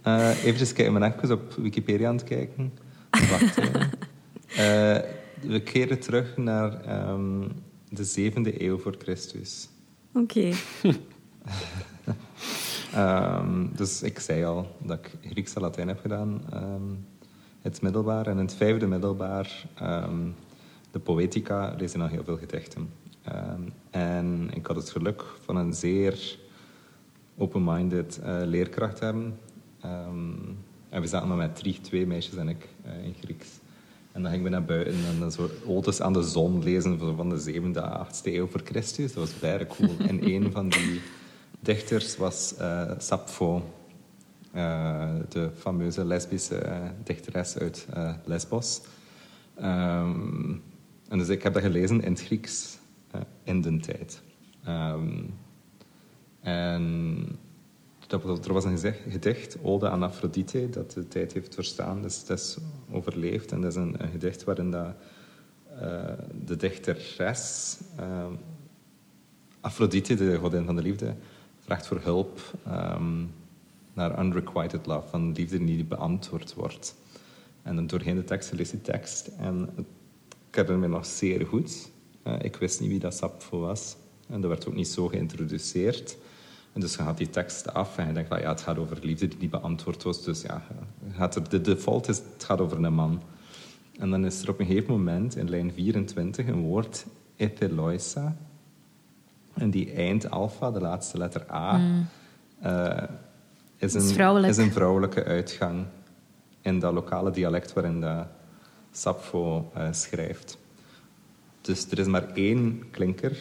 [0.02, 2.72] Eh even kijken, ik ben even op Wikipedia aan het kijken.
[3.10, 3.90] Wacht even.
[4.56, 4.98] Eh,
[5.40, 7.48] we keren terug naar ehm,
[7.88, 9.68] de zevende eeuw voor Christus.
[10.12, 10.50] Oké.
[12.92, 16.42] Ehm, dus ik zei al dat ik Grieks en Latijn heb gedaan.
[16.52, 16.82] ehm,
[17.62, 18.26] het middelbaar.
[18.26, 19.66] En in het vijfde middelbaar,
[20.90, 22.90] de Poetica, lees je nog heel veel gedichten.
[23.90, 26.38] En ik had het geluk van een zeer
[27.38, 29.38] open-minded eh, leerkracht hebben.
[29.80, 30.32] Ehm,
[30.88, 33.48] en we zaten maar met drie, twee meisjes en ik eh, in Grieks.
[34.12, 37.28] En dan gingen we naar buiten en dan zo odes aan de zon lezen van-
[37.28, 39.12] de zevende, achtste eeuw voor Christus.
[39.12, 39.96] Dat was bijna cool.
[40.08, 41.00] En een van die
[41.60, 43.62] dichters was eh, Sappho,
[45.28, 47.86] de fameuze lesbische dichteres uit
[48.24, 48.80] Lesbos.
[49.54, 50.50] Ehm,
[51.08, 52.78] en dus ik heb dat gelezen in het Grieks
[53.44, 54.22] in de tijd.
[54.64, 55.22] Ehm,
[56.46, 57.38] en
[58.08, 58.78] er was een
[59.08, 62.56] gedicht, Ode aan Aphrodite, dat de tijd heeft verstaan, dus dat is
[62.90, 63.52] overleefd.
[63.52, 64.94] En dat is een, gedicht waarin dat,
[65.80, 66.12] eh,
[66.44, 68.32] de dichteres, ehm,
[69.60, 71.14] Aphrodite, de godin van de liefde,
[71.60, 73.24] vraagt voor hulp ehm,
[73.94, 76.94] naar unrequited love, van liefde die niet beantwoord wordt.
[77.62, 79.26] En dan doorheen de tekst leest die tekst.
[79.38, 79.86] En het-
[80.50, 81.90] herinner me nog zeer goed.
[82.22, 83.96] Eh, ik wist niet wie dat Sappho was.
[84.28, 86.16] En dat werd ook niet zo geïntroduceerd.
[86.76, 88.98] En dus je gaat die tekst af en je denkt van ja, het gaat over
[89.02, 90.24] liefde die niet beantwoord was.
[90.24, 90.62] Dus ja,
[91.12, 93.22] gaat er, de default is, het gaat over een man.
[93.98, 97.06] En dan is er op een gegeven moment in lijn 24 een woord,
[97.36, 98.36] etheloisa.
[99.54, 101.80] En die eindalfa, de laatste letter A,
[102.58, 103.02] eh,
[103.76, 104.52] is, Is een, vrouwelijk.
[104.52, 105.84] is een vrouwelijke uitgang
[106.60, 108.22] in dat lokale dialect waarin de
[108.92, 110.58] Sappho eh, schrijft.
[111.60, 113.38] Dus er is maar één klinker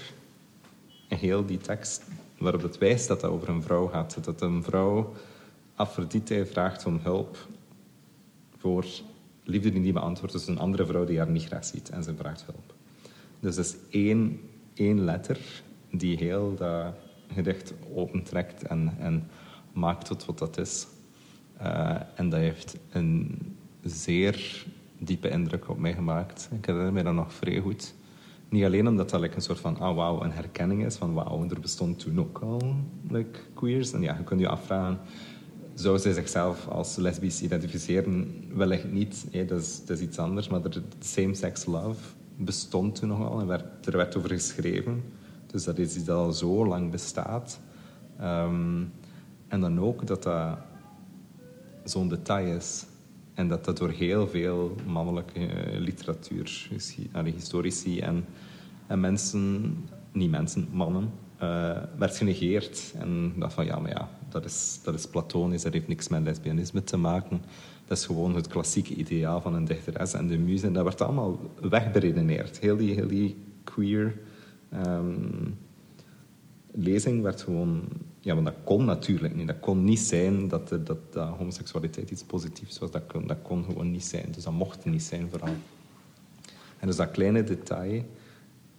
[1.08, 2.04] in heel die tekst
[2.46, 4.24] waarop het wijst dat het over een vrouw gaat.
[4.24, 5.14] Dat een vrouw
[5.76, 7.38] Aphrodite vraagt om hulp
[8.58, 8.86] voor
[9.44, 10.34] liefde die niet beantwoordt.
[10.34, 12.74] Dus een andere vrouw die haar niet ziet en ze vraagt hulp.
[13.40, 14.40] Dus dat is één,
[14.74, 15.40] één letter
[15.92, 16.94] die heel dat
[17.34, 19.30] gedicht opentrekt en, en
[19.74, 20.88] maakt tot wat dat is.
[21.58, 23.40] Eh, en dat heeft een
[23.84, 24.66] zeer
[24.98, 26.50] diepe indruk op mij gemaakt.
[26.52, 27.94] Ik herinner me dat nog vrij goed.
[28.56, 31.50] Niet alleen omdat dat like, een soort van, ah wauw, een herkenning is van wauw,
[31.50, 32.62] er bestond toen ook al
[33.10, 33.94] like, queers.
[33.94, 35.00] En ja, je kunt je afvragen,
[35.74, 38.44] zou zij zichzelf als lesbisch identificeren?
[38.54, 40.48] Wellicht niet, dat, is, dat iets anders.
[40.48, 42.00] Maar er- same-sex love
[42.38, 45.04] bestond toen nogal en werd, er werd over geschreven.
[45.48, 47.60] Dus dat is iets dat al zo lang bestaat.
[48.20, 48.84] Ehm,
[49.48, 50.58] en dan ook dat dat
[51.84, 52.86] zo'n detail is.
[53.34, 56.70] En dat dat door heel veel mannelijke eh, literatuur,
[57.24, 58.26] historici en,
[58.88, 59.76] en mensen,
[60.12, 62.94] niet mensen, mannen, eh, werd genegeerd.
[62.98, 66.24] En dacht van ja, maar ja, dat is, dat is platonisch, dat heeft niks met
[66.24, 67.42] lesbianisme te maken.
[67.88, 70.72] Dat is gewoon het klassieke ideaal van een dichteres en de muze.
[70.72, 72.60] Dat werd allemaal wegberedeneerd.
[72.60, 74.18] Heel die, heel die queer
[74.70, 75.50] ehm,
[76.72, 77.84] lezing werd gewoon...
[78.20, 79.48] Ja, want dat kon natuurlijk niet.
[79.48, 82.92] Dat kon niet zijn dat, de- dat, dat homoseksualiteit iets positiefs was.
[82.92, 84.32] Dat kon, dat kon gewoon niet zijn.
[84.32, 85.56] Dus dat mocht niet zijn, vooral.
[86.80, 88.04] En dus dat kleine detail...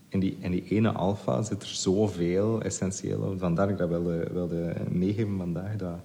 [0.08, 3.34] In die, in die ene alfa zit er zoveel essentieel.
[3.38, 4.02] Vandaar dat ik dat
[4.32, 5.76] wilde, meegeven vandaag.
[5.76, 5.98] Dat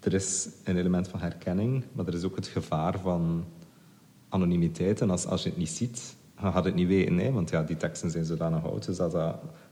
[0.00, 3.44] er is een element van herkenning, maar er is ook het gevaar van
[4.28, 5.00] anonimiteit.
[5.00, 7.18] En als, als je het niet ziet, gaat het niet weten.
[7.18, 7.32] Hè?
[7.32, 8.86] Want ja, die teksten zijn zodanig oud.
[8.86, 8.98] Dus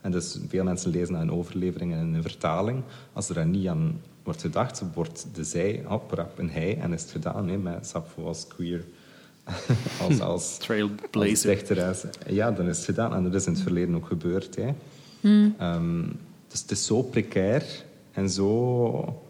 [0.00, 2.82] en dus veel mensen lezen dat in overleveringen en in vertaling.
[3.12, 6.92] Als er daar niet aan wordt gedacht, wordt de zij op rap een hij en
[6.92, 7.48] is het gedaan.
[7.48, 7.56] Hè?
[7.56, 8.84] Met Sappho als queer.
[10.02, 12.10] als, als, als Trailblazer.
[12.26, 13.14] Ja, dan is het gedaan.
[13.14, 14.56] En dat is in het verleden ook gebeurd.
[14.56, 14.72] Hè?
[15.58, 16.02] Ehm,
[16.48, 19.22] dus het is zo precair en zo...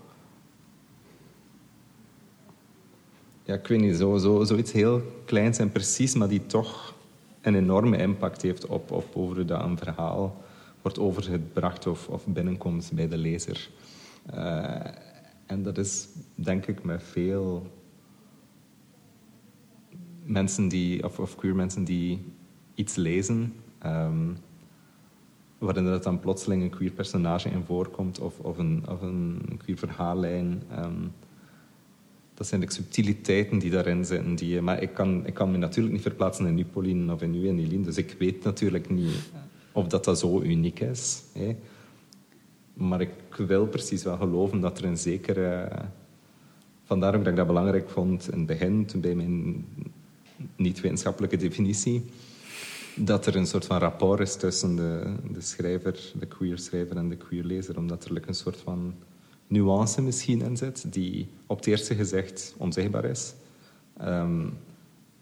[3.45, 6.95] Ja, ik weet niet, zo, zo, zoiets heel kleins en precies, maar die toch
[7.41, 10.45] een enorme impact heeft op, op over hoe dat een verhaal
[10.83, 13.69] wordt overgebracht of, of binnenkomt bij de lezer.
[14.27, 14.75] Eh,
[15.47, 17.67] en dat is, denk ik, met veel
[20.27, 22.25] mensen die, of, of queer mensen die
[22.75, 24.33] iets lezen, ehm,
[25.59, 29.79] waarin er dan plotseling een queer personage in voorkomt of, of, een, of een queer
[29.79, 30.63] verhaallijn.
[30.71, 31.03] ehm,
[32.35, 34.35] dat zijn de subtiliteiten die daarin zitten.
[34.35, 37.49] Die, maar ik kan, ik kan me natuurlijk niet verplaatsen in u, of in u
[37.49, 37.85] en Eline.
[37.85, 39.31] Dus ik weet natuurlijk niet
[39.73, 41.23] of dat, dat zo uniek is.
[41.33, 41.57] Hè.
[42.75, 45.69] Maar ik wil precies wel geloven dat er een zekere
[46.85, 49.65] vandaar ook dat ik dat belangrijk vond in het begin, toen bij mijn
[50.57, 52.05] niet-wetenschappelijke definitie,
[52.95, 57.09] dat er een soort van rapport is tussen de, de schrijver, de queer schrijver en
[57.09, 58.95] de queer lezer, omdat er een soort van
[59.47, 63.35] nuance misschien in zit, die op het eerste gezicht onzichtbaar is,
[63.97, 64.47] ehm,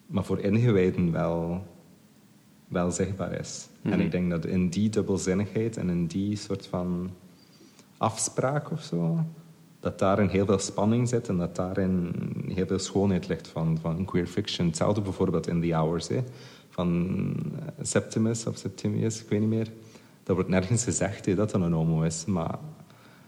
[0.06, 1.66] maar voor ingewijden wel,
[2.68, 3.68] wel zichtbaar is.
[3.82, 7.10] En ik denk dat in die dubbelzinnigheid en in die soort van
[7.96, 9.24] afspraak of zo,
[9.84, 12.14] dat daarin heel veel spanning zit en dat daarin
[12.48, 14.66] heel veel schoonheid ligt van, van queer fiction.
[14.66, 16.22] Hetzelfde bijvoorbeeld in The Hours, hè,
[16.70, 17.16] van
[17.58, 19.68] eh, Septimus of Septimius, ik weet niet meer.
[20.22, 22.58] Dat wordt nergens gezegd hè, dat dat een homo is, maar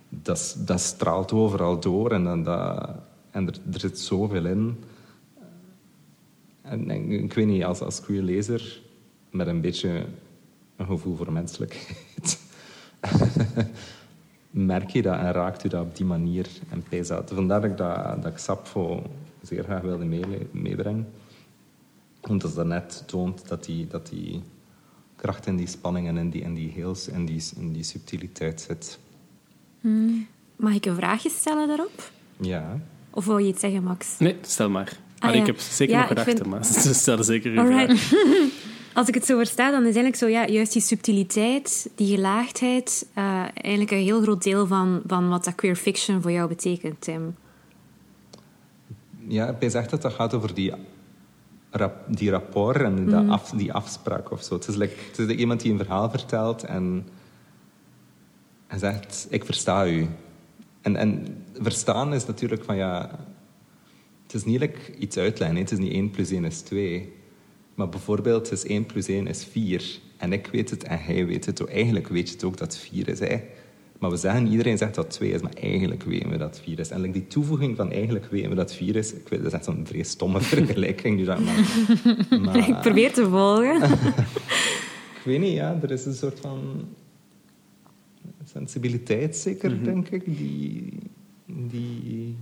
[0.09, 2.91] dat, dat straalt overal door en, dan, dat,
[3.31, 4.85] en er, er zit zoveel in.
[6.63, 8.81] En, ik weet niet, als, als queer lezer
[9.31, 10.05] met een beetje
[10.77, 12.39] een gevoel voor menselijkheid
[14.57, 17.31] merk je dat en raakt u dat op die manier en pijs dat.
[17.35, 19.03] Vandaar dat ik, dat, dat ik Sappho
[19.43, 21.09] zeer graag wilde mee, meebrengen.
[22.21, 24.43] Omdat dat net toont dat die, dat die
[25.17, 28.61] kracht in die spanning en in die, in die heels en die, in die subtiliteit
[28.61, 28.99] zit.
[29.81, 30.27] Hmm.
[30.57, 32.11] Mag ik een vraagje stellen daarop?
[32.37, 32.81] Ja.
[33.11, 34.19] Of wil je iets zeggen, Max?
[34.19, 34.99] Nee, stel maar.
[35.19, 35.45] Ah, ik ja.
[35.47, 38.11] heb zeker Ja, nog gedachten, vind- maar stel zeker een vraag.
[38.97, 43.07] Als ik het zo versta, dan is eigenlijk zo, ja, juist die subtiliteit, die gelaagdheid,
[43.15, 43.25] eh,
[43.55, 47.37] eigenlijk een heel groot deel van, van wat dat queer fiction voor jou betekent, Tim.
[49.29, 50.73] Ja, hij zegt dat dat gaat over die,
[51.71, 54.55] rap, die rapport en dat af, die afspraak of zo.
[54.55, 57.07] Het is, like, het is like iemand die een verhaal vertelt en,
[58.67, 60.09] en zegt, ik versta u.
[60.81, 63.19] En, en verstaan is natuurlijk van, ja...
[64.23, 65.63] Het is niet like iets uitleggen, hè.
[65.63, 67.16] het is niet 1 plus 1 is 2.
[67.77, 69.99] Maar bijvoorbeeld, is 1 plus 1 is 4.
[70.17, 71.65] En ik weet het en hij weet het.
[71.65, 73.19] Eigenlijk weet je het ook dat het 4 is.
[73.19, 73.41] Hè.
[73.99, 76.65] Maar we zeggen, iedereen zegt dat het 2 is, maar eigenlijk weten we dat het
[76.65, 76.91] 4 is.
[76.91, 79.49] En like, die toevoeging van eigenlijk weten we dat het 4 is, ik weet, dat
[79.49, 82.41] is echt zo'n vrij stomme vergelijking dat maar.
[82.41, 83.83] maar Ik probeer te volgen.
[85.19, 86.61] ik weet niet, ja, er is een soort van
[88.45, 90.99] sensibiliteit zeker, denk ik, die,
[91.47, 92.37] die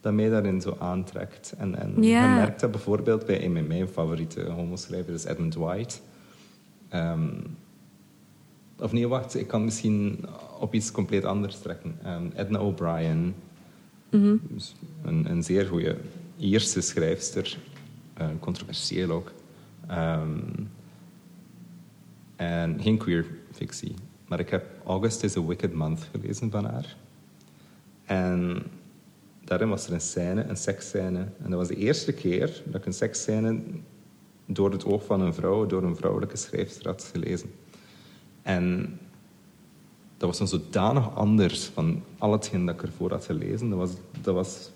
[0.00, 1.54] dat mij daarin zo aantrekt.
[1.58, 2.22] En, en Ja.
[2.28, 5.96] je merkt dat bijvoorbeeld bij een van mijn favoriete homoschrijver is Edmund White.
[6.88, 7.28] Ehm,
[8.78, 10.24] of nee, wacht, ik kan misschien
[10.60, 11.98] op iets compleet anders trekken.
[12.02, 13.34] Ehm, Edna O'Brien,
[14.40, 14.74] dus
[15.04, 15.96] een, een zeer goede
[16.36, 17.58] Ierse schrijfster,
[18.14, 19.32] eh, controversieel ook.
[19.86, 20.38] Ehm,
[22.36, 23.94] en geen queer fictie.
[24.26, 26.96] Maar ik heb August is a Wicked Month gelezen van haar.
[28.04, 28.62] En
[29.48, 31.18] daarin was er een scène, een seksscène.
[31.18, 33.60] En dat was de eerste keer dat ik een seksscène
[34.46, 37.50] door het oog van een vrouw, door een vrouwelijke schrijfster had gelezen.
[38.42, 38.98] En
[40.16, 43.68] dat was dan zodanig anders van al hetgeen dat ik ervoor had gelezen.
[43.68, 43.90] Dat was,
[44.20, 44.70] dat was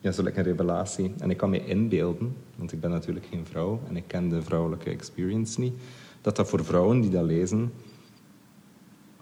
[0.00, 1.12] ja, zo lekker een revelatie.
[1.18, 4.42] En ik kan me inbeelden, want ik ben natuurlijk geen vrouw en ik ken de
[4.42, 5.74] vrouwelijke experience niet,
[6.20, 7.72] dat dat voor vrouwen die dat lezen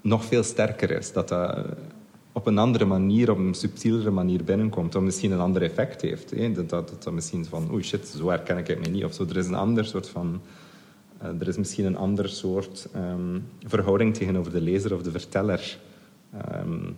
[0.01, 1.13] nog veel sterker is.
[1.13, 1.65] Dat dat
[2.37, 4.93] op een andere manier, op een subtielere manier binnenkomt.
[4.93, 6.31] Dat misschien een ander effect heeft.
[6.31, 6.53] Hè?
[6.53, 9.05] Dat, dat, dat dat misschien van, oei shit, zo herken ik het mij niet.
[9.05, 9.25] Of zo.
[9.25, 10.41] Er is een ander soort van...
[11.19, 15.79] eh, er is misschien een ander soort ehm, verhouding tegenover de lezer of de verteller.
[16.31, 16.91] ehm,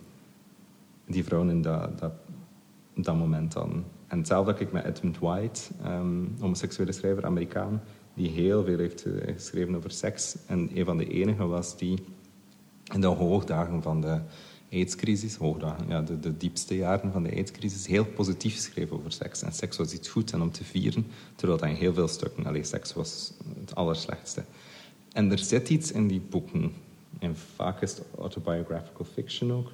[1.07, 2.13] die vrouwen in dat, dat,
[2.95, 3.85] dat moment dan.
[4.07, 7.83] En hetzelfde ik met Edmund White, ehm, homoseksuele schrijver, Amerikaan,
[8.15, 10.37] die heel veel heeft eh, geschreven over seks.
[10.47, 11.99] En een van de enigen was die
[12.95, 14.21] in de hoogdagen van de
[14.73, 15.39] AIDS-crisis,
[15.89, 19.43] ja, de, de diepste jaren van de AIDS-crisis, heel positief schreef over seks.
[19.43, 21.07] En seks was iets goed en om te vieren,
[21.37, 24.45] terwijl dat in heel veel stukken, alleen seks was het allerslechtste.
[25.13, 26.73] En er zit iets in die boeken,
[27.19, 29.73] en vaak is het autobiographical fiction ook,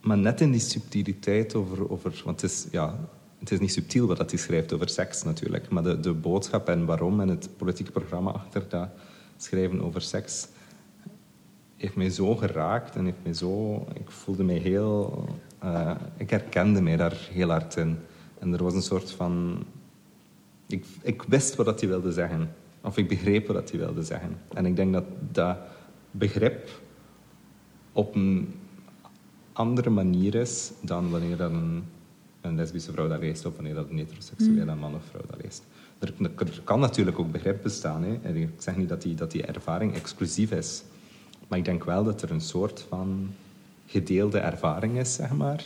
[0.00, 1.90] maar net in die subtiliteit over...
[1.90, 5.22] over want het is, ja, het is niet subtiel wat dat hij schrijft over seks
[5.22, 8.88] natuurlijk, maar de, de boodschap en waarom en het politieke programma achter dat
[9.36, 10.48] schrijven over seks
[11.82, 13.86] heeft mij zo geraakt en heeft mij zo...
[13.94, 15.24] Ik voelde mij heel...
[15.58, 17.98] eh, ik herkende mij daar heel hard in.
[18.38, 19.64] En er was een soort van...
[20.66, 22.50] Ik, ik wist wat hij wilde zeggen.
[22.80, 24.36] Of ik begreep wat hij wilde zeggen.
[24.54, 25.56] En ik denk dat dat
[26.10, 26.68] begrip
[27.92, 28.54] op een
[29.52, 31.84] andere manier is dan wanneer dat een,
[32.40, 35.64] een lesbische vrouw dat leest of wanneer dat een heteroseksuele man of vrouw dat leest.
[35.98, 38.02] Er, er kan natuurlijk ook begrip bestaan.
[38.02, 38.18] Hè.
[38.22, 40.82] En ik zeg niet dat die, dat die ervaring exclusief is.
[41.52, 43.30] Maar ik denk wel dat er een soort van
[43.86, 45.64] gedeelde ervaring is, zeg maar.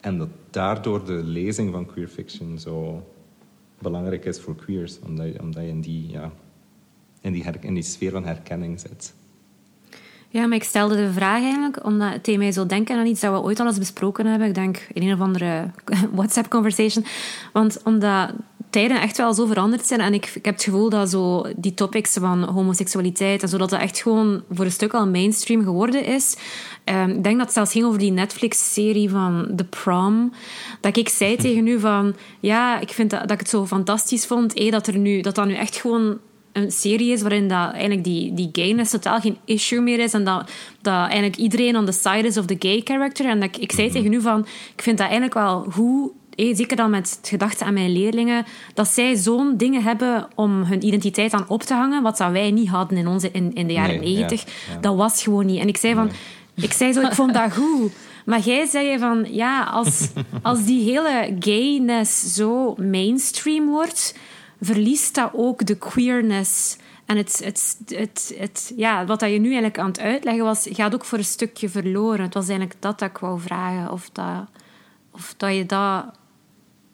[0.00, 3.06] En dat daardoor de lezing van queer fiction zo
[3.78, 4.98] belangrijk is voor queers.
[5.06, 6.30] Omdat je, in, die, ja,
[7.20, 9.14] in, die in die sfeer van herkenning zit.
[10.28, 13.20] Ja, maar ik stelde de vraag eigenlijk omdat het deed mij zo denken aan iets
[13.20, 14.48] dat we ooit al eens besproken hebben.
[14.48, 15.70] Ik denk in een of andere
[16.12, 17.04] WhatsApp-conversation.
[17.52, 18.32] Want omdat
[18.70, 20.00] tijden echt wel zo veranderd zijn.
[20.00, 23.70] En ik, ik heb het gevoel dat zo die topics van homoseksualiteit en zo, dat
[23.70, 26.36] dat echt gewoon voor een stuk al mainstream geworden is.
[26.84, 30.32] Um, ik denk dat het zelfs ging over die Netflix-serie van The Prom.
[30.80, 34.26] Dat ik zei tegen u van, ja, ik vind dat, dat ik het zo fantastisch
[34.26, 36.18] vond, eh, dat, er nu, dat dat nu echt gewoon
[36.52, 40.24] een serie is waarin dat eigenlijk die, die gayness totaal geen issue meer is en
[40.24, 40.50] dat,
[40.80, 43.26] dat eigenlijk iedereen on the side is of the gay character.
[43.26, 43.96] En dat ik, ik zei Mhm.
[43.96, 46.12] tegen u van, ik vind dat eigenlijk wel goed,
[46.46, 50.62] eh, zeker dan met het gedachte aan mijn leerlingen, dat zij zo'n dingen hebben om
[50.62, 53.66] hun identiteit aan op te hangen, wat dat wij niet hadden in, onze, in, in
[53.66, 54.44] de jaren Nee, ja, negentig.
[54.80, 55.60] Dat was gewoon niet.
[55.60, 56.10] En ik zei van,
[56.54, 57.92] ik zei zo, ik vond dat goed.
[58.24, 60.08] Maar jij zei je van, ja, als,
[60.42, 64.14] als die hele gayness zo mainstream wordt,
[64.60, 66.76] verliest dat ook de queerness.
[67.06, 70.66] En het, het, het, het, ja, wat dat je nu eigenlijk aan het uitleggen was,
[70.70, 72.20] gaat ook voor een stukje verloren.
[72.20, 73.92] Het was eigenlijk dat dat ik wou vragen.
[73.92, 74.44] Of dat,
[75.12, 76.04] of dat je dat...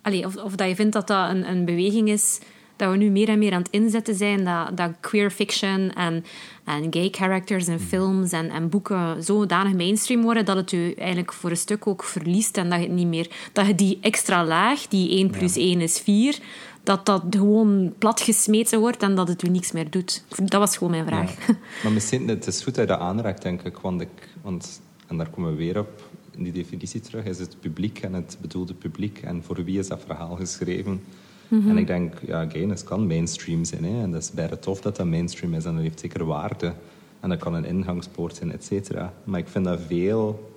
[0.04, 2.40] Allee, of, of dat je vindt dat dat een, een beweging is
[2.76, 6.24] dat we nu meer en meer aan het inzetten zijn, dat, dat queer fiction en,
[6.64, 11.32] en gay characters en films en, en boeken zodanig mainstream worden dat het u eigenlijk
[11.32, 13.30] voor een stuk ook verliest en dat je het niet meer...
[13.52, 16.38] Dat je die extra laag, die 1 plus 1 is 4,
[16.82, 20.24] dat dat gewoon platgesmeten wordt en dat het u niks meer doet.
[20.36, 21.34] Dat was gewoon mijn vraag.
[21.82, 23.76] Maar misschien, het is goed dat je dat aanraakt, denk ik.
[23.76, 26.02] Want, ik, want en daar komen we weer op,
[26.36, 29.18] in die definitie terug, is het publiek en het bedoelde publiek.
[29.18, 31.00] En voor wie is dat verhaal geschreven?
[31.48, 33.84] En ik denk, ja, gayness kan mainstream zijn.
[33.84, 34.02] Hè?
[34.02, 35.64] En dat is bijna tof dat dat mainstream is.
[35.64, 36.74] En dat heeft zeker waarde.
[37.20, 39.14] En dat kan een ingangspoort zijn, et cetera.
[39.24, 40.52] Maar ik vind dat veel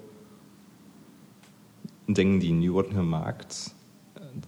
[2.05, 3.75] dingen die nu worden gemaakt,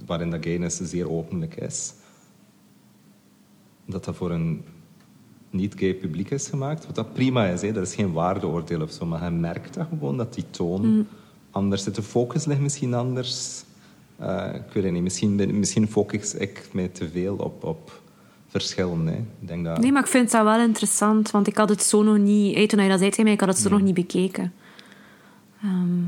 [0.06, 1.94] waarin dat gayness zeer openlijk is,
[3.86, 4.64] dat dat voor een
[5.50, 6.86] niet-gay publiek is gemaakt.
[6.86, 7.72] Wat dat prima is, hè.
[7.72, 9.06] dat is geen waardeoordeel of zo.
[9.06, 11.08] Maar je merkt dat gewoon, dat die toon
[11.60, 11.96] anders zit.
[11.96, 13.64] De focus ligt misschien anders.
[14.18, 18.02] Eh, ik weet het niet, misschien, misschien focus ik mij te veel op, op
[18.48, 19.08] verschillen.
[19.08, 19.16] Hè.
[19.16, 19.80] Ik denk dat...
[19.80, 22.56] Nee, maar ik vind dat wel interessant, want ik had het zo nog niet...
[22.56, 24.54] Hey, toen je dat zei tegen mij, ik had het zo nog niet bekeken.
[25.62, 26.02] Ehm,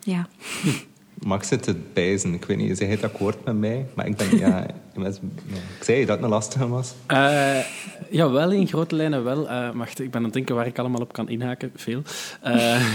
[0.00, 0.28] ja.
[1.26, 2.34] Max zit te bijzen.
[2.34, 3.86] Ik weet niet, zeg je het akkoord met mij?
[3.94, 4.66] Maar ik denk, ja...
[4.96, 6.94] ik zei dat het een lastige was.
[7.06, 7.58] Eh,
[8.10, 9.48] ja, wel in grote lijnen wel.
[9.48, 11.70] Eh wacht, ik ben aan het denken waar ik allemaal op kan inhaken.
[11.76, 12.02] Veel.
[12.42, 12.86] Eh,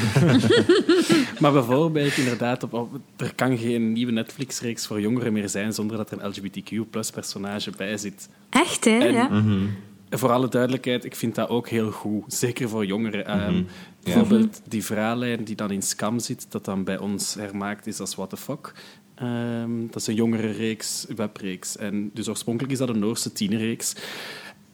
[1.39, 5.97] maar bijvoorbeeld, inderdaad, op, op- er kan geen nieuwe Netflix-reeks voor jongeren meer zijn zonder
[5.97, 8.29] dat er een LGBTQ-personage bij zit.
[8.49, 8.97] Echt, hè?
[8.97, 9.29] En- ja.
[10.09, 12.33] Voor alle duidelijkheid, ik vind dat ook heel goed.
[12.33, 13.25] Zeker voor jongeren.
[13.25, 13.63] Ehm,
[14.07, 14.13] Ja.
[14.13, 18.15] Bijvoorbeeld die verhaallijn die dan in Scam zit, dat dan bij ons hermaakt is als
[18.15, 18.73] What the Fuck.
[19.15, 21.77] Ehm, dat is een jongere reeks, webreeks.
[21.77, 23.95] En dus oorspronkelijk is dat een Noorse tienerreeks.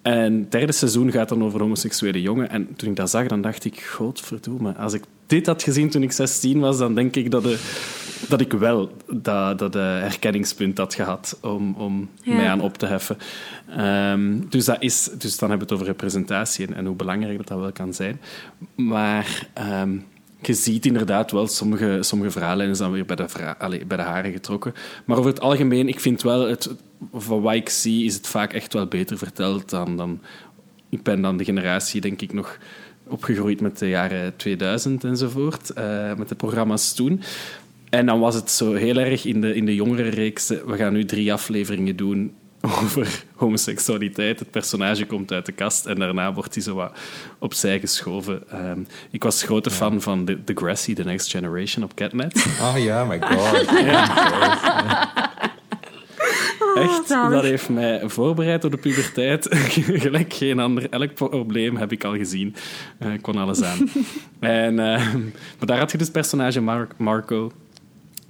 [0.02, 2.50] En het derde seizoen gaat dan over homoseksuele jongen.
[2.50, 6.04] En toen ik dat zag, dan dacht ik, godverdomme, als ik dit had gezien toen
[6.04, 7.60] ik 16 was, dan denk ik dat, de,
[8.30, 12.36] dat ik wel dat, dat eh, herkenningspunt had gehad om, om Ja.
[12.36, 13.18] mij aan op te heffen.
[13.70, 17.38] Ehm, dus, dat is, dus dan hebben we het over representatie en, en hoe belangrijk
[17.38, 18.22] dat, dat wel kan zijn.
[18.76, 19.98] Maar ehm,
[20.42, 24.04] je ziet inderdaad wel, sommige, sommige verhalen zijn dan weer bij de, allee, bij de
[24.04, 24.74] haren getrokken.
[25.06, 26.70] Maar over het algemeen, ik vind wel, het,
[27.14, 29.98] van wat ik zie, is het vaak echt wel beter verteld dan...
[29.98, 30.22] dan
[30.90, 32.58] ik ben dan de generatie, denk ik, nog
[33.08, 37.22] opgegroeid met de jaren 2000 enzovoort, eh, met de programma's toen.
[37.90, 40.50] En dan was het zo heel erg in de, in de jongere reeks.
[40.50, 42.34] eh, We gaan nu drie afleveringen doen
[42.84, 44.40] over homoseksualiteit.
[44.40, 46.98] Het personage komt uit de kast en daarna wordt hij zo wat
[47.40, 48.50] opzij geschoven.
[48.50, 48.80] Ehm,
[49.12, 52.46] ik was grote fan van The, The Grassy, The Next Generation op Catnet.
[52.62, 53.68] Oh ja, my god.
[56.76, 57.34] Echt, zalig.
[57.34, 59.48] dat heeft mij voorbereid op de puberteit.
[60.06, 60.90] Gelijk geen ander.
[60.90, 62.56] Elk probleem heb ik al gezien.
[63.00, 63.90] Eh, ik kon alles aan.
[64.40, 65.14] en, eh,
[65.58, 67.52] maar daar had je dus personage Mar- Marco.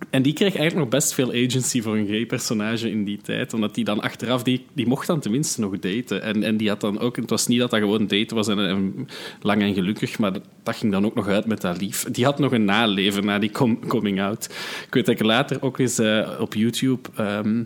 [0.09, 3.53] En die kreeg eigenlijk nog best veel agency voor een gay personage in die tijd.
[3.53, 6.21] Omdat die dan achteraf, die, die mocht dan tenminste nog daten.
[6.21, 8.59] En, en die had dan ook, het was niet dat dat gewoon daten was en,
[8.59, 9.07] en
[9.41, 12.03] lang en gelukkig, maar dat, dat ging dan ook nog uit met dat lief.
[12.11, 14.45] Die had nog een naleven na die com- coming out.
[14.88, 17.63] Ik weet dat ik later ook eens eh, op YouTube ehm,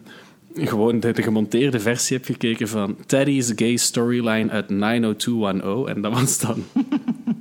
[0.54, 5.96] gewoon de, de gemonteerde versie heb gekeken van Teddy's gay storyline uit 90210.
[5.96, 6.64] En dat was dan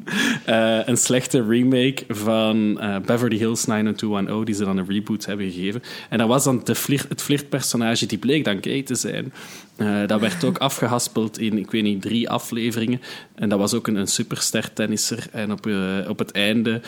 [0.44, 5.50] eh, een slechte remake van eh, Beverly Hills 90210, die ze dan een reboot hebben
[5.50, 5.82] gegeven.
[6.08, 9.32] En dat was dan de flirt, het flirtpersonage, die bleek dan gay te zijn.
[9.76, 13.00] Eh, dat werd ook afgehaspeld in, ik weet niet, drie afleveringen.
[13.34, 15.26] En dat was ook een, een superster-tennisser.
[15.32, 15.68] En op,
[16.08, 16.80] op het einde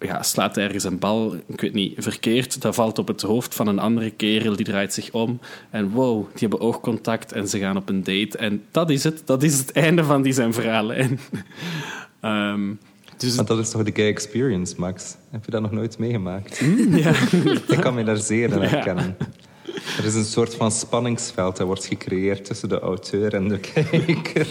[0.00, 2.62] ja, slaat hij ergens een bal, ik weet niet, verkeerd.
[2.62, 5.40] Dat valt op het hoofd van een andere kerel, die draait zich om.
[5.70, 8.38] En wow, die hebben oogcontact en ze gaan op een date.
[8.38, 9.22] En dat is het.
[9.24, 11.18] Dat is het einde van die zijn verhaallijn.
[12.20, 12.72] Ehm,
[13.16, 15.16] Dus Want dat is toch de gay experience, Max?
[15.30, 16.58] Heb je dat nog nooit meegemaakt?
[17.04, 17.12] ja,
[17.74, 18.66] Ik kan me daar zeer in Ja.
[18.68, 19.16] herkennen.
[19.98, 24.46] Er is een soort van spanningsveld dat wordt gecreëerd tussen de auteur en de kijker.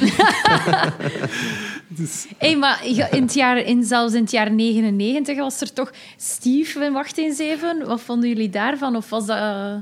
[2.37, 6.85] Hey, maar in het jaar, in, zelfs in het jaar 99 was er toch Steve
[6.85, 7.85] in Wacht eens even.
[7.87, 8.95] Wat vonden jullie daarvan?
[8.95, 9.37] Of was dat...
[9.37, 9.75] eh,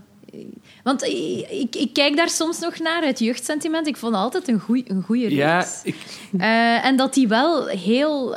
[0.85, 3.87] Want ik, ik, kijk daar soms nog naar uit jeugdsentiment.
[3.87, 5.35] Ik vond het altijd een goeie, een goede reeks.
[5.35, 5.95] ja ik,
[6.37, 8.35] Eh, en dat die wel heel...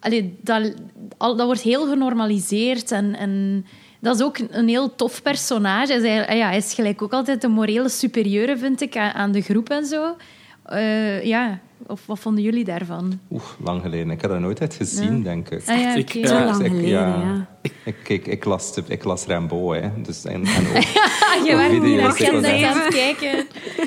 [0.00, 0.74] allee, dat,
[1.16, 2.90] al, dat wordt heel genormaliseerd.
[2.90, 3.66] En, en
[4.00, 5.92] dat is ook een heel tof personage.
[5.92, 9.12] Hij is, ah ja, hij is gelijk ook altijd de morele superieure, vind ik, aan,
[9.12, 10.16] aan de groep en zo.
[10.62, 13.20] Eh, ja, of wat vonden jullie daarvan?
[13.30, 14.10] Oeh, lang geleden.
[14.10, 15.22] Ik heb dat nooit uit gezien, Ja.
[15.22, 15.62] denk ik.
[15.68, 16.26] Ah, ja, Ik- oké.
[16.26, 17.46] Zo lang ik- geleden, ja.
[17.84, 19.90] Ik, ik, las, ik las Rambo, hè.
[20.02, 20.82] Dus, en, en ook
[21.46, 23.46] je werd niet video's, herkend ik was net echt- aan het kijken.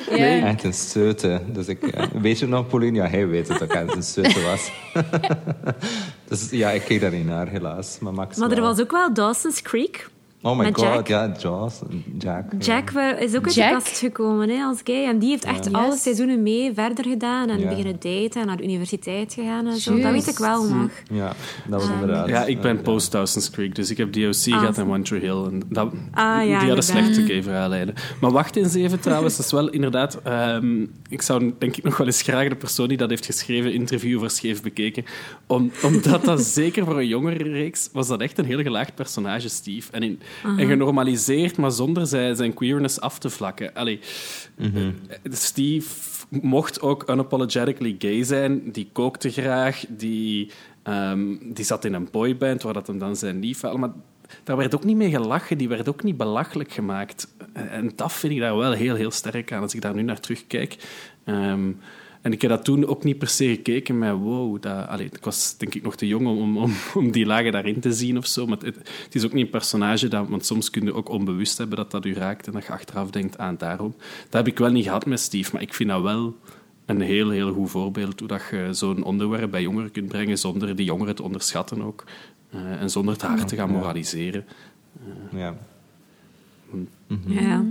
[0.17, 0.45] Ja.
[0.47, 1.41] echt een steute.
[1.53, 2.07] Dus ik, ja.
[2.21, 2.97] Weet je nog, Pauline?
[2.97, 4.71] Ja, hij weet het, dat ik echt een steute was.
[6.29, 7.99] dus ja, ik keek daar niet naar, helaas.
[7.99, 8.65] Maar, Max Maar er wel.
[8.65, 10.09] was ook wel Dawson's Creek.
[10.41, 11.07] Oh my met god, Jack.
[11.07, 11.79] ja, Jaws.
[12.17, 12.45] Jack.
[12.51, 12.57] ja.
[12.59, 13.69] Jack is ook uit Jack?
[13.69, 15.05] de kast gekomen hè, als gay.
[15.05, 15.71] En die heeft echt Ja.
[15.71, 16.01] alle Yes.
[16.01, 17.49] seizoenen mee verder gedaan.
[17.49, 17.67] En Ja.
[17.67, 19.99] beginnen daten en naar de universiteit gegaan en zo.
[19.99, 20.89] Dat weet ik wel nog.
[21.11, 21.33] Ja,
[21.67, 22.27] dat was inderdaad.
[22.27, 25.43] ja, ik ben post Dawson's Creek, dus ik heb DOC gehad en One Tree Hill.
[25.43, 27.93] En dat, Ah, ja, die hadden slechte gay verhaallijnen.
[28.21, 30.19] Maar wacht eens even trouwens, dat is wel inderdaad...
[30.23, 33.73] ehm, ik zou denk ik nog wel eens graag de persoon die dat heeft geschreven,
[33.73, 35.05] interview voor scheef bekeken.
[35.47, 39.49] Om, omdat dat zeker voor een jongere reeks was dat echt een heel gelaagd personage,
[39.49, 39.91] Steve.
[39.91, 43.73] En, in, en genormaliseerd, maar zonder zijn, zijn queerness af te vlakken.
[43.73, 43.99] Allee,
[44.57, 44.69] eh,
[45.31, 45.87] Steve
[46.29, 48.71] mocht ook unapologetically gay zijn.
[48.71, 49.85] Die kookte graag.
[49.87, 50.51] Die,
[50.83, 53.77] ehm, die zat in een boyband, waar dat hem dan zijn lief had.
[53.77, 53.91] Maar
[54.43, 55.57] daar werd ook niet mee gelachen.
[55.57, 57.33] Die werd ook niet belachelijk gemaakt.
[57.53, 60.19] En dat vind ik daar wel heel, heel sterk aan, als ik daar nu naar
[60.19, 60.75] terugkijk.
[61.23, 61.71] Ehm,
[62.21, 64.61] en ik heb dat toen ook niet per se gekeken met wow.
[64.61, 67.79] Dat, allee, ik was denk ik nog te jong om, om, om die lagen daarin
[67.79, 68.45] te zien of zo.
[68.45, 71.57] Maar het, het is ook niet een personage, dat, want soms kun je ook onbewust
[71.57, 73.95] hebben dat dat u raakt en dat je achteraf denkt aan daarom.
[74.23, 76.35] Dat heb ik wel niet gehad met Steve, maar ik vind dat wel
[76.85, 80.75] een heel, heel goed voorbeeld hoe dat je zo'n onderwerp bij jongeren kunt brengen zonder
[80.75, 82.03] die jongeren te onderschatten ook.
[82.49, 84.45] Eh, en zonder te hard te gaan moraliseren.
[85.31, 85.57] Ja.
[87.25, 87.65] Ja.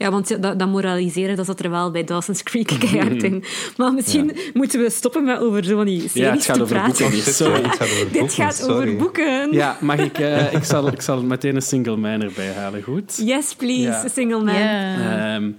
[0.00, 3.44] Ja, want ja, dat, dat moraliseren, dat zat er wel bij Dawson's Creek keihard in.
[3.76, 6.62] Maar misschien moeten we stoppen met over zo van die series Ja, het gaat te
[6.62, 7.10] over praten.
[7.10, 7.32] boeken.
[7.42, 7.60] Sorry.
[7.62, 8.74] ja, het gaat over Dit boeken, gaat sorry.
[8.74, 9.52] over boeken.
[9.52, 10.18] Ja, mag ik...
[10.18, 13.20] eh, ik, zal, ik zal meteen een single man erbij halen, goed?
[13.24, 14.04] Yes, please, Ja.
[14.04, 14.54] a single man.
[14.54, 15.50] Ehm,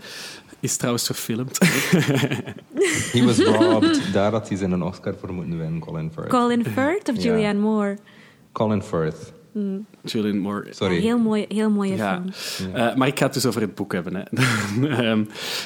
[0.59, 1.57] is trouwens verfilmd.
[3.11, 4.01] He was robbed.
[4.13, 6.29] Daar had hij zijn een Oscar voor moeten winnen, Colin Firth.
[6.29, 7.21] Colin Firth of Ja.
[7.21, 7.97] Julianne Moore?
[8.51, 9.31] Colin Firth.
[10.03, 10.67] Julian Moore.
[10.73, 10.99] Sorry.
[10.99, 12.23] Heel, mooi, heel mooie Ja.
[12.31, 12.75] film.
[12.75, 14.15] Eh, maar ik ga het dus over het boek hebben.
[14.15, 14.21] Hè.
[14.87, 15.23] Ehm,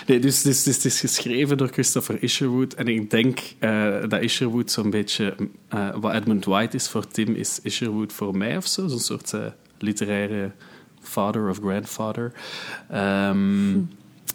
[0.07, 2.73] nee, dus, dus, dus het is geschreven door Christopher Isherwood.
[2.73, 5.35] En ik denk eh, dat Isherwood zo'n beetje...
[5.67, 8.87] eh, wat Edmund White is voor Tim, is Isherwood voor mij of zo.
[8.87, 9.45] Zo'n soort eh,
[9.79, 10.51] literaire
[11.01, 12.31] father of grandfather.
[12.89, 13.77] Ehm,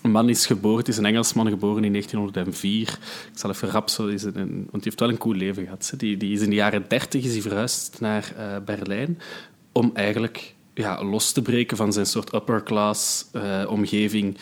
[0.02, 2.98] Een man is geboren, het is een Engelsman geboren in 1904.
[3.32, 4.06] Ik zal even rap zo...
[4.06, 5.92] Is het een, want die heeft wel een cool leven gehad.
[5.96, 9.18] Die, die is in de jaren 30 is hij verhuisd naar eh, Berlijn
[9.72, 14.36] om eigenlijk ja, los te breken van zijn soort upper-class eh, omgeving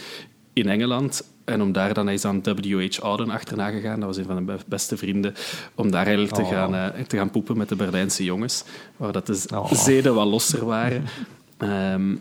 [0.52, 1.22] in Engeland.
[1.44, 2.98] En om daar dan hij is aan W.H.
[2.98, 4.00] Auden achterna gegaan.
[4.00, 5.34] Dat was een van zijn beste vrienden.
[5.74, 6.48] Om daar eigenlijk te, Oh.
[6.48, 8.64] gaan, eh, te gaan poepen met de Berlijnse jongens.
[8.96, 9.72] Waar dat de Oh.
[9.72, 11.04] zeden wat losser waren.
[11.58, 12.16] Ehm,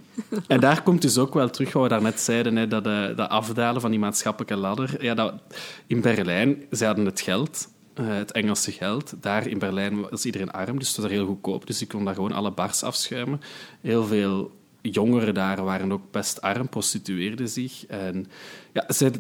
[0.48, 3.30] en daar komt dus ook wel terug wat we daarnet zeiden, hè, dat, eh, dat
[3.30, 5.04] afdalen van die maatschappelijke ladder.
[5.04, 5.34] Ja, dat,
[5.88, 9.14] in Berlijn, ze hadden het geld, eh, het Engelse geld.
[9.22, 11.68] Daar in Berlijn was iedereen arm, dus het was heel goedkoop.
[11.68, 13.42] Dus je kon daar gewoon alle bars afschuimen.
[13.82, 17.86] Heel veel jongeren daar waren ook best arm, prostitueerden zich.
[17.86, 18.26] En
[18.74, 19.12] ja, zij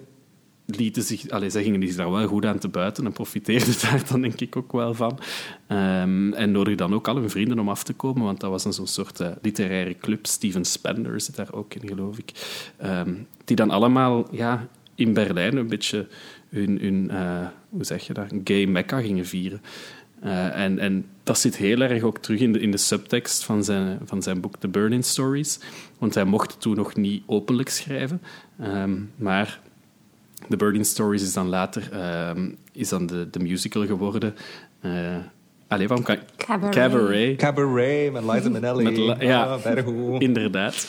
[0.67, 4.03] lieten zich, allez, zij gingen zich daar wel goed aan te buiten en profiteerden daar
[4.09, 5.19] dan denk ik ook wel van.
[5.67, 8.65] Ehm, en nodigden dan ook al hun vrienden om af te komen, want dat was
[8.65, 10.25] een zo'n soort eh, literaire club.
[10.25, 12.31] Steven Spender zit daar ook in, geloof ik.
[12.77, 13.13] Ehm,
[13.45, 16.07] die dan allemaal ja, in Berlijn een beetje
[16.49, 18.13] hun, hun eh, hoe zeg je
[18.43, 19.61] gay mecca gingen vieren.
[20.19, 23.63] Eh, en, en dat zit heel erg ook terug in de, in de subtekst van
[23.63, 25.59] zijn, van zijn boek The Burning Stories.
[25.97, 28.21] Want hij mocht toen nog niet openlijk schrijven.
[28.59, 29.59] Ehm, maar
[30.49, 34.35] The Burning Stories is dan later ehm, is dan de, de musical geworden.
[34.81, 35.15] Eh
[35.67, 36.75] allee, waarom kan Cabaret.
[36.75, 37.37] Cabaret.
[37.37, 38.83] Cabaret met Liza Minnelli.
[38.83, 39.43] Met ja.
[39.43, 40.21] Ah.
[40.27, 40.87] Inderdaad.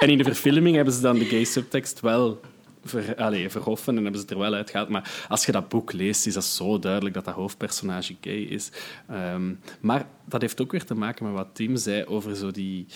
[0.00, 2.40] En in de verfilming hebben ze dan de gay subtekst wel
[2.84, 4.88] ver, allee, verhoffen en hebben ze het er wel uitgehaald.
[4.88, 8.70] Maar als je dat boek leest, is dat zo duidelijk dat dat hoofdpersonage gay is.
[9.08, 12.86] Ehm, maar dat heeft ook weer te maken met wat Tim zei over zo die...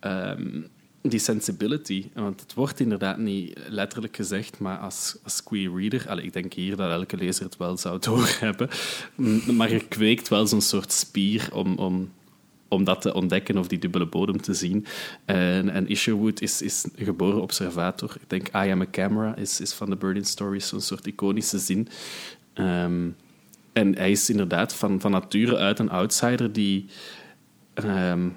[0.00, 0.62] ehm,
[1.08, 2.10] die sensibility.
[2.14, 6.90] Want het wordt inderdaad niet letterlijk gezegd, maar als, queer reader, ik denk hier dat
[6.90, 8.68] elke lezer het wel zou doorhebben,
[9.56, 12.12] maar je kweekt wel zo'n soort spier om, om,
[12.68, 14.86] om dat te ontdekken of die dubbele bodem te zien.
[15.24, 18.16] En, en Isherwood is, is een geboren observator.
[18.20, 21.58] Ik denk I am a camera is, is van de Burning Stories zo'n soort iconische
[21.58, 21.88] zin.
[22.54, 23.08] Ehm,
[23.72, 26.86] en hij is inderdaad van, van nature uit een outsider die...
[27.74, 28.28] Ehm,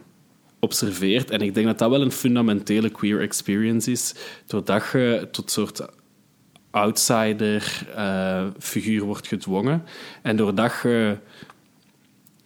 [0.59, 1.29] observeert.
[1.29, 4.13] En ik denk dat dat wel een fundamentele queer experience is,
[4.45, 5.85] doordat je tot soort
[6.71, 9.83] outsider-figuur eh, wordt gedwongen.
[10.21, 11.17] En doordat je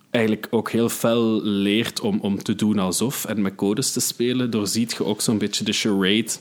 [0.10, 4.50] eigenlijk ook heel fel leert om, om te doen alsof en met codes te spelen,
[4.50, 6.32] doorziet je ook zo'n beetje de charade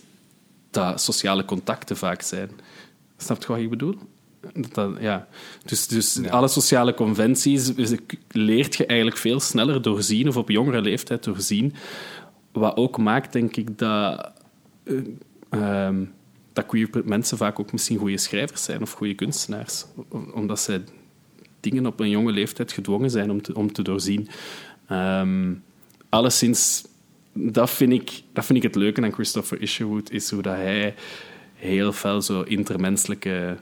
[0.71, 2.51] dat sociale contacten vaak zijn.
[3.17, 3.99] Snap je wat ik bedoel?
[4.73, 5.29] Dat, ja.
[5.65, 7.73] Dus, dus alle sociale conventies
[8.29, 11.75] leert je eigenlijk veel sneller doorzien, of op jongere leeftijd doorzien.
[12.53, 14.33] Wat ook maakt, denk ik, dat,
[15.51, 15.89] uh,
[16.53, 19.85] dat queer mensen vaak ook misschien goede schrijvers zijn of goede kunstenaars.
[20.35, 20.85] Omdat zij
[21.61, 24.29] dingen op een jonge leeftijd gedwongen zijn om te, om te doorzien.
[24.91, 25.63] Um,
[26.09, 26.85] alleszins,
[27.33, 30.95] dat vind, ik, dat vind ik het leuke aan Christopher Isherwood, is hoe dat hij
[31.55, 33.57] heel veel zo intermenselijke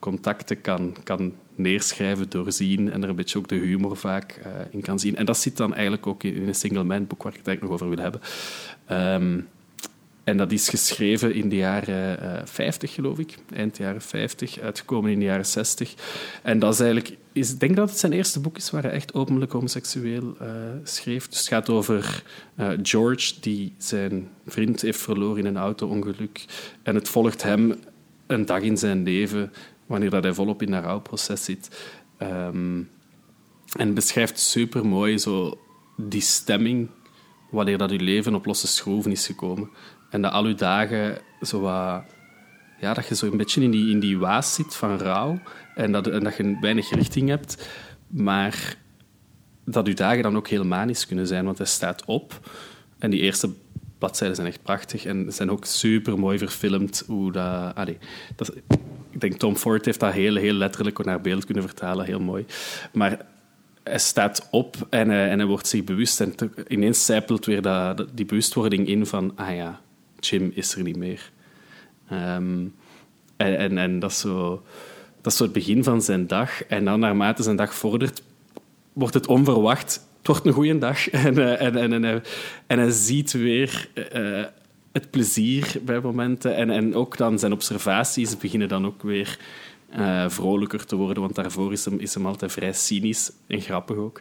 [0.00, 4.80] contacten kan, kan neerschrijven, doorzien en er een beetje ook de humor vaak uh, in
[4.80, 5.16] kan zien.
[5.16, 7.80] En dat zit dan eigenlijk ook in, een single man boek waar ik het eigenlijk
[7.80, 8.20] nog over wil hebben.
[9.22, 9.48] Um,
[10.24, 13.34] en dat is geschreven in de jaren uh, eh, 50, geloof ik.
[13.54, 15.94] Eind jaren 50, uitgekomen in de jaren 60.
[16.42, 17.16] En dat is eigenlijk...
[17.32, 20.48] Is, ik denk dat het zijn eerste boek is waar hij echt openlijk homoseksueel uh,
[20.84, 21.28] schreef.
[21.28, 22.22] Dus het gaat over
[22.82, 26.44] George, die zijn vriend heeft verloren in een auto-ongeluk.
[26.82, 27.74] En het volgt hem
[28.26, 29.52] een dag in zijn leven
[29.90, 31.92] wanneer dat hij volop in dat rouwproces zit.
[32.22, 32.90] Um,
[33.76, 35.58] en beschrijft super mooi zo
[35.96, 36.88] die stemming
[37.50, 39.70] wanneer dat je leven op losse schroeven is gekomen.
[40.10, 42.04] En dat al je dagen zo wat,
[42.80, 45.40] ja, dat je zo een beetje in die, in die waas zit van rouw
[45.74, 47.68] en dat, en dat je weinig richting hebt,
[48.06, 48.76] maar
[49.64, 52.50] dat je dagen dan ook heel manisch kunnen zijn, want hij staat op
[52.98, 53.50] en die eerste
[53.98, 57.04] bladzijden zijn echt prachtig en zijn ook super mooi verfilmd.
[57.06, 57.98] Hoe dat, allee,
[58.36, 58.52] dat,
[59.10, 62.46] ik denk Tom Ford heeft dat heel, heel letterlijk naar beeld kunnen vertalen, heel mooi.
[62.92, 63.26] Maar
[63.82, 66.20] hij staat op en hij, en hij wordt zich bewust.
[66.20, 66.34] En
[66.68, 69.80] ineens zijpelt weer dat, die bewustwording in van, ah ja,
[70.20, 71.30] Jim is er niet meer.
[72.08, 72.66] Ehm,
[73.36, 74.62] en, en, dat, is zo,
[75.20, 76.64] dat het begin van zijn dag.
[76.64, 78.22] En dan, naarmate zijn dag vordert,
[78.92, 80.08] wordt het onverwacht.
[80.18, 81.08] Het wordt een goede dag.
[81.10, 82.22] En, eh, en, en, en, hij,
[82.66, 84.44] en hij ziet weer uh,
[84.92, 86.56] het plezier bij momenten.
[86.56, 89.38] En, en ook dan zijn observaties beginnen dan ook weer
[89.96, 91.22] uh, vrolijker te worden.
[91.22, 94.20] Want daarvoor is hem, is hem altijd vrij cynisch en grappig ook.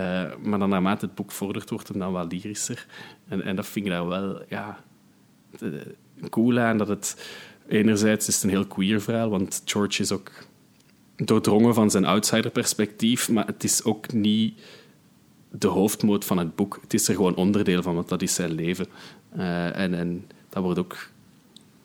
[0.00, 2.86] Uh, maar dan naarmate het boek vordert, wordt hem dan wel lyrischer.
[3.28, 4.42] En, en dat vind ik daar wel...
[4.48, 4.84] Ja,
[6.30, 7.16] cool aan dat het
[7.68, 10.30] enerzijds is het een heel queer verhaal, want George is ook
[11.16, 14.60] doordrongen van zijn outsider-perspectief, maar het is ook niet
[15.50, 16.78] de hoofdmoot van het boek.
[16.80, 18.86] Het is er gewoon onderdeel van, want dat is zijn leven.
[19.36, 21.08] Uh, en, en dat wordt ook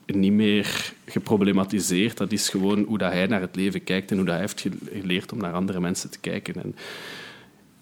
[0.06, 2.18] niet meer geproblematiseerd.
[2.18, 4.68] Dat is gewoon hoe dat hij naar het leven kijkt en hoe dat hij heeft
[4.92, 6.64] geleerd om naar andere mensen te kijken.
[6.64, 6.76] En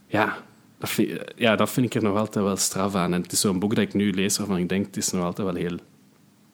[0.08, 0.44] ja,
[0.78, 3.14] dat vind, ja, dat vind ik er nog altijd wel straf aan.
[3.14, 5.24] En het is zo'n boek dat ik nu lees waarvan ik denk, het is nog
[5.24, 5.78] altijd wel heel...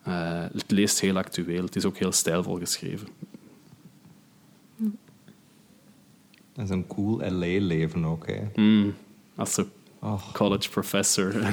[0.07, 1.63] Uh, het leest heel actueel.
[1.63, 3.07] Het is ook heel stijlvol geschreven.
[6.53, 8.41] Dat is een cool LA-leven ook, hè.
[8.55, 8.93] Mm,
[9.35, 10.33] als een oh.
[10.33, 11.33] college professor.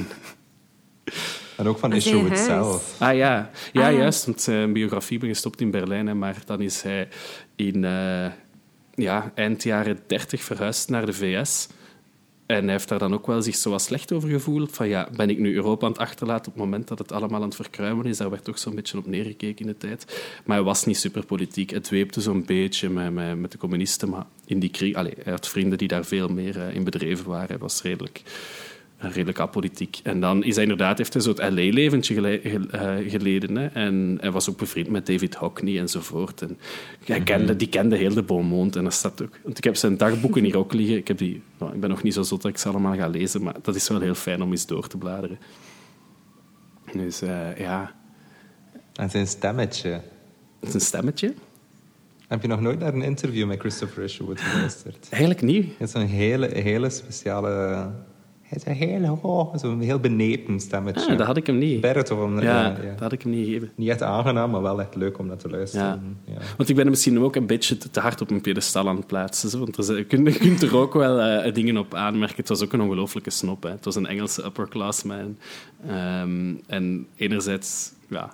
[1.57, 2.94] en ook van Issue zelf.
[2.98, 4.26] Ah ja, ja ah, juist.
[4.26, 6.07] Want zijn biografie ben gestopt in Berlijn.
[6.07, 7.09] Hè, maar dan is hij
[7.57, 8.26] in uh,
[8.94, 11.68] ja, eind jaren dertig verhuisd naar de VS.
[12.46, 14.72] En hij heeft daar dan ook wel zich zo wat slecht over gevoeld.
[14.72, 17.40] Van ja, ben ik nu Europa aan het achterlaten op het moment dat het allemaal
[17.40, 18.16] aan het verkruimen is?
[18.16, 20.30] Daar werd toch zo'n beetje op neergekeken in de tijd.
[20.44, 21.70] Maar hij was niet superpolitiek.
[21.70, 24.09] Het dweepte zo'n beetje met, met, met, de communisten.
[24.09, 24.94] Maar in die krieg...
[24.94, 27.48] Allez, hij had vrienden die daar veel meer uh, in bedreven waren.
[27.48, 28.22] Hij was redelijk
[28.99, 30.01] redelijk apolitiek.
[30.03, 33.57] En dan is hij inderdaad, heeft hij zo'n LA-leventje eh, geleden.
[33.57, 33.66] Hè?
[33.66, 36.42] En hij was ook bevriend met David Hockney enzovoort.
[36.42, 36.59] En
[37.05, 37.57] hij kende, mhm.
[37.57, 38.76] die kende heel de Beaumont.
[38.76, 40.97] En dat staat ook, want ik heb zijn dagboeken hier ook liggen.
[40.97, 43.09] Ik, heb die, nou, ik ben nog niet zo zot dat ik ze allemaal ga
[43.09, 45.38] lezen, maar dat is wel heel fijn om eens door te bladeren.
[46.92, 47.94] Dus uh, ja.
[48.94, 50.01] En zijn stemmetje.
[50.62, 51.34] Zijn stemmetje?
[52.28, 55.07] Heb je nog nooit naar een interview met Christopher Isherwood geluisterd?
[55.11, 55.72] Eigenlijk niet.
[55.78, 57.90] Het is een hele, hele speciale
[58.47, 61.11] Hij zei heel hoog, zo heel benepen stemmetje.
[61.11, 61.80] Ah, dat had ik hem niet.
[62.42, 63.70] Ja, ja, dat had ik hem niet gegeven.
[63.74, 66.18] Niet echt aangenaam, maar wel echt leuk om naar te luisteren.
[66.24, 66.34] Ja.
[66.57, 69.07] Want ik ben hem misschien ook een beetje te hard op een pedestal aan het
[69.07, 69.59] plaatsen.
[69.59, 72.36] Want er je, kunt, je kunt er ook wel eh, dingen op aanmerken.
[72.36, 73.62] Het was ook een ongelofelijke snop.
[73.62, 73.70] Hè.
[73.70, 75.36] Het was een Engelse upperclassman.
[75.86, 78.32] Ehm en enerzijds ja,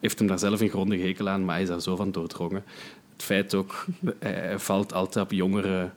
[0.00, 2.64] heeft hem daar zelf een grondige hekel aan, maar hij is daar zo van doordrongen.
[3.12, 3.86] Het feit ook,
[4.18, 5.90] hij valt altijd op jongere...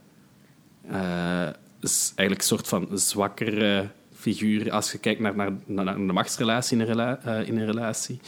[0.90, 1.48] eh,
[1.90, 6.14] is eigenlijk een soort van zwakkere figuur als je kijkt naar, naar, naar naar de
[6.14, 8.20] machtsrelatie in een, rela- eh, in een relatie.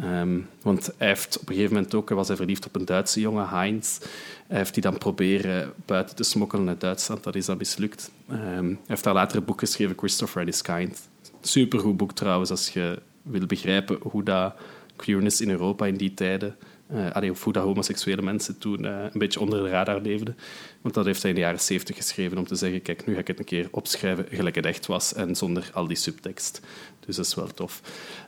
[0.00, 3.20] Ehm, want hij heeft op een gegeven moment ook, was hij verliefd op een Duitse
[3.20, 3.98] jongen, Heinz.
[4.46, 7.22] Hij heeft die dan proberen buiten te smokkelen uit Duitsland.
[7.22, 8.10] Dat is dan mislukt.
[8.28, 11.08] Ehm, hij heeft daar later een boek geschreven, Christopher His Kind.
[11.40, 14.54] Supergoed boek trouwens, als je wil begrijpen hoe dat
[14.96, 16.56] queerness in Europa in die tijden...
[16.92, 20.36] eh allee, dat homoseksuele mensen toen eh, een beetje onder de radar leefden.
[20.80, 23.20] Want dat heeft hij in de jaren zeventig geschreven om te zeggen, kijk, nu ga
[23.20, 26.60] ik het een keer opschrijven gelijk het echt was en zonder al die subtekst.
[27.06, 27.80] Dus dat is wel tof.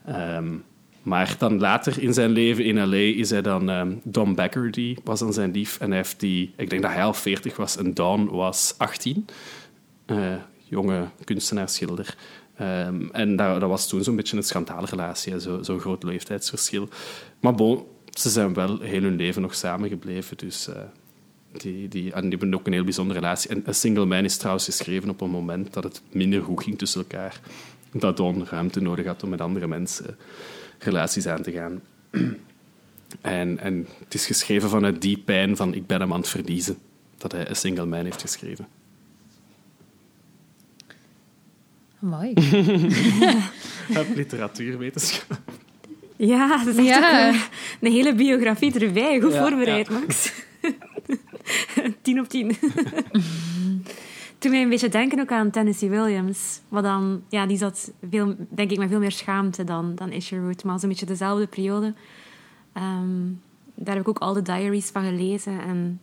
[0.07, 0.55] Ehm,
[1.03, 2.97] maar dan later in zijn leven in L.A.
[2.97, 3.71] is hij dan...
[3.71, 5.81] ehm Don Baggerty was dan zijn lief.
[5.81, 6.53] En hij heeft die...
[6.57, 9.27] Ik denk dat hij al 40 was en Don was 18.
[10.07, 10.35] Eh,
[10.69, 12.17] jonge kunstenaar-schilder.
[12.57, 15.33] Ehm, en dat, dat was toen zo'n beetje een schandaalrelatie.
[15.33, 16.89] hè, zo- Zo'n groot leeftijdsverschil.
[17.41, 20.37] Maar bon, ze zijn wel heel hun leven nog samengebleven.
[20.37, 20.69] Dus...
[20.69, 20.83] eh,
[21.53, 23.51] die, die, en die hebben ook een heel bijzondere relatie.
[23.51, 26.79] En A Single Man is trouwens geschreven op een moment dat het minder goed ging
[26.79, 27.41] tussen elkaar.
[27.93, 30.17] Dat Don ruimte nodig had om met andere mensen
[30.79, 31.81] relaties aan te gaan.
[33.21, 36.79] En, en het is geschreven vanuit die pijn van ik ben hem aan het verliezen.
[37.17, 38.67] Dat hij A Single Man heeft geschreven.
[41.99, 42.33] Mooi.
[44.17, 45.41] Literatuurwetenschap.
[46.27, 47.29] Ja, dat is echt Ja.
[47.29, 47.35] ook,
[47.81, 49.21] een hele biografie erbij.
[49.21, 49.99] Goed Ja, voorbereid, ja.
[49.99, 50.33] Max.
[52.03, 52.57] tien op tien.
[54.39, 56.61] Toen mij een beetje denken ook aan Tennessee Williams.
[56.69, 60.65] Wat dan, ja, die zat veel, denk ik met veel meer schaamte dan, dan Isherwood.
[60.65, 61.95] Maar zo'n beetje dezelfde periode.
[62.73, 63.21] Ehm,
[63.75, 65.61] daar heb ik ook al de diaries van gelezen.
[65.61, 66.01] En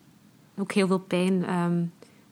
[0.57, 1.45] ook heel veel pijn.
[1.45, 1.81] ehm,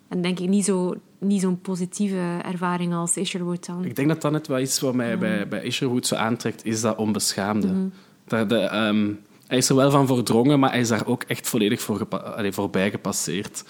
[0.08, 3.86] en denk ik niet zo niet zo'n positieve ervaring als Isherwood dan.
[3.86, 6.82] Ik denk dat dat net wel iets wat mij bij, bij Isherwood zo aantrekt, is
[6.82, 7.90] dat onbeschaamde.
[8.26, 9.12] Dat de, ehm,
[9.48, 12.52] hij is er wel van voordrongen, maar hij is daar ook echt volledig voor allee,
[12.52, 13.64] voorbij gepasseerd.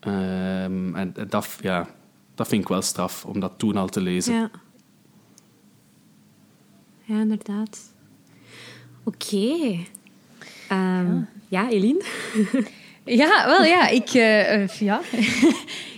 [0.00, 1.88] Ehm, en dat, ja,
[2.34, 4.34] dat vind ik wel straf, om dat toen al te lezen.
[4.34, 4.50] Ja.
[7.02, 7.92] Ja, inderdaad.
[9.04, 9.78] Oké.
[10.68, 11.68] Ehm, ja.
[11.68, 12.04] Eline?
[13.04, 13.88] Ja, wel ja.
[13.88, 15.00] Ik, eh, eh, ja.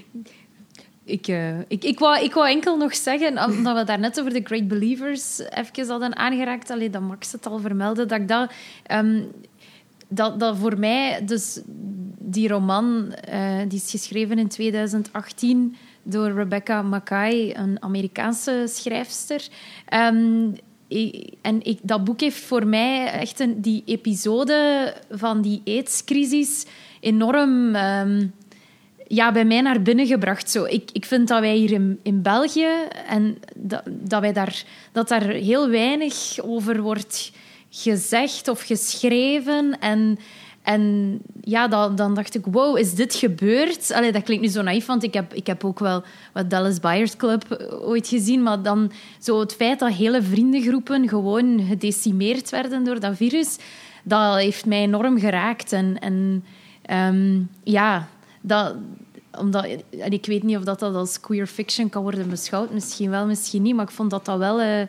[1.13, 4.41] ik, eh, ik, ik, wou, ik wou enkel nog zeggen, omdat we daarnet over de
[4.45, 8.53] Great Believers even hadden aangeraakt, alleen dat Max het al vermeldde, dat ik dat...
[8.83, 9.23] ehm,
[10.09, 11.61] dat, dat voor mij, dus
[12.19, 19.49] die roman, eh, die is geschreven in 2018 door Rebecca Mackay, een Amerikaanse schrijfster.
[19.87, 20.51] Ehm,
[21.41, 26.67] en ik, dat boek heeft voor mij echt een, die episode van die AIDS-crisis
[27.01, 28.27] enorm ehm,
[29.15, 30.51] ja, bij mij naar binnen gebracht.
[30.51, 30.65] Zo.
[30.65, 32.71] Ik, ik vind dat wij hier in, in België
[33.07, 37.33] en dat, dat, wij daar, dat daar heel weinig over wordt
[37.71, 39.79] gezegd of geschreven.
[39.81, 40.19] En,
[40.63, 43.93] en ja, dan, dan dacht ik, wow, is dit gebeurd?
[43.93, 46.03] Allee, dat klinkt nu zo naïef, want ik heb, ik heb ook wel
[46.33, 48.43] wat Dallas Buyers Club ooit gezien.
[48.43, 53.57] Maar dan zo het feit dat hele vriendengroepen gewoon gedecimeerd werden door dat virus,
[54.03, 55.73] dat heeft mij enorm geraakt.
[55.73, 56.45] En, en
[56.83, 58.09] ehm, ja,
[58.41, 58.75] dat,
[59.39, 59.67] omdat,
[59.99, 62.71] en ik weet niet of dat, dat als queer fiction kan worden beschouwd.
[62.73, 63.75] Misschien wel, misschien niet.
[63.75, 64.61] Maar ik vond dat dat wel...
[64.61, 64.87] eh,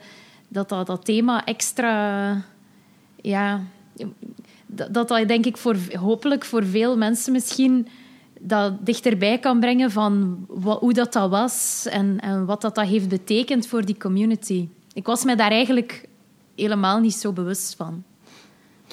[0.48, 2.44] dat, dat, dat thema extra...
[3.22, 3.64] Ja...
[4.66, 7.88] Dat dat, denk ik voor, hopelijk voor veel mensen misschien
[8.40, 12.86] dat dichterbij kan brengen van wat, hoe dat, dat was en, en wat dat, dat
[12.86, 14.68] heeft betekend voor die community.
[14.94, 16.08] Ik was me daar eigenlijk
[16.56, 18.04] helemaal niet zo bewust van.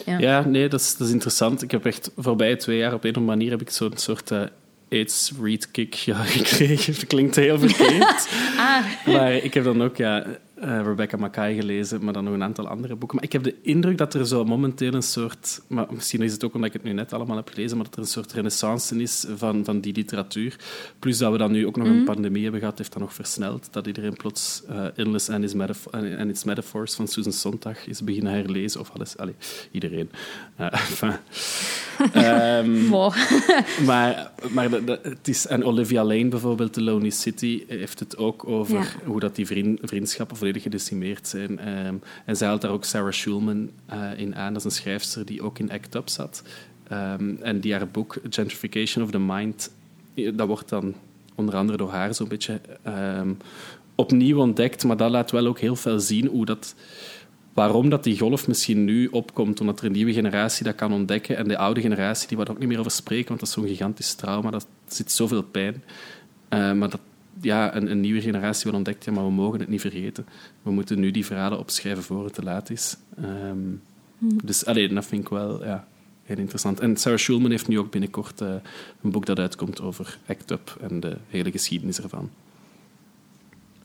[0.04, 0.18] Ja.
[0.18, 1.62] Ja, nee, dat is, dat is interessant.
[1.62, 4.30] Ik heb echt voorbij twee jaar op een of andere manier heb ik zo'n soort
[4.30, 4.42] eh
[4.90, 6.94] AIDS read kick ja, gekregen.
[6.94, 8.28] Dat klinkt heel verkeerd.
[9.06, 10.26] Maar ik heb dan ook ja,
[10.60, 13.16] eh, Rebecca Mackay gelezen, maar dan nog een aantal andere boeken.
[13.16, 15.60] Maar ik heb de indruk dat er zo momenteel een soort...
[15.66, 17.94] Maar misschien is het ook omdat ik het nu net allemaal heb gelezen, maar dat
[17.94, 20.56] er een soort renaissance is van, van die literatuur.
[20.98, 23.68] Plus dat we dan nu ook nog een pandemie hebben gehad, heeft dat nog versneld.
[23.70, 28.04] Dat iedereen plots eh Illness and its, Metaf- and its Metaphors van Susan Sontag is
[28.04, 28.80] beginnen herlezen.
[28.80, 29.16] Of alles.
[29.16, 29.34] Allee,
[29.70, 30.10] iedereen.
[30.56, 31.12] Eh, enfin.
[32.12, 32.88] Ehm,
[33.86, 38.16] maar, maar de- de- het is, en Olivia Lane bijvoorbeeld, The Lonely City, heeft het
[38.16, 38.84] ook over Ja.
[39.04, 41.58] hoe dat die vriend, vriendschappen gedecimeerd zijn.
[41.58, 41.94] Ehm,
[42.24, 44.52] en zij haalt daar ook Sarah Schulman eh, in aan.
[44.52, 46.42] Dat is een schrijfster die ook in ACT UP zat.
[46.88, 49.70] Ehm, en die haar boek Gentrification of the Mind,
[50.14, 50.94] eh, dat wordt dan
[51.34, 53.32] onder andere door haar zo'n beetje ehm,
[53.94, 54.84] opnieuw ontdekt.
[54.84, 56.74] Maar dat laat wel ook heel veel zien hoe dat,
[57.54, 59.60] waarom dat die golf misschien nu opkomt.
[59.60, 61.36] Omdat er een nieuwe generatie dat kan ontdekken.
[61.36, 63.66] En de oude generatie die wat ook niet meer over spreken, want dat is zo'n
[63.66, 64.50] gigantisch trauma.
[64.50, 65.82] Dat zit zoveel pijn.
[66.48, 67.00] Maar dat
[67.40, 70.26] ja, een, een, nieuwe generatie wel ontdekt, ja, maar we mogen het niet vergeten.
[70.62, 72.96] We moeten nu die verhalen opschrijven voor het te laat is.
[73.24, 73.82] Um,
[74.44, 75.86] Dus alleen, dat vind ik wel ja,
[76.22, 76.80] heel interessant.
[76.80, 78.54] En Sarah Schulman heeft nu ook binnenkort uh,
[79.02, 82.30] een boek dat uitkomt over ACT UP en de hele geschiedenis ervan.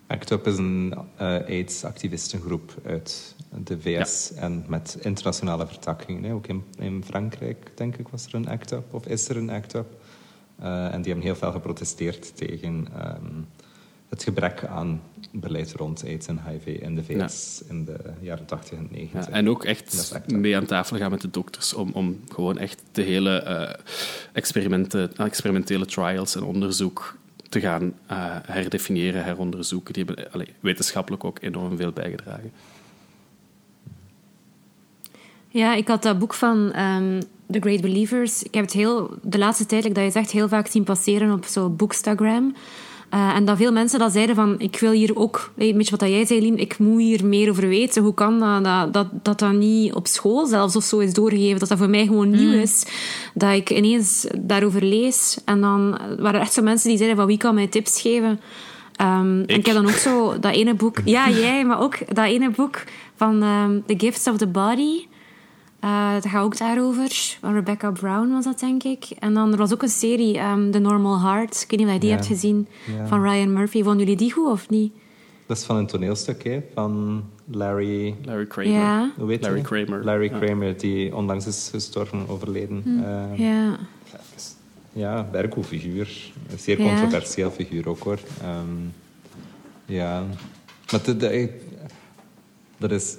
[0.07, 4.41] ACT UP is een uh, AIDS-activistengroep uit de VS ja.
[4.41, 6.31] en met internationale vertakkingen.
[6.31, 9.49] Ook in, in, Frankrijk, denk ik, was er een ACT UP of is er een
[9.49, 10.03] ACT UP.
[10.61, 13.47] Uh, en die hebben heel veel geprotesteerd tegen um,
[14.09, 15.01] het gebrek aan
[15.31, 17.73] beleid rond AIDS en HIV in de VS ja.
[17.73, 19.27] in de jaren 80 en 90.
[19.27, 22.83] Ja, en ook echt mee aan tafel gaan met de dokters om, om gewoon echt
[22.91, 23.83] de hele uh,
[24.33, 27.17] experimenten, experimentele trials en onderzoek
[27.49, 29.93] te gaan uh, herdefiniëren, heronderzoeken.
[29.93, 32.51] Die hebben allee, wetenschappelijk ook enorm veel bijgedragen.
[35.55, 37.19] Ja, ik had dat boek van um,
[37.49, 38.43] The Great Believers.
[38.43, 41.45] Ik heb het heel, de laatste tijd, dat je zegt, heel vaak zien passeren op
[41.45, 42.55] zo'n bookstagram.
[43.13, 46.09] Uh, en dat veel mensen dat zeiden van, ik wil hier ook, weet je wat
[46.09, 48.03] jij zei, Lien, ik moet hier meer over weten.
[48.03, 51.59] Hoe kan dat, dat, dat, dat, dat niet op school zelfs of zo is doorgegeven?
[51.59, 52.59] Dat dat voor mij gewoon nieuw mm.
[52.59, 52.85] is.
[53.33, 55.37] Dat ik ineens daarover lees.
[55.45, 58.39] En dan waren er echt zo mensen die zeiden van, wie kan mij tips geven?
[59.01, 59.49] Um, ik.
[59.49, 60.97] En ik heb dan ook zo dat ene boek...
[61.15, 62.83] Ja, jij, maar ook dat ene boek
[63.15, 65.05] van um, The Gifts of the Body...
[65.85, 67.37] Uh, dat gaat ook daarover.
[67.39, 69.05] Van Rebecca Brown was dat, denk ik.
[69.19, 71.61] En dan er was ook een serie, um, The Normal Heart.
[71.61, 72.15] Ik weet niet of je die ja.
[72.15, 72.67] hebt gezien,
[72.97, 73.07] ja.
[73.07, 73.83] van Ryan Murphy.
[73.83, 74.93] Vonden jullie die goed of niet?
[75.45, 76.63] Dat is van een toneelstuk, hè?
[76.73, 78.15] Van Larry...
[78.23, 78.71] Larry Kramer.
[78.71, 79.11] Ja.
[79.17, 79.63] Hoe weet Larry je?
[79.63, 80.03] Kramer.
[80.03, 82.81] Larry Kramer, die onlangs is gestorven, overleden.
[82.83, 82.99] Hm.
[82.99, 83.77] Uh, ja.
[84.93, 86.31] Ja, Berghoe-figuur.
[86.51, 88.19] Een zeer controversieel figuur ook, hoor.
[88.43, 88.93] Um,
[89.85, 90.23] ja.
[90.91, 91.01] Maar
[92.77, 93.17] dat is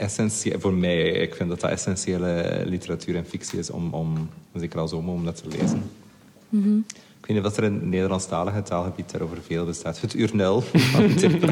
[0.00, 1.10] essentieel voor mij.
[1.10, 5.24] Ik vind dat dat essentiële literatuur en fictie is om, om zeker als om, om
[5.24, 5.82] dat te lezen.
[6.48, 6.84] Mm -hmm.
[7.20, 10.00] Ik weet niet of er in het Nederlandstalige taalgebied daarover veel bestaat.
[10.00, 10.56] Het uur nul.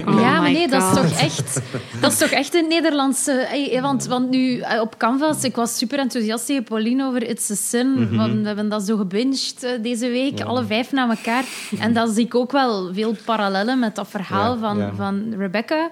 [0.07, 1.61] Oh ja, maar nee, dat is, toch echt,
[2.01, 3.49] dat is toch echt een Nederlandse...
[3.81, 7.87] Want, want nu op Canvas, ik was super enthousiast tegen Pauline over It's a Sin.
[7.87, 8.16] Mm -hmm.
[8.16, 10.45] want we hebben dat zo gebinged deze week, ja.
[10.45, 11.45] alle vijf na elkaar.
[11.79, 14.93] En dan zie ik ook wel veel parallellen met dat verhaal ja, van, ja.
[14.95, 15.91] van Rebecca.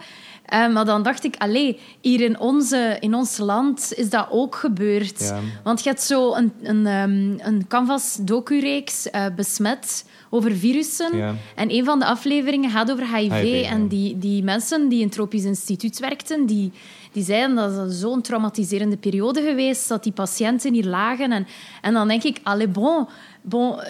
[0.53, 4.55] Uh, maar dan dacht ik, allee, hier in, onze, in ons land is dat ook
[4.55, 5.21] gebeurd.
[5.21, 5.41] Ja.
[5.65, 11.17] Want je hebt zo een, een, um, een Canvas-docureeks uh, besmet over virussen.
[11.17, 11.35] Ja.
[11.55, 13.33] En een van de afleveringen gaat over HIV.
[13.33, 13.89] HIV, en ja.
[13.89, 16.73] die, die mensen die in het Tropisch Instituut werkten, die,
[17.13, 21.33] die zeiden dat het zo'n traumatiserende periode geweest dat die patiënten hier lagen.
[21.33, 21.47] En,
[21.81, 23.07] en dan denk ik, allee, bon,
[23.43, 23.81] bon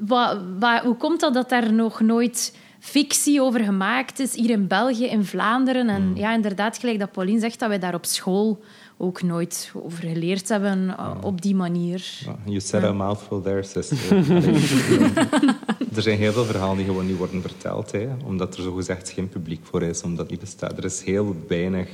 [0.00, 4.66] wa, wa, hoe komt dat dat daar nog nooit fictie over gemaakt is, hier in
[4.66, 5.88] België, in Vlaanderen.
[5.88, 6.16] En Mm.
[6.16, 8.60] ja, inderdaad, gelijk dat Pauline zegt, dat wij daar op school
[8.96, 12.04] ook nooit over geleerd hebben uh, op die manier.
[12.44, 13.98] You said a mouthful there, sister.
[15.96, 19.28] er zijn heel veel verhalen die gewoon niet worden verteld, hè, omdat er zogezegd geen
[19.28, 20.78] publiek voor is, omdat niet bestaat.
[20.78, 21.88] Er is heel weinig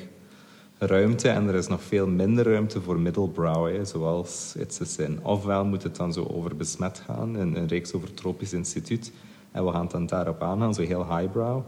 [0.78, 5.18] ruimte en er is nog veel minder ruimte voor middlebrow, hè, zoals It's a Sin.
[5.22, 9.12] Ofwel moet het dan zo over besmet gaan, een, een reeks over Tropisch Instituut,
[9.56, 11.62] en we gaan het dan daarop aangaan, zo heel highbrow.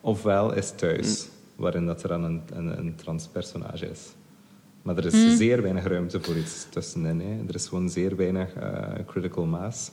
[0.00, 4.14] Ofwel is thuis, waarin dat er dan een, een, een transpersonage is.
[4.82, 5.36] Maar er is Mm.
[5.36, 7.20] zeer weinig ruimte voor iets tussenin.
[7.20, 7.48] Hè.
[7.48, 9.90] Er is gewoon zeer weinig uh, critical mass.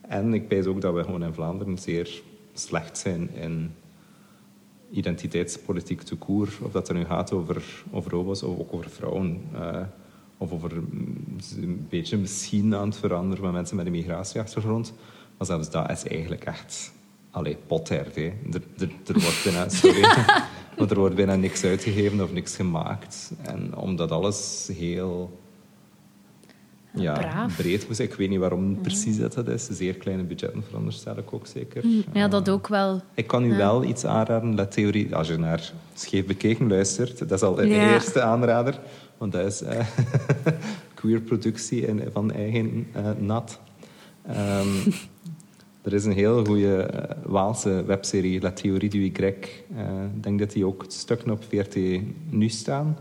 [0.00, 3.70] En ik wijs ook dat we gewoon in Vlaanderen zeer slecht zijn in
[4.90, 6.48] identiteitspolitiek te koer.
[6.62, 9.40] Of dat er nu gaat over, over homo's of ook over vrouwen.
[9.54, 9.80] Uh,
[10.38, 11.16] of over mm,
[11.56, 14.92] een beetje misschien aan het veranderen met mensen met een migratieachtergrond.
[15.38, 16.92] Maar zelfs dat is eigenlijk echt...
[17.30, 18.22] Allee, potherd, hè.
[18.52, 19.68] Er, er, er wordt bijna...
[19.68, 20.00] Sorry.
[20.78, 23.32] maar er wordt bijna niks uitgegeven of niks gemaakt.
[23.42, 25.38] En omdat alles heel...
[26.94, 27.56] Ja, Braaf.
[27.56, 28.00] breed was.
[28.00, 29.66] Ik weet niet waarom precies dat, dat is.
[29.70, 31.84] Zeer kleine budgetten veronderstel ik ook zeker.
[32.12, 33.00] Ja, dat ook wel.
[33.14, 33.56] Ik kan u Ja.
[33.56, 34.54] wel iets aanraden.
[34.54, 37.92] La theorie, als je naar Scheef Bekeken luistert, dat is al de Ja.
[37.92, 38.80] eerste aanrader.
[39.18, 39.86] Want dat is eh,
[40.94, 43.60] queer productie van eigen eh, nat.
[44.26, 44.66] Ehm,
[45.88, 49.12] er is een heel goede eh, Waalse webserie, La Theorie du Y.
[49.16, 49.32] Eh,
[50.14, 51.76] Ik denk dat die ook stukken op VRT
[52.30, 52.96] nu staan.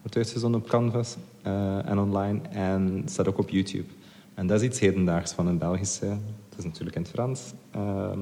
[0.00, 2.40] Wordt uitgezonden op Canvas eh, en online.
[2.50, 3.88] En staat ook op YouTube.
[4.34, 6.06] En dat is iets hedendaags van een Belgische.
[6.48, 7.52] Dat is natuurlijk in het Frans.
[7.70, 8.18] Ehm,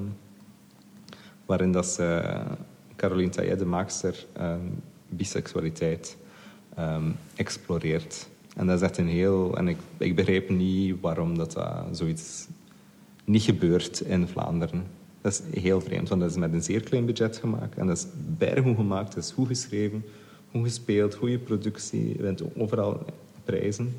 [1.46, 2.36] waarin dat ze,
[2.96, 4.66] Caroline Taillet, de maakster, ehm,
[5.08, 6.16] biseksualiteit
[6.74, 8.28] ehm, exploreert.
[8.56, 9.56] En dat is echt een heel...
[9.56, 12.46] En ik, ik begrijp niet waarom dat, dat zoiets
[13.28, 14.84] niet gebeurt in Vlaanderen.
[15.20, 17.76] Dat is heel vreemd, want dat is met een zeer klein budget gemaakt.
[17.76, 18.06] En dat is
[18.38, 20.04] bijna gemaakt, dat is goed geschreven,
[20.50, 22.08] goed gespeeld, goede productie.
[22.08, 23.04] Je bent overal
[23.44, 23.92] prijzen.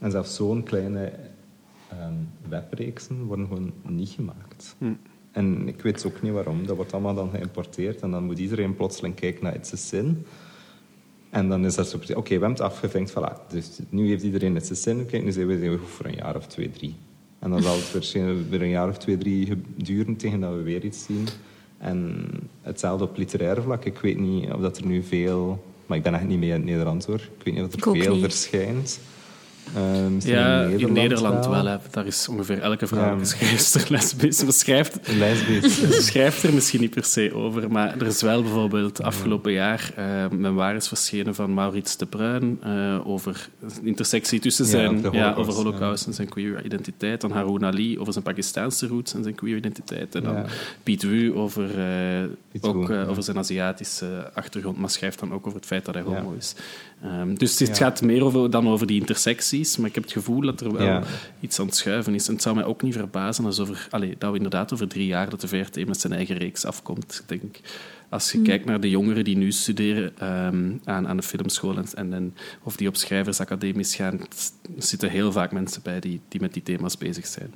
[0.00, 1.12] En zelfs zo'n kleine
[1.92, 4.74] um, wepreeksen worden gewoon niet gemaakt.
[4.78, 4.92] Hm.
[5.32, 6.66] En ik weet ook niet waarom.
[6.66, 10.26] Dat wordt allemaal dan geïmporteerd en dan moet iedereen plotseling kijken naar It's a Sin.
[11.30, 11.96] En dan is dat zo...
[11.96, 13.48] Oké, we hebben het afgevinkt, voilà.
[13.48, 15.06] Dus nu heeft iedereen It's a Sin.
[15.06, 16.94] Kijk, nu zijn we, zijn we goed voor een jaar of twee, drie.
[17.38, 20.62] En dan zal het waarschijnlijk weer een jaar of twee, drie duren tegen dat we
[20.62, 21.26] weer iets zien.
[21.78, 22.26] En
[22.62, 23.84] hetzelfde op literair vlak.
[23.84, 25.64] Ik weet niet of dat er nu veel...
[25.86, 27.20] Maar ik ben echt niet mee in het Nederlands hoor.
[27.38, 29.00] Ik weet niet of er veel verschijnt.
[29.74, 31.66] Uh, ja, in Nederland, in Nederland wel.
[31.66, 31.76] Hè.
[31.90, 33.24] Daar is ongeveer elke vrouw ja.
[33.24, 34.44] schrijfster lesbisch.
[34.44, 35.80] Maar schrijft, lesbisch.
[36.08, 37.70] schrijft er misschien niet per se over.
[37.70, 42.60] Maar er is wel bijvoorbeeld afgelopen jaar uh, eh, memoires verschenen van Maurits de Bruin
[42.66, 43.48] uh, over
[43.82, 45.00] intersectie tussen zijn...
[45.00, 47.20] Ja, ja over holocaust en zijn queer identiteit.
[47.20, 50.14] Dan Haroun Ali over zijn Pakistaanse roots en zijn queer identiteit.
[50.14, 50.46] En dan
[50.82, 54.78] Piet Wu over, uh, ook, over zijn Aziatische achtergrond.
[54.78, 56.54] Maar schrijft dan ook over het feit dat hij homo is.
[57.04, 60.40] Um, dus het gaat meer over, dan over die intersecties, maar ik heb het gevoel
[60.40, 61.02] dat er wel
[61.40, 62.26] iets aan het schuiven is.
[62.26, 65.06] En het zou mij ook niet verbazen als over, allez, dat we inderdaad over drie
[65.06, 67.22] jaar dat de VRT met zijn eigen reeks afkomt.
[67.22, 67.60] Ik denk,
[68.08, 68.44] als je mm.
[68.44, 72.76] kijkt naar de jongeren die nu studeren um, aan, aan de filmschool en, en, of
[72.76, 74.20] die op schrijversacademies gaan,
[74.78, 77.54] zitten heel vaak mensen bij die, die met die thema's bezig zijn.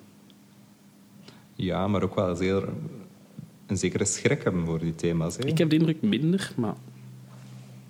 [1.54, 2.68] Ja, maar ook wel zeer
[3.66, 5.36] een zekere schrik hebben voor die thema's.
[5.36, 5.44] Hè?
[5.44, 6.74] Ik heb de indruk minder, maar...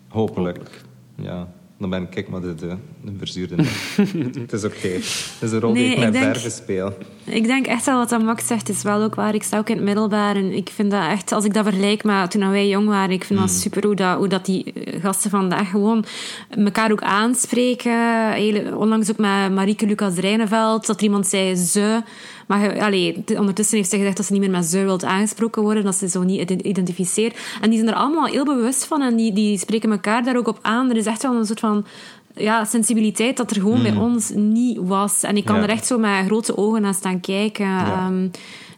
[0.09, 0.89] Hopelijk
[1.23, 1.49] ja,
[1.81, 3.55] dan ben ik maar de, de, de verzuurde.
[4.41, 4.77] het is oké.
[4.77, 4.93] Okay.
[4.93, 6.97] Het is een rol die ik met verven speel.
[7.25, 9.35] Ik denk echt wel wat Max zegt, is wel ook waar.
[9.35, 12.05] Ik sta ook in het middelbaar en ik vind dat echt, als ik dat vergelijk
[12.05, 13.55] met toen wij jong waren, ik vind dat mm.
[13.55, 16.05] super hoe, dat, hoe dat die eh, gasten vandaag gewoon
[16.49, 18.77] elkaar ook aanspreken.
[18.77, 22.03] Onlangs ook met Marieke Lucas Rijneveld, dat er iemand zei ze.
[22.51, 25.85] Maar allee, ondertussen heeft ze gezegd dat ze niet meer met ze wilt aangesproken worden,
[25.85, 27.39] dat ze zo niet identificeert.
[27.61, 30.49] En die zijn er allemaal heel bewust van en die, die spreken elkaar daar ook
[30.49, 30.91] op aan.
[30.91, 31.87] Er is echt wel een soort van
[32.35, 34.01] ja, sensibiliteit dat er gewoon bij hmm.
[34.01, 35.23] ons niet was.
[35.23, 37.67] En ik kan er echt zo met grote ogen naar staan kijken.
[37.67, 38.29] Ehm,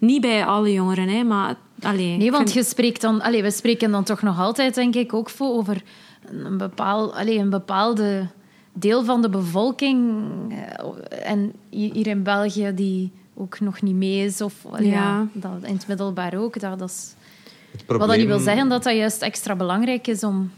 [0.01, 1.55] niet bij alle jongeren, hè, maar...
[1.83, 5.15] Allee, nee, want je spreekt dan, allee, we spreken dan toch nog altijd, denk ik,
[5.15, 5.83] ook voor over
[6.45, 8.27] een, bepaal, allee, een bepaalde
[8.73, 10.13] deel van de bevolking.
[10.51, 14.41] Eh, en hier in België die ook nog niet mee is.
[14.41, 15.29] Of ja.
[15.33, 16.61] dat, in het middelbaar ook.
[16.61, 17.15] Dat, dat is,
[17.73, 17.99] probleem...
[17.99, 20.51] Wat dat niet wil zeggen dat dat juist extra belangrijk is om...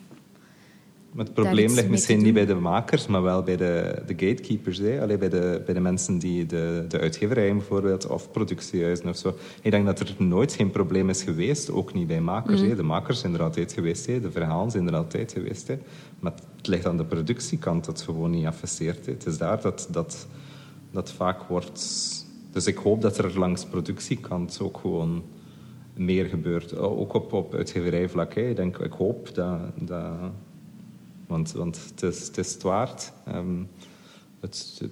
[1.13, 4.79] Maar het probleem ligt misschien niet bij de makers, maar wel bij de, de gatekeepers.
[4.79, 5.01] Hè?
[5.01, 9.37] Allee, bij, de, bij de mensen die de, de uitgeverijen bijvoorbeeld, of productiehuizen of zo.
[9.63, 12.61] Ik denk dat er nooit geen probleem is geweest, ook niet bij makers.
[12.61, 12.67] Hè?
[12.67, 12.77] Mm.
[12.77, 14.21] De makers zijn er altijd geweest, hè?
[14.21, 15.69] de verhalen zijn er altijd geweest.
[15.69, 15.79] Hè?
[16.21, 19.07] Maar het ligt aan de productiekant dat gewoon niet affaceert.
[19.07, 20.27] Het is daar dat, dat,
[20.91, 22.24] dat vaak wordt
[22.55, 25.25] dus ik hoop dat er langs productiekant ook gewoon
[25.95, 26.77] meer gebeurt.
[26.77, 28.35] Ook op, op uitgeverijvlak.
[28.35, 29.61] Ik, denk, ik hoop dat...
[31.27, 33.13] want, want het, is, het het waard.
[33.25, 33.63] Ehm,
[34.41, 34.83] het,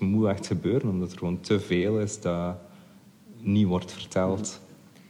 [0.00, 2.56] moet echt gebeuren, omdat er gewoon te veel is dat
[3.40, 4.60] niet wordt verteld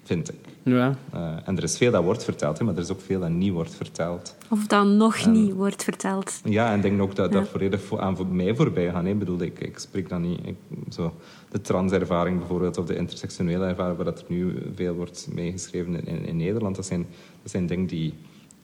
[0.02, 0.45] vind ik.
[0.70, 0.94] Ja.
[1.14, 3.30] Uh, en er is veel dat wordt verteld, hè, maar er is ook veel dat
[3.30, 4.36] niet wordt verteld.
[4.48, 6.40] Of dat nog niet wordt verteld.
[6.44, 9.04] Ja, en ik denk ook dat dat volledig voor, aan voor mij voorbij gaat.
[9.04, 10.46] Ik bedoel, ik, ik spreek dan niet...
[10.46, 10.56] Ik,
[10.90, 11.14] zo,
[11.50, 16.24] de transervaring bijvoorbeeld, of de intersectionele ervaring, waar dat er nu veel wordt meegeschreven in,
[16.24, 17.06] in, Nederland, dat zijn,
[17.42, 18.14] dat zijn dingen die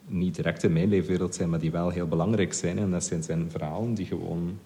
[0.06, 2.78] niet direct in mijn leefwereld zijn, maar die wel heel belangrijk zijn.
[2.78, 4.58] En dat zijn, zijn verhalen die gewoon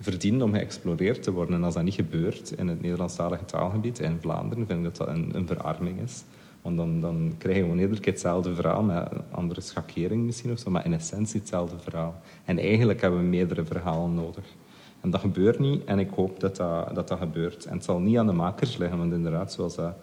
[0.00, 1.54] verdienen om geëxploreerd te worden.
[1.54, 5.08] En als dat niet gebeurt in het Nederlandstalige taalgebied, in Vlaanderen, vind ik dat dat
[5.08, 6.24] een, verarming is.
[6.62, 10.52] Want dan, dan krijg je gewoon iedere keer hetzelfde verhaal, met een andere schakering misschien
[10.52, 12.20] of zo, maar in essentie hetzelfde verhaal.
[12.44, 14.44] En eigenlijk hebben we meerdere verhalen nodig.
[15.00, 17.64] En dat gebeurt niet en ik hoop dat dat, dat, dat gebeurt.
[17.64, 19.94] En het zal niet aan de makers liggen, want inderdaad, zoals dat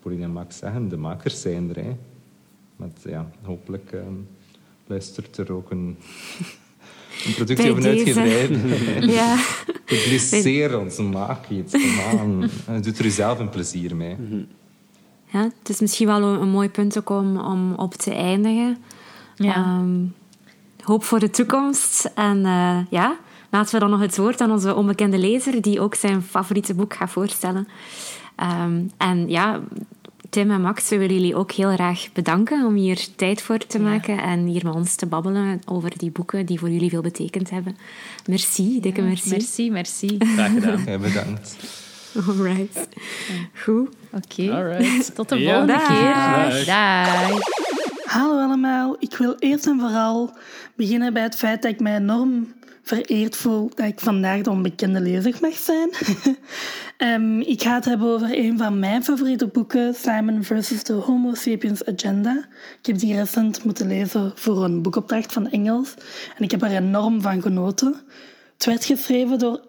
[0.00, 1.84] Pauline en Max zeggen, de makers zijn er.
[1.84, 1.96] Hè.
[2.76, 4.00] Maar ja, hopelijk uh,
[4.86, 5.96] luistert er ook een
[7.26, 8.48] een productie of een uitgeverij.
[9.18, 9.36] ja.
[9.84, 11.72] Publiceer ons, maak iets.
[11.72, 12.50] Kom aan.
[12.82, 14.16] Doe er zelf een plezier mee.
[14.18, 14.42] Mhm.
[15.32, 18.78] Ja, het is misschien wel een, mooi punt ook om, om op te eindigen.
[19.34, 19.78] Ja.
[19.80, 20.14] Um,
[20.82, 22.10] hoop voor de toekomst.
[22.14, 23.16] En uh, ja,
[23.50, 26.94] laten we dan nog het woord aan onze onbekende lezer, die ook zijn favoriete boek
[26.94, 27.68] gaat voorstellen.
[28.62, 29.60] Um, en ja,
[30.30, 33.78] Tim en Max, we willen jullie ook heel graag bedanken om hier tijd voor te
[33.78, 37.50] maken en hier met ons te babbelen over die boeken die voor jullie veel betekend
[37.50, 37.76] hebben.
[38.26, 39.30] Merci, dikke merci.
[39.30, 40.16] Merci, merci.
[40.18, 40.84] Graag gedaan.
[40.86, 41.56] Ja, bedankt.
[42.28, 42.88] Alright.
[43.54, 43.88] Goed.
[44.12, 44.42] Oké.
[44.42, 45.00] Okay.
[45.14, 46.64] Tot de volgende keer.
[46.66, 47.38] Dag.
[48.04, 48.96] Hallo allemaal.
[48.98, 50.36] Ik wil eerst en vooral
[50.74, 52.52] beginnen bij het feit dat ik mij enorm
[52.88, 55.90] vereerd voel dat ik vandaag de onbekende lezer mag zijn.
[56.98, 60.82] um, ik ga het hebben over een van mijn favoriete boeken, Simon vs.
[60.82, 62.48] The Homo Sapiens Agenda.
[62.80, 65.94] Ik heb die recent moeten lezen voor een boekopdracht van Engels
[66.36, 67.94] en ik heb er enorm van genoten.
[68.54, 69.60] Het werd geschreven door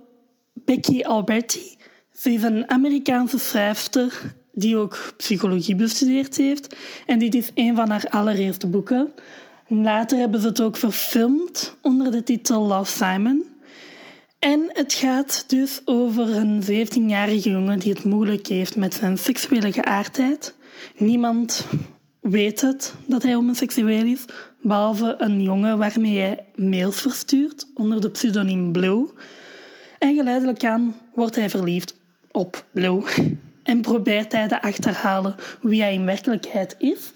[0.53, 1.77] Becky Alberti.
[2.13, 6.75] Ze is een Amerikaanse schrijfster die ook psychologie bestudeerd heeft.
[7.05, 9.13] En dit is een van haar allereerste boeken.
[9.71, 13.43] Later hebben ze het ook verfilmd onder de titel Love Simon.
[14.39, 19.71] En het gaat dus over een 17-jarige jongen die het moeilijk heeft met zijn seksuele
[19.71, 20.55] geaardheid.
[20.97, 21.65] Niemand
[22.19, 24.25] weet het dat hij homoseksueel is,
[24.61, 29.07] behalve een jongen waarmee hij mails verstuurt onder de pseudoniem Blue.
[29.99, 31.95] En geleidelijk aan wordt hij verliefd
[32.31, 33.03] op Blue
[33.63, 37.11] en probeert hij te achterhalen wie hij in werkelijkheid is.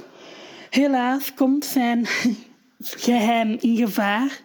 [0.73, 2.05] Helaas komt zijn
[2.79, 4.41] geheim in gevaar,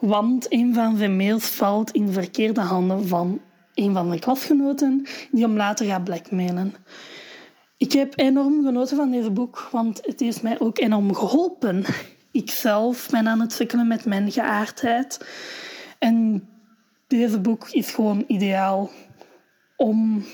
[0.00, 3.40] want een van zijn mails valt in de verkeerde handen van
[3.74, 6.74] een van de klasgenoten die hem later gaat blackmailen.
[7.76, 11.84] Ik heb enorm genoten van deze boek, want het heeft mij ook enorm geholpen.
[12.30, 15.26] Ik zelf ben aan het sukkelen met mijn geaardheid.
[15.98, 16.48] En
[17.06, 18.90] deze boek is gewoon ideaal
[19.76, 20.24] om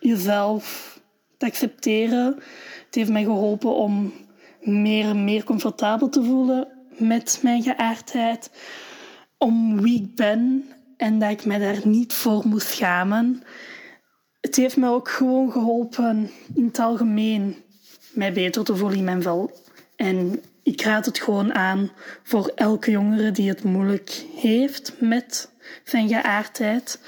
[0.00, 0.96] jezelf
[1.36, 2.38] te accepteren.
[2.88, 4.12] Het heeft mij geholpen om
[4.60, 8.50] meer en meer comfortabel te voelen met mijn geaardheid.
[9.38, 10.64] Om wie ik ben
[10.96, 13.42] en dat ik me daar niet voor moest schamen.
[14.40, 17.56] Het heeft me ook gewoon geholpen in het algemeen
[18.12, 19.50] mij beter te voelen in mijn vel.
[19.96, 21.90] En ik raad het gewoon aan
[22.22, 25.50] voor elke jongere die het moeilijk heeft met
[25.84, 27.00] zijn geaardheid.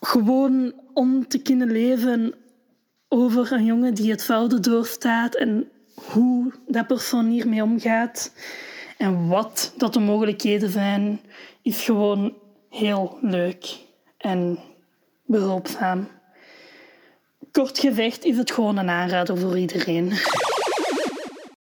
[0.00, 2.34] Gewoon om te kunnen leven
[3.08, 8.32] over een jongen die het velde doorstaat en hoe dat persoon hiermee omgaat
[8.98, 11.20] en wat dat de mogelijkheden zijn,
[11.62, 12.34] is gewoon
[12.70, 13.76] heel leuk
[14.18, 14.58] en
[15.24, 16.08] behulpzaam.
[17.52, 20.12] Kort gezegd is het gewoon een aanrader voor iedereen.